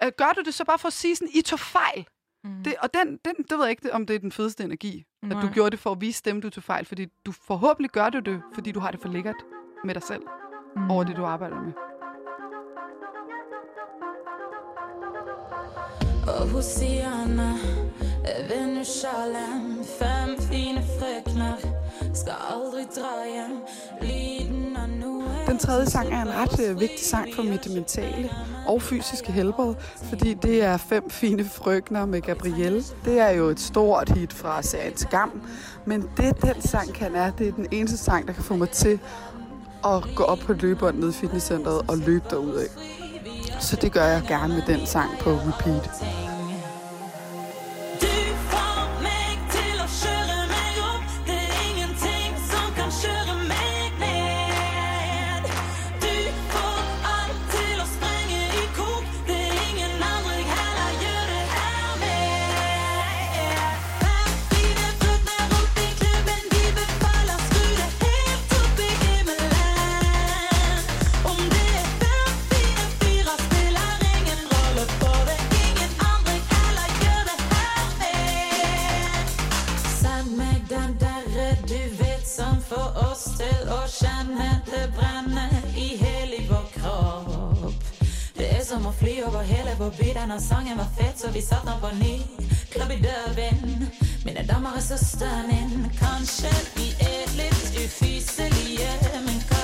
at 0.00 0.16
gør 0.16 0.32
du 0.36 0.42
det 0.42 0.54
så 0.54 0.64
bare 0.64 0.78
for 0.78 0.86
at 0.86 0.92
sige 0.92 1.16
sådan, 1.16 1.30
I 1.34 1.42
tog 1.42 1.60
fejl? 1.60 2.06
Mm. 2.44 2.62
Det, 2.64 2.74
og 2.80 2.94
den, 2.94 3.18
den, 3.24 3.34
det 3.36 3.58
ved 3.58 3.60
jeg 3.64 3.70
ikke, 3.70 3.92
om 3.94 4.06
det 4.06 4.16
er 4.16 4.20
den 4.20 4.32
fedeste 4.32 4.64
energi, 4.64 5.04
at 5.22 5.30
du 5.30 5.36
Nej. 5.36 5.52
gjorde 5.52 5.70
det 5.70 5.78
for 5.78 5.92
at 5.92 6.00
vise 6.00 6.22
dem, 6.24 6.40
du 6.40 6.50
tog 6.50 6.62
fejl. 6.64 6.86
Fordi 6.86 7.06
du 7.26 7.32
forhåbentlig 7.32 7.90
gør 7.90 8.10
du 8.10 8.18
det, 8.18 8.42
fordi 8.54 8.72
du 8.72 8.80
har 8.80 8.90
det 8.90 9.00
for 9.02 9.08
lækkert 9.08 9.36
med 9.84 9.94
dig 9.94 10.02
selv, 10.02 10.22
Mm. 10.76 10.90
over 10.90 11.04
det, 11.04 11.16
du 11.16 11.24
arbejder 11.24 11.60
med. 11.60 11.72
Og 16.26 16.48
Hosianna 16.48 17.52
ved 18.48 18.66
nu 18.66 18.84
Fem 19.98 20.40
fine 20.40 20.82
frøkner 20.98 21.52
skal 22.14 22.32
aldrig 22.50 22.86
dra 22.96 23.24
hjem 23.34 23.62
Lyden 24.02 24.76
nu 25.00 25.22
Den 25.46 25.58
tredje 25.58 25.86
sang 25.86 26.12
er 26.12 26.22
en 26.22 26.28
ret 26.28 26.60
øh, 26.60 26.80
vigtig 26.80 27.06
sang 27.06 27.34
for 27.34 27.42
mit 27.42 27.74
mentale 27.74 28.30
og 28.66 28.82
fysiske 28.82 29.32
helbred, 29.32 29.74
fordi 30.02 30.34
det 30.34 30.62
er 30.62 30.76
fem 30.76 31.10
fine 31.10 31.44
frøkner 31.44 32.06
med 32.06 32.20
Gabrielle. 32.20 32.82
Det 33.04 33.20
er 33.20 33.30
jo 33.30 33.44
et 33.48 33.60
stort 33.60 34.08
hit 34.08 34.32
fra 34.32 34.62
serien 34.62 34.96
Skam, 34.96 35.42
men 35.84 36.10
det 36.16 36.42
den 36.42 36.62
sang 36.62 36.94
kan 36.94 37.14
er, 37.14 37.30
det 37.30 37.48
er 37.48 37.52
den 37.52 37.66
eneste 37.70 37.96
sang, 37.96 38.26
der 38.26 38.32
kan 38.32 38.44
få 38.44 38.56
mig 38.56 38.70
til 38.70 38.98
at 39.84 40.04
gå 40.16 40.22
op 40.22 40.38
på 40.38 40.52
løbebåndet 40.52 41.00
nede 41.00 41.10
i 41.10 41.14
fitnesscenteret 41.14 41.82
og 41.88 41.98
løbe 41.98 42.24
derudad. 42.30 42.68
Så 43.60 43.76
det 43.76 43.92
gør 43.92 44.04
jeg 44.04 44.22
gerne 44.28 44.54
med 44.54 44.62
den 44.66 44.86
sang 44.86 45.18
på 45.18 45.30
repeat. 45.30 45.90
Å 84.24 84.36
kjenne 84.36 85.48
det 85.52 85.80
i 85.80 85.96
hele 86.00 86.44
vår 86.48 86.66
krop 86.72 87.74
Det 88.36 88.48
er 88.58 88.64
som 88.64 88.86
at 88.86 88.94
fly 88.94 89.22
over 89.22 89.42
hele 89.42 89.74
vår 89.78 89.90
by. 89.98 90.12
Denne 90.14 90.40
sangen 90.40 90.78
var 90.78 90.88
fed, 90.98 91.12
så 91.16 91.30
vi 91.30 91.40
satte 91.40 91.70
den 91.70 91.80
på 91.80 91.90
ny. 91.98 92.14
Klubb 92.72 92.90
i 92.90 93.00
døven 93.02 93.90
Mine 94.24 94.46
damer 94.48 94.76
og 94.76 94.82
søsteren 94.82 95.50
din. 95.50 95.90
Kanskje 95.98 96.50
vi 96.76 96.88
er 97.00 97.36
lidt 97.36 97.84
ufyselige, 97.84 98.90
men 99.26 99.38
kanskje 99.48 99.63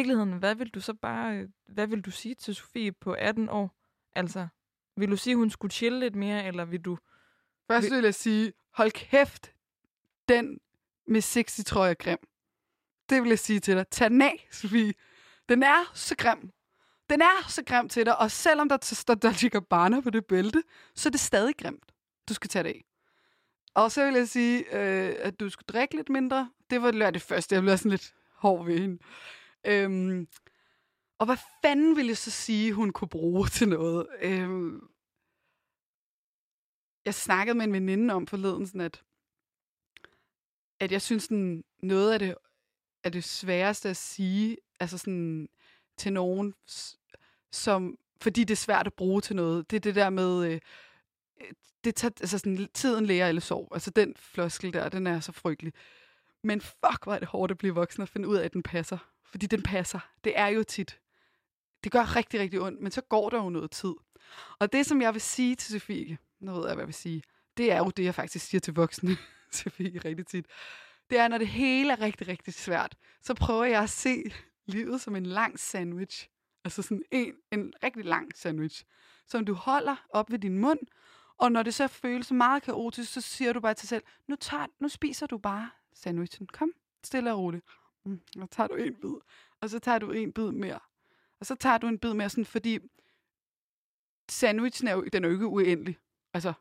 virkeligheden, 0.00 0.32
hvad 0.32 0.54
vil 0.54 0.68
du 0.68 0.80
så 0.80 0.94
bare, 0.94 1.36
øh, 1.36 1.48
hvad 1.68 1.86
vil 1.86 2.00
du 2.00 2.10
sige 2.10 2.34
til 2.34 2.54
Sofie 2.54 2.92
på 2.92 3.12
18 3.12 3.48
år? 3.48 3.76
Altså, 4.12 4.48
vil 4.96 5.10
du 5.10 5.16
sige, 5.16 5.36
hun 5.36 5.50
skulle 5.50 5.72
chille 5.72 6.00
lidt 6.00 6.14
mere, 6.16 6.46
eller 6.46 6.64
vil 6.64 6.80
du... 6.80 6.98
Først 7.70 7.90
vil 7.90 8.04
jeg 8.04 8.14
sige, 8.14 8.52
hold 8.74 8.90
kæft, 8.90 9.52
den 10.28 10.60
med 11.06 11.20
sexy 11.20 11.60
trøje 11.66 11.90
er 11.90 11.94
grim. 11.94 12.18
Det 13.10 13.22
vil 13.22 13.28
jeg 13.28 13.38
sige 13.38 13.60
til 13.60 13.76
dig. 13.76 13.88
Tag 13.88 14.10
den 14.10 14.22
af, 14.22 14.48
Sofie. 14.52 14.92
Den 15.48 15.62
er 15.62 15.90
så 15.94 16.16
grim. 16.16 16.50
Den 17.10 17.22
er 17.22 17.48
så 17.48 17.64
grim 17.64 17.88
til 17.88 18.06
dig, 18.06 18.18
og 18.18 18.30
selvom 18.30 18.68
der 18.68 18.78
t- 18.84 18.94
står 18.94 19.14
Dolce 19.14 19.48
Gabbana 19.48 20.00
på 20.00 20.10
det 20.10 20.26
bælte, 20.26 20.62
så 20.94 21.08
er 21.08 21.10
det 21.10 21.20
stadig 21.20 21.56
grimt. 21.56 21.92
Du 22.28 22.34
skal 22.34 22.48
tage 22.50 22.62
det 22.62 22.68
af. 22.68 22.84
Og 23.74 23.92
så 23.92 24.04
vil 24.04 24.14
jeg 24.14 24.28
sige, 24.28 24.58
øh, 24.76 25.14
at 25.18 25.40
du 25.40 25.48
skulle 25.48 25.66
drikke 25.66 25.96
lidt 25.96 26.08
mindre. 26.08 26.50
Det 26.70 26.82
var 26.82 26.90
det, 26.90 27.14
det 27.14 27.22
første. 27.22 27.54
Jeg 27.54 27.62
blev 27.62 27.76
sådan 27.76 27.90
lidt 27.90 28.14
hård 28.34 28.66
ved 28.66 28.78
hende. 28.78 28.98
Øhm, 29.66 30.28
og 31.18 31.26
hvad 31.26 31.36
fanden 31.62 31.96
ville 31.96 32.08
jeg 32.08 32.16
så 32.16 32.30
sige, 32.30 32.72
hun 32.72 32.92
kunne 32.92 33.08
bruge 33.08 33.48
til 33.48 33.68
noget? 33.68 34.06
Øhm, 34.22 34.88
jeg 37.04 37.14
snakkede 37.14 37.54
med 37.54 37.64
en 37.64 37.72
veninde 37.72 38.14
om 38.14 38.26
forleden, 38.26 38.66
sådan 38.66 38.80
at, 38.80 39.04
at 40.80 40.92
jeg 40.92 41.02
synes, 41.02 41.22
sådan, 41.22 41.64
noget 41.82 42.12
af 42.12 42.18
det, 42.18 42.34
af 43.04 43.12
det 43.12 43.24
sværeste 43.24 43.88
at 43.88 43.96
sige, 43.96 44.56
altså 44.80 44.98
sådan, 44.98 45.48
til 45.96 46.12
nogen, 46.12 46.54
som, 47.52 47.98
fordi 48.20 48.44
det 48.44 48.54
er 48.54 48.56
svært 48.56 48.86
at 48.86 48.94
bruge 48.94 49.20
til 49.20 49.36
noget, 49.36 49.70
det 49.70 49.76
er 49.76 49.80
det 49.80 49.94
der 49.94 50.10
med, 50.10 50.52
øh, 50.52 50.60
det 51.84 51.94
tager, 51.94 52.12
altså 52.20 52.38
sådan, 52.38 52.68
tiden 52.74 53.06
lærer 53.06 53.28
eller 53.28 53.40
sov. 53.40 53.68
Altså 53.72 53.90
den 53.90 54.14
floskel 54.16 54.72
der, 54.72 54.88
den 54.88 55.06
er 55.06 55.20
så 55.20 55.32
frygtelig. 55.32 55.72
Men 56.42 56.60
fuck, 56.60 57.04
hvor 57.04 57.14
er 57.14 57.18
det 57.18 57.28
hårdt 57.28 57.50
at 57.50 57.58
blive 57.58 57.74
voksen 57.74 58.02
og 58.02 58.08
finde 58.08 58.28
ud 58.28 58.36
af, 58.36 58.44
at 58.44 58.52
den 58.52 58.62
passer. 58.62 58.98
Fordi 59.30 59.46
den 59.46 59.62
passer. 59.62 60.00
Det 60.24 60.38
er 60.38 60.46
jo 60.46 60.62
tit. 60.62 61.00
Det 61.84 61.92
gør 61.92 62.16
rigtig, 62.16 62.40
rigtig 62.40 62.60
ondt, 62.60 62.80
men 62.80 62.92
så 62.92 63.00
går 63.00 63.30
der 63.30 63.42
jo 63.42 63.50
noget 63.50 63.70
tid. 63.70 63.94
Og 64.58 64.72
det, 64.72 64.86
som 64.86 65.02
jeg 65.02 65.12
vil 65.12 65.20
sige 65.20 65.56
til 65.56 65.72
Sofie, 65.72 66.18
nu 66.40 66.52
ved 66.52 66.66
jeg, 66.66 66.74
hvad 66.74 66.82
jeg 66.82 66.88
vil 66.88 66.94
sige, 66.94 67.22
det 67.56 67.72
er 67.72 67.78
jo 67.78 67.90
det, 67.90 68.04
jeg 68.04 68.14
faktisk 68.14 68.46
siger 68.46 68.60
til 68.60 68.74
voksne, 68.74 69.16
Sofie, 69.52 70.00
rigtig 70.04 70.26
tit. 70.26 70.46
Det 71.10 71.18
er, 71.18 71.28
når 71.28 71.38
det 71.38 71.48
hele 71.48 71.92
er 71.92 72.00
rigtig, 72.00 72.28
rigtig 72.28 72.54
svært, 72.54 72.96
så 73.22 73.34
prøver 73.34 73.64
jeg 73.64 73.82
at 73.82 73.90
se 73.90 74.22
livet 74.66 75.00
som 75.00 75.16
en 75.16 75.26
lang 75.26 75.58
sandwich. 75.58 76.28
Altså 76.64 76.82
sådan 76.82 77.02
en, 77.10 77.34
en 77.52 77.72
rigtig 77.82 78.04
lang 78.04 78.36
sandwich, 78.36 78.84
som 79.26 79.44
du 79.44 79.54
holder 79.54 79.96
op 80.10 80.30
ved 80.30 80.38
din 80.38 80.58
mund, 80.58 80.78
Og 81.38 81.52
når 81.52 81.62
det 81.62 81.74
så 81.74 81.88
føles 81.88 82.32
meget 82.32 82.62
kaotisk, 82.62 83.12
så 83.12 83.20
siger 83.20 83.52
du 83.52 83.60
bare 83.60 83.74
til 83.74 83.82
dig 83.82 83.88
selv, 83.88 84.02
nu, 84.28 84.36
tager, 84.36 84.66
nu 84.78 84.88
spiser 84.88 85.26
du 85.26 85.38
bare 85.38 85.70
sandwichen. 85.94 86.46
Kom, 86.46 86.72
stille 87.04 87.32
og 87.32 87.38
roligt. 87.38 87.64
Mm, 88.04 88.20
og 88.40 88.50
tager 88.50 88.66
du 88.66 88.74
en 88.74 88.94
bid. 88.94 89.14
Og 89.60 89.70
så 89.70 89.78
tager 89.78 89.98
du 89.98 90.10
en 90.10 90.32
bid 90.32 90.50
mere. 90.50 90.78
Og 91.40 91.46
så 91.46 91.54
tager 91.54 91.78
du 91.78 91.86
en 91.86 91.98
bid 91.98 92.14
mere, 92.14 92.30
sådan, 92.30 92.44
fordi 92.44 92.78
sandwichen 94.30 94.88
er 94.88 94.92
jo, 94.92 95.04
den 95.12 95.24
er 95.24 95.28
jo 95.28 95.34
ikke 95.34 95.46
uendelig. 95.46 95.98
Altså, 96.34 96.52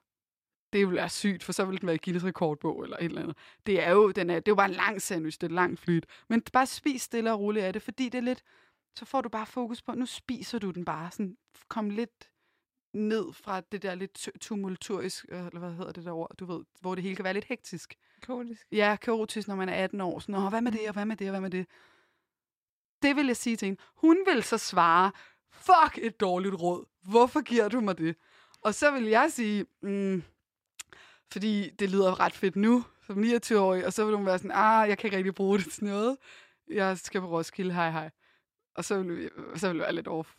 det 0.73 0.79
ville 0.79 0.95
være 0.95 1.09
sygt, 1.09 1.43
for 1.43 1.51
så 1.51 1.65
ville 1.65 1.79
den 1.79 1.87
være 1.87 1.95
i 1.95 1.99
Guinness 2.03 2.25
rekordbog 2.25 2.83
eller 2.83 2.97
et 2.97 3.05
eller 3.05 3.21
andet. 3.21 3.37
Det 3.65 3.83
er 3.83 3.91
jo, 3.91 4.11
den 4.11 4.29
er, 4.29 4.35
det 4.35 4.47
er 4.47 4.51
jo 4.51 4.55
bare 4.55 4.69
en 4.69 4.75
lang 4.75 5.01
sandwich, 5.01 5.41
det 5.41 5.51
er 5.51 5.61
et 5.61 5.79
flyt. 5.79 6.05
Men 6.29 6.41
bare 6.41 6.65
spis 6.65 7.01
stille 7.01 7.33
og 7.33 7.39
roligt 7.39 7.65
af 7.65 7.73
det, 7.73 7.81
fordi 7.81 8.09
det 8.09 8.17
er 8.17 8.21
lidt, 8.21 8.43
så 8.95 9.05
får 9.05 9.21
du 9.21 9.29
bare 9.29 9.45
fokus 9.45 9.81
på, 9.81 9.93
nu 9.93 10.05
spiser 10.05 10.59
du 10.59 10.71
den 10.71 10.85
bare. 10.85 11.11
Sådan, 11.11 11.37
kom 11.67 11.89
lidt 11.89 12.29
ned 12.93 13.33
fra 13.33 13.61
det 13.61 13.81
der 13.81 13.95
lidt 13.95 14.13
tu- 14.17 14.37
tumulturisk, 14.41 15.25
øh, 15.29 15.45
eller 15.45 15.59
hvad 15.59 15.71
hedder 15.73 15.91
det 15.91 16.05
der 16.05 16.11
ord, 16.11 16.35
du 16.39 16.45
ved, 16.45 16.63
hvor 16.81 16.95
det 16.95 17.03
hele 17.03 17.15
kan 17.15 17.23
være 17.25 17.33
lidt 17.33 17.45
hektisk. 17.45 17.95
Kaotisk. 18.21 18.67
Ja, 18.71 18.95
kaotisk, 19.01 19.47
når 19.47 19.55
man 19.55 19.69
er 19.69 19.73
18 19.83 20.01
år. 20.01 20.19
Sådan, 20.19 20.33
Nå, 20.41 20.49
hvad 20.49 20.61
med 20.61 20.71
det, 20.71 20.87
og 20.87 20.93
hvad 20.93 21.05
med 21.05 21.15
det, 21.17 21.27
og 21.27 21.31
hvad 21.31 21.41
med 21.41 21.49
det? 21.51 21.65
Det 23.01 23.15
vil 23.15 23.25
jeg 23.27 23.37
sige 23.37 23.55
til 23.55 23.65
hende. 23.65 23.81
Hun 23.95 24.17
vil 24.25 24.43
så 24.43 24.57
svare, 24.57 25.11
fuck 25.51 25.97
et 26.05 26.19
dårligt 26.19 26.55
råd. 26.55 26.85
Hvorfor 27.01 27.41
giver 27.41 27.67
du 27.69 27.81
mig 27.81 27.97
det? 27.97 28.15
Og 28.61 28.73
så 28.75 28.91
vil 28.91 29.03
jeg 29.03 29.31
sige, 29.31 29.65
mm, 29.81 30.23
fordi 31.31 31.69
det 31.69 31.89
lyder 31.89 32.19
ret 32.19 32.33
fedt 32.33 32.55
nu, 32.55 32.85
som 33.07 33.23
29-årig, 33.23 33.85
og 33.85 33.93
så 33.93 34.05
vil 34.05 34.15
hun 34.15 34.25
være 34.25 34.37
sådan, 34.37 34.51
ah, 34.53 34.89
jeg 34.89 34.97
kan 34.97 35.07
ikke 35.07 35.17
rigtig 35.17 35.35
bruge 35.35 35.57
det 35.59 35.71
til 35.71 35.83
noget. 35.83 36.17
Jeg 36.69 36.97
skal 36.97 37.21
på 37.21 37.27
Roskilde, 37.27 37.73
hej 37.73 37.91
hej. 37.91 38.09
Og 38.75 38.85
så 38.85 39.01
vil, 39.03 39.17
vi- 39.17 39.29
så 39.59 39.67
vil 39.67 39.75
det 39.75 39.81
være 39.83 39.95
lidt 39.95 40.07
off, 40.07 40.33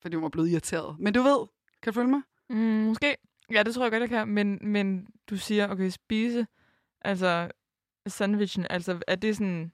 fordi 0.00 0.14
hun 0.16 0.22
var 0.22 0.28
blevet 0.28 0.48
irriteret. 0.50 0.96
Men 0.98 1.14
du 1.14 1.22
ved, 1.22 1.46
kan 1.82 1.92
du 1.92 1.94
følge 1.94 2.10
mig? 2.10 2.22
Mm, 2.50 2.56
måske. 2.56 3.16
Ja, 3.50 3.62
det 3.62 3.74
tror 3.74 3.82
jeg 3.84 3.90
godt, 3.92 4.00
jeg 4.00 4.08
kan. 4.08 4.28
Men, 4.28 4.58
men 4.62 5.06
du 5.30 5.36
siger, 5.36 5.68
okay, 5.68 5.88
spise, 5.88 6.46
altså 7.00 7.50
sandwichen, 8.06 8.66
altså 8.70 9.00
er 9.06 9.14
det 9.16 9.36
sådan, 9.36 9.72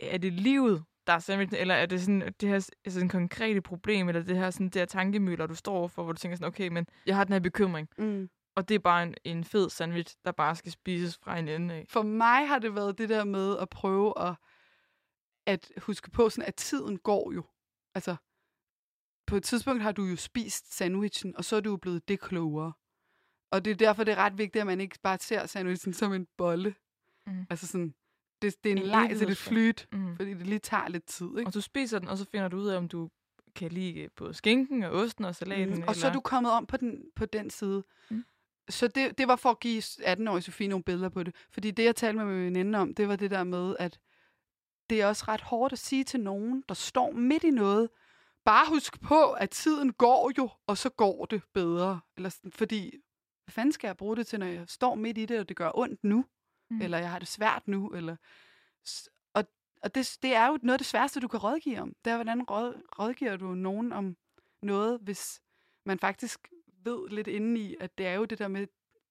er 0.00 0.18
det 0.18 0.32
livet, 0.32 0.84
der 1.06 1.12
er 1.12 1.18
sandwichen, 1.18 1.60
eller 1.60 1.74
er 1.74 1.86
det 1.86 2.00
sådan 2.00 2.34
det 2.40 2.48
her 2.48 2.70
altså 2.84 3.00
en 3.00 3.08
konkrete 3.08 3.60
problem, 3.60 4.08
eller 4.08 4.22
det 4.22 4.36
her 4.36 4.50
sådan 4.50 4.66
det 4.68 4.74
her 4.80 4.86
tankemøller, 4.86 5.46
du 5.46 5.54
står 5.54 5.88
for, 5.88 6.02
hvor 6.02 6.12
du 6.12 6.18
tænker 6.18 6.36
sådan, 6.36 6.48
okay, 6.48 6.68
men 6.68 6.86
jeg 7.06 7.16
har 7.16 7.24
den 7.24 7.32
her 7.32 7.40
bekymring, 7.40 7.88
Mm. 7.98 8.28
og 8.56 8.68
det 8.68 8.74
er 8.74 8.78
bare 8.78 9.02
en, 9.02 9.14
en 9.24 9.44
fed 9.44 9.70
sandwich, 9.70 10.16
der 10.24 10.32
bare 10.32 10.56
skal 10.56 10.72
spises 10.72 11.18
fra 11.22 11.38
en 11.38 11.48
ende 11.48 11.74
af. 11.74 11.84
For 11.88 12.02
mig 12.02 12.48
har 12.48 12.58
det 12.58 12.74
været 12.74 12.98
det 12.98 13.08
der 13.08 13.24
med 13.24 13.56
at 13.58 13.68
prøve 13.68 14.12
at, 14.28 14.34
at 15.46 15.72
huske 15.82 16.10
på, 16.10 16.28
sådan, 16.30 16.48
at 16.48 16.54
tiden 16.54 16.98
går 16.98 17.32
jo. 17.32 17.44
Altså, 17.94 18.16
på 19.26 19.36
et 19.36 19.42
tidspunkt 19.42 19.82
har 19.82 19.92
du 19.92 20.04
jo 20.04 20.16
spist 20.16 20.74
sandwichen, 20.76 21.36
og 21.36 21.44
så 21.44 21.56
er 21.56 21.60
du 21.60 21.70
jo 21.70 21.76
blevet 21.76 22.08
det 22.08 22.20
klogere. 22.20 22.72
Og 23.50 23.64
det 23.64 23.70
er 23.70 23.74
derfor, 23.74 24.04
det 24.04 24.12
er 24.12 24.16
ret 24.18 24.38
vigtigt, 24.38 24.60
at 24.60 24.66
man 24.66 24.80
ikke 24.80 24.98
bare 25.02 25.18
ser 25.20 25.46
sandwichen 25.46 25.92
som 25.94 26.12
en 26.12 26.26
bolle. 26.36 26.74
Mm. 27.26 27.46
Altså 27.50 27.66
sådan, 27.66 27.94
det, 28.42 28.64
det 28.64 28.70
er 28.72 28.76
en, 28.76 28.82
En 28.82 28.86
leg 28.88 29.14
til 29.18 29.28
det 29.28 29.36
flyt, 29.36 29.88
Mm. 29.92 30.16
fordi 30.16 30.34
det 30.34 30.46
lige 30.46 30.58
tager 30.58 30.88
lidt 30.88 31.04
tid. 31.06 31.26
Ikke? 31.38 31.46
Og 31.46 31.54
du 31.54 31.60
spiser 31.60 31.98
den, 31.98 32.08
og 32.08 32.18
så 32.18 32.26
finder 32.32 32.48
du 32.48 32.56
ud 32.56 32.66
af, 32.68 32.76
om 32.76 32.88
du 32.88 33.10
kan 33.56 33.72
lide 33.72 34.08
både 34.16 34.34
skinken 34.34 34.82
og 34.82 34.92
osten 34.92 35.24
og 35.24 35.34
salaten. 35.34 35.74
Mm. 35.74 35.82
Og 35.88 35.94
så 35.96 36.06
er 36.06 36.10
eller- 36.10 36.14
du 36.14 36.20
kommet 36.20 36.52
om 36.52 36.66
på 36.66 36.76
den, 36.76 37.02
på 37.16 37.26
den 37.26 37.50
side. 37.50 37.84
Mm. 38.10 38.24
Så 38.68 38.88
det, 38.88 39.18
det 39.18 39.28
var 39.28 39.36
for 39.36 39.50
at 39.50 39.60
give 39.60 39.82
18-årige 39.82 40.42
Sofie 40.42 40.68
nogle 40.68 40.84
billeder 40.84 41.08
på 41.08 41.22
det. 41.22 41.34
Fordi 41.50 41.70
det, 41.70 41.84
jeg 41.84 41.96
talte 41.96 42.16
med 42.24 42.34
min 42.34 42.44
veninde 42.44 42.78
om, 42.78 42.94
det 42.94 43.08
var 43.08 43.16
det 43.16 43.30
der 43.30 43.44
med, 43.44 43.76
at 43.78 43.98
det 44.90 45.00
er 45.02 45.06
også 45.06 45.24
ret 45.28 45.40
hårdt 45.40 45.72
at 45.72 45.78
sige 45.78 46.04
til 46.04 46.20
nogen, 46.20 46.64
der 46.68 46.74
står 46.74 47.12
midt 47.12 47.44
i 47.44 47.50
noget, 47.50 47.88
bare 48.44 48.66
husk 48.68 49.00
på, 49.00 49.32
at 49.32 49.50
tiden 49.50 49.92
går 49.92 50.32
jo, 50.38 50.50
og 50.66 50.78
så 50.78 50.88
går 50.90 51.24
det 51.24 51.42
bedre. 51.54 52.00
Eller 52.16 52.28
sådan, 52.28 52.52
fordi, 52.52 52.90
hvad 53.44 53.52
fanden 53.52 53.72
skal 53.72 53.88
jeg 53.88 53.96
bruge 53.96 54.16
det 54.16 54.26
til, 54.26 54.38
når 54.38 54.46
jeg 54.46 54.64
står 54.68 54.94
midt 54.94 55.18
i 55.18 55.26
det, 55.26 55.38
og 55.40 55.48
det 55.48 55.56
gør 55.56 55.70
ondt 55.74 56.04
nu? 56.04 56.24
Mm. 56.70 56.80
Eller 56.80 56.98
jeg 56.98 57.10
har 57.10 57.18
det 57.18 57.28
svært 57.28 57.68
nu? 57.68 57.88
Eller... 57.88 58.16
Og, 59.34 59.44
og 59.82 59.94
det, 59.94 60.18
det 60.22 60.34
er 60.34 60.46
jo 60.46 60.58
noget 60.62 60.74
af 60.74 60.78
det 60.78 60.86
sværeste, 60.86 61.20
du 61.20 61.28
kan 61.28 61.40
rådgive 61.40 61.80
om. 61.80 61.92
Det 62.04 62.10
er, 62.10 62.14
hvordan 62.16 62.42
råd, 62.42 62.82
rådgiver 62.98 63.36
du 63.36 63.54
nogen 63.54 63.92
om 63.92 64.16
noget, 64.62 65.00
hvis 65.02 65.40
man 65.86 65.98
faktisk 65.98 66.48
ved 66.84 67.08
lidt 67.08 67.26
indeni, 67.26 67.76
at 67.80 67.98
det 67.98 68.06
er 68.06 68.12
jo 68.12 68.24
det 68.24 68.38
der 68.38 68.48
med, 68.48 68.66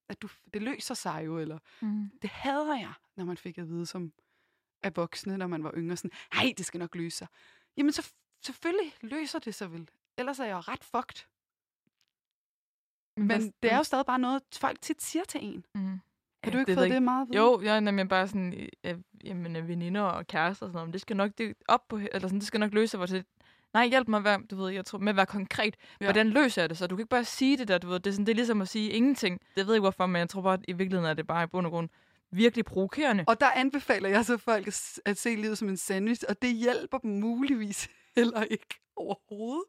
at 0.10 0.22
du, 0.22 0.30
det 0.54 0.62
løser 0.62 0.94
sig 0.94 1.26
jo, 1.26 1.40
eller 1.40 1.60
Mm. 1.82 2.10
det 2.22 2.30
hader 2.30 2.76
jeg, 2.80 2.94
når 3.18 3.26
man 3.26 3.38
fik 3.38 3.58
at 3.58 3.68
vide 3.70 3.86
som 3.86 4.14
af 4.84 4.96
voksne, 4.96 5.38
når 5.38 5.48
man 5.48 5.64
var 5.64 5.72
yngre, 5.78 5.98
sådan, 5.98 6.12
nej, 6.34 6.54
det 6.58 6.66
skal 6.66 6.80
nok 6.80 6.96
løse 6.96 7.18
sig. 7.18 7.28
Jamen, 7.78 7.92
så, 7.92 8.14
selvfølgelig 8.46 8.94
løser 9.02 9.40
det 9.40 9.56
sig 9.56 9.72
vel. 9.72 9.90
Ellers 10.18 10.40
er 10.40 10.46
jeg 10.46 10.54
jo 10.54 10.60
ret 10.60 10.84
fucked. 10.84 11.28
Men 13.18 13.54
det 13.64 13.72
er 13.72 13.78
jo 13.78 13.84
stadig 13.84 14.06
bare 14.06 14.20
noget, 14.20 14.42
folk 14.56 14.82
tit 14.82 15.02
siger 15.02 15.24
til 15.24 15.40
en. 15.44 15.66
Mm. 15.76 16.00
Har 16.44 16.52
du 16.52 16.58
ikke 16.58 16.70
ved 16.70 16.76
fået 16.76 16.86
jeg 16.86 16.94
det 16.94 17.04
meget 17.04 17.28
vide? 17.28 17.38
Jo, 17.38 17.62
jeg 17.62 17.78
er 17.78 18.04
bare 18.04 18.28
sådan, 18.28 18.70
øh, 18.84 18.98
jamen, 19.24 19.68
veninder 19.68 20.02
og 20.02 20.28
kærester 20.28 20.66
og 20.66 20.70
sådan 20.70 20.80
noget, 20.80 20.94
det 20.94 21.02
skal 21.02 21.18
nok 21.18 21.32
det 21.38 21.54
op 21.68 21.88
på, 21.88 21.98
eller 21.98 22.28
sådan, 22.28 22.40
det 22.40 22.48
skal 22.48 22.60
nok 22.60 22.74
løse 22.74 22.88
sig, 22.88 22.98
hvor 22.98 23.06
det, 23.06 23.26
nej, 23.74 23.88
hjælp 23.88 24.08
mig 24.08 24.24
være, 24.24 24.42
du 24.52 24.56
ved, 24.56 24.70
jeg 24.70 24.86
tror, 24.86 25.00
med 25.00 25.10
at 25.10 25.16
være 25.16 25.26
konkret. 25.26 25.76
Ja. 26.02 26.06
Hvordan 26.06 26.30
løser 26.30 26.62
jeg 26.62 26.70
det 26.70 26.78
så? 26.78 26.88
Du 26.88 26.96
kan 26.96 27.02
ikke 27.04 27.10
bare 27.10 27.26
sige 27.26 27.58
det 27.58 27.68
der, 27.68 27.78
du 27.78 27.88
ved, 27.88 28.00
det 28.00 28.08
er, 28.08 28.14
sådan, 28.14 28.26
det 28.26 28.32
er 28.32 28.36
ligesom 28.36 28.62
at 28.62 28.68
sige 28.68 28.92
ingenting. 28.92 29.40
Det 29.40 29.66
ved 29.68 29.74
jeg 29.74 29.76
ikke 29.76 29.82
hvorfor, 29.82 30.06
men 30.06 30.20
jeg 30.20 30.30
tror 30.30 30.42
bare, 30.42 30.54
at 30.54 30.66
i 30.68 30.74
virkeligheden 30.74 31.10
er 31.10 31.14
det 31.14 31.28
bare 31.28 31.44
i 31.44 31.48
bund 31.48 31.66
og 31.66 31.72
grund 31.72 31.90
virkelig 32.32 32.66
provokerende. 32.66 33.24
Og 33.28 33.40
der 33.40 33.52
anbefaler 33.52 34.10
jeg 34.10 34.26
så 34.26 34.38
folk 34.38 34.68
at 35.06 35.18
se 35.18 35.36
livet 35.36 35.58
som 35.58 35.70
en 35.70 35.78
sandwich, 35.78 36.24
og 36.30 36.42
det 36.42 36.56
hjælper 36.56 36.98
dem 36.98 37.12
muligvis 37.12 37.90
heller 38.18 38.44
ikke 38.44 38.82
overhovedet. 38.96 39.64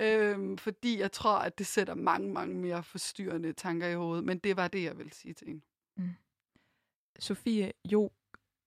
Øhm, 0.00 0.58
fordi 0.58 1.00
jeg 1.00 1.12
tror, 1.12 1.38
at 1.38 1.58
det 1.58 1.66
sætter 1.66 1.94
mange, 1.94 2.32
mange 2.32 2.54
mere 2.54 2.82
forstyrrende 2.82 3.52
tanker 3.52 3.86
i 3.86 3.94
hovedet. 3.94 4.24
Men 4.24 4.38
det 4.38 4.56
var 4.56 4.68
det, 4.68 4.82
jeg 4.84 4.98
ville 4.98 5.12
sige 5.12 5.34
til 5.34 5.48
en. 5.50 5.62
Sofie 7.18 7.72
Jo 7.92 8.10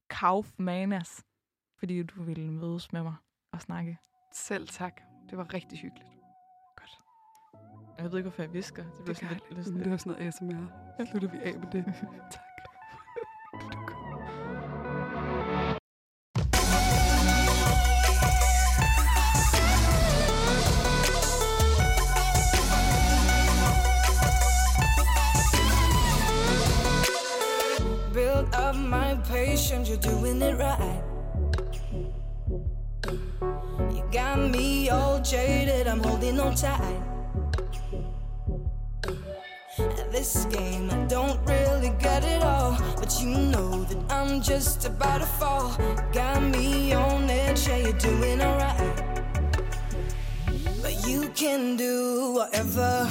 Kaufmanas, 0.09 1.25
fordi 1.77 2.03
du 2.03 2.23
ville 2.23 2.51
mødes 2.51 2.93
med 2.93 3.03
mig 3.03 3.15
og 3.51 3.61
snakke. 3.61 3.97
Selv 4.33 4.67
tak. 4.67 5.01
Det 5.29 5.37
var 5.37 5.53
rigtig 5.53 5.79
hyggeligt. 5.79 6.11
Jeg 7.97 8.11
ved 8.11 8.17
ikke, 8.17 8.29
hvorfor 8.29 8.43
jeg 8.43 8.53
visker. 8.53 8.83
Det 8.83 9.07
Det, 9.07 9.17
sådan 9.17 9.29
lidt, 9.29 9.57
lidt, 9.57 9.67
lidt, 9.67 9.83
det 9.83 9.91
var 9.91 9.97
sådan 9.97 10.11
noget 10.11 10.27
ASMR. 10.27 11.05
Slutter 11.11 11.31
vi 11.31 11.37
af 11.37 11.59
med 11.59 11.71
det. 11.71 11.85
tak. 12.31 12.50
You're 29.91 29.99
doing 29.99 30.41
it 30.41 30.57
right. 30.57 31.03
You 33.93 34.03
got 34.09 34.39
me 34.39 34.89
all 34.89 35.19
jaded, 35.19 35.85
I'm 35.85 36.01
holding 36.01 36.39
on 36.39 36.55
tight. 36.55 37.01
At 39.77 40.11
this 40.13 40.45
game, 40.45 40.89
I 40.91 41.05
don't 41.07 41.39
really 41.45 41.89
get 41.99 42.23
it 42.23 42.41
all, 42.41 42.77
but 42.95 43.21
you 43.21 43.31
know 43.31 43.83
that 43.83 43.99
I'm 44.09 44.41
just 44.41 44.85
about 44.85 45.19
to 45.19 45.27
fall. 45.27 45.75
Got 46.13 46.41
me 46.41 46.93
on 46.93 47.29
edge, 47.29 47.67
yeah, 47.67 47.77
you're 47.77 47.93
doing 47.93 48.41
alright. 48.41 48.95
But 50.81 51.05
you 51.05 51.27
can 51.35 51.75
do 51.75 52.35
whatever. 52.35 53.09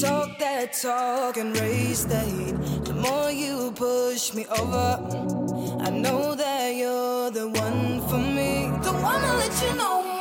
Talk 0.00 0.38
that 0.38 0.72
talk 0.72 1.36
and 1.36 1.54
raise 1.60 2.06
the 2.06 2.20
heat. 2.20 2.84
The 2.86 2.94
more 2.94 3.30
you 3.30 3.72
push 3.72 4.32
me 4.32 4.46
over, 4.46 5.41
I 5.80 5.90
know 5.90 6.34
that 6.34 6.74
you're 6.74 7.30
the 7.30 7.48
one 7.48 8.00
for 8.08 8.18
me. 8.18 8.68
Don't 8.82 9.00
wanna 9.00 9.32
let 9.36 9.62
you 9.62 9.76
know. 9.76 10.11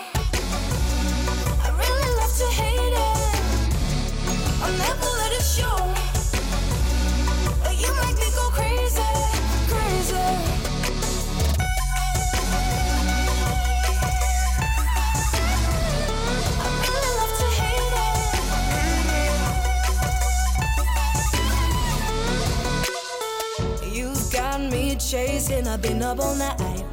I've 25.71 25.81
been 25.81 26.03
up 26.03 26.19
all 26.19 26.35
night. 26.35 26.83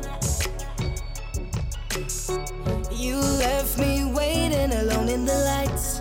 You 2.93 3.16
left 3.16 3.76
me 3.76 4.05
waiting 4.14 4.70
alone 4.70 5.09
in 5.09 5.24
the 5.24 5.35
lights. 5.51 5.99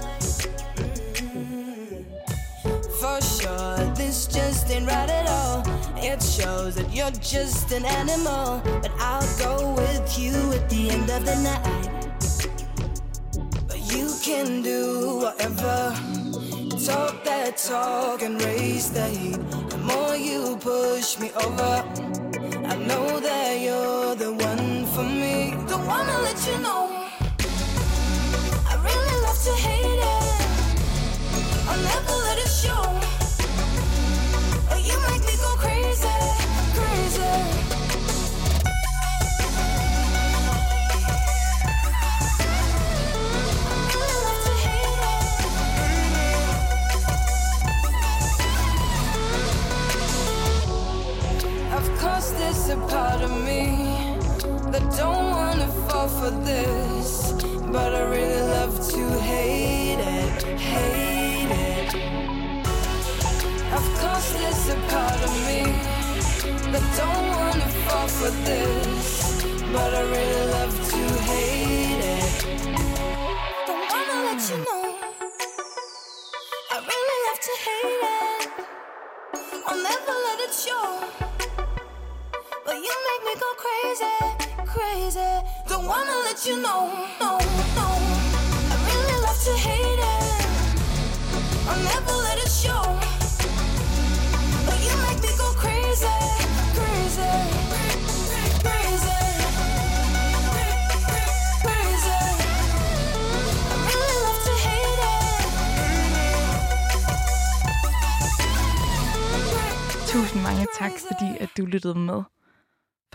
For 2.99 3.19
sure, 3.19 3.77
this 3.95 4.27
just 4.27 4.69
ain't 4.69 4.85
right 4.85 5.09
at 5.09 5.27
all. 5.27 5.63
It 5.97 6.21
shows 6.21 6.75
that 6.75 6.93
you're 6.93 7.09
just 7.19 7.71
an 7.71 7.83
animal, 7.83 8.61
but 8.63 8.91
I'll 8.99 9.25
go 9.39 9.73
with 9.73 10.19
you 10.19 10.53
at 10.53 10.69
the 10.69 10.91
end 10.91 11.09
of 11.09 11.25
the 11.25 11.35
night. 11.37 12.07
But 13.67 13.91
you 13.91 14.13
can 14.21 14.61
do 14.61 15.21
whatever. 15.23 15.95
Talk 16.85 17.23
that 17.23 17.57
talk 17.57 18.21
and 18.21 18.39
raise 18.39 18.91
the 18.91 19.07
heat. 19.07 19.39
The 19.71 19.77
more 19.79 20.15
you 20.15 20.57
push 20.57 21.17
me 21.17 21.31
over. 21.43 22.36
I 22.69 22.75
know 22.75 23.19
that 23.21 23.61
you're 23.61 24.15
the 24.15 24.33
one 24.33 24.85
for 24.87 25.03
me, 25.03 25.53
the 25.67 25.77
one 25.77 26.05
to 26.05 26.17
let 26.21 26.47
you 26.47 26.59
know. 26.59 26.96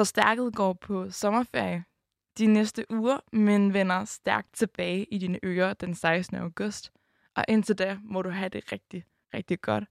Forstærket 0.02 0.54
går 0.54 0.72
på 0.72 1.10
sommerferie 1.10 1.84
de 2.38 2.46
næste 2.46 2.86
uger, 2.90 3.18
men 3.32 3.74
vender 3.74 4.04
stærkt 4.04 4.54
tilbage 4.54 5.04
i 5.04 5.18
dine 5.18 5.38
ører 5.44 5.74
den 5.74 5.94
16. 5.94 6.36
august. 6.36 6.92
Og 7.36 7.44
indtil 7.48 7.78
da 7.78 7.98
må 8.04 8.22
du 8.22 8.30
have 8.30 8.48
det 8.48 8.72
rigtig, 8.72 9.04
rigtig 9.34 9.60
godt. 9.60 9.84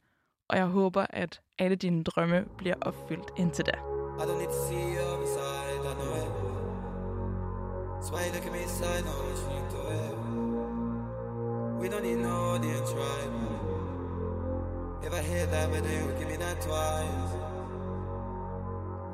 Og 0.50 0.58
jeg 0.58 0.66
håber, 0.66 1.06
at 1.10 1.42
alle 1.60 1.76
dine 1.76 2.04
drømme 2.04 2.46
bliver 2.58 2.76
opfyldt 2.82 3.32
indtil 3.38 3.66
da. 3.66 3.72
I 3.72 4.24
don't 4.28 4.38
need 4.38 4.48
to 4.48 4.68
see 4.68 4.96
your 4.98 5.22
inside, 5.22 5.82
I 5.92 5.94
know 6.00 6.14
it. 6.24 6.32
Smile 8.08 8.32
like 8.36 8.48
a 8.50 8.52
miss, 8.52 8.82
I 8.82 9.02
know 9.08 9.20
what 9.28 9.40
you 9.54 9.62
do 9.76 9.82
it. 9.98 10.16
We 11.82 11.88
don't 11.90 12.04
need 12.04 12.20
no 12.28 12.34
audience, 12.54 12.92
right? 13.04 13.32
If 15.08 15.12
I 15.20 15.22
hear 15.32 15.46
that, 15.46 15.70
but 15.74 15.84
then 15.84 16.20
give 16.20 16.30
me 16.32 16.38
that 16.38 16.62
twice. 16.62 17.41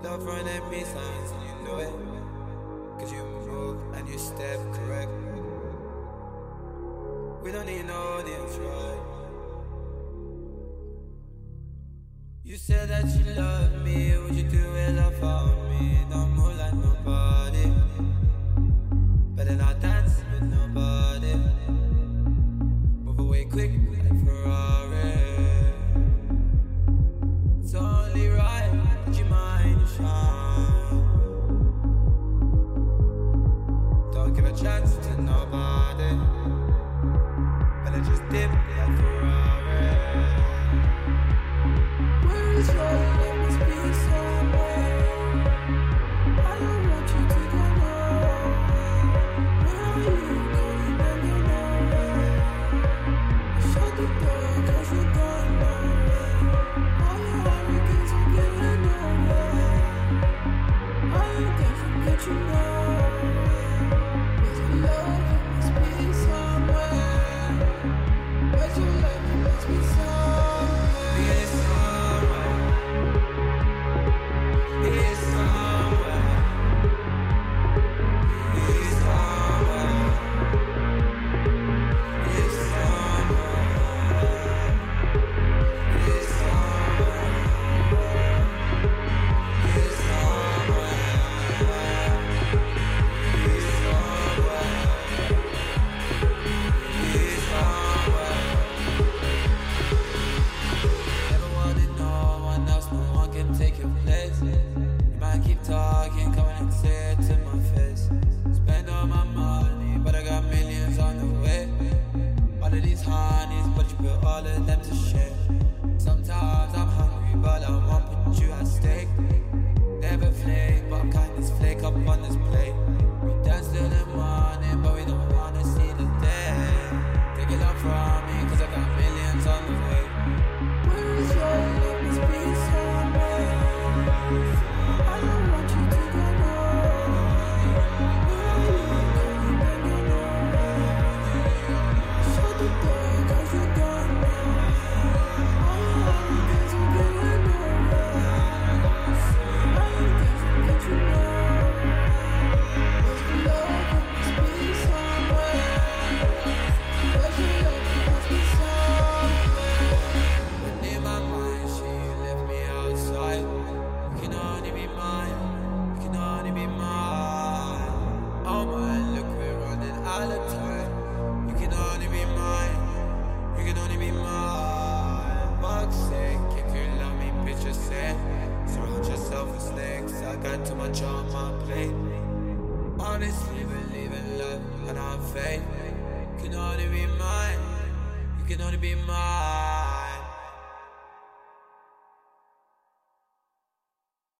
Love 0.03 0.23
running 0.25 0.47
at 0.47 0.69
me 0.69 0.83
signs 0.83 1.31
and 1.31 1.43
you 1.43 1.67
know 1.67 1.77
it. 1.79 1.93
Cause 2.99 3.11
you 3.11 3.23
move 3.23 3.81
and 3.95 4.07
you 4.07 4.17
step 4.17 4.59
correct. 4.73 5.11
We 7.43 7.51
don't 7.51 7.65
need 7.65 7.85
no 7.85 7.93
audience, 7.93 8.55
right? 8.57 8.99
You 12.43 12.57
said 12.57 12.89
that 12.89 13.05
you 13.05 13.33
love 13.33 13.83
me, 13.83 14.17
would 14.17 14.35
you 14.35 14.43
do 14.43 14.75
it 14.75 14.99
all 14.99 15.11
for 15.11 15.69
me? 15.69 16.05
Don't 16.09 16.36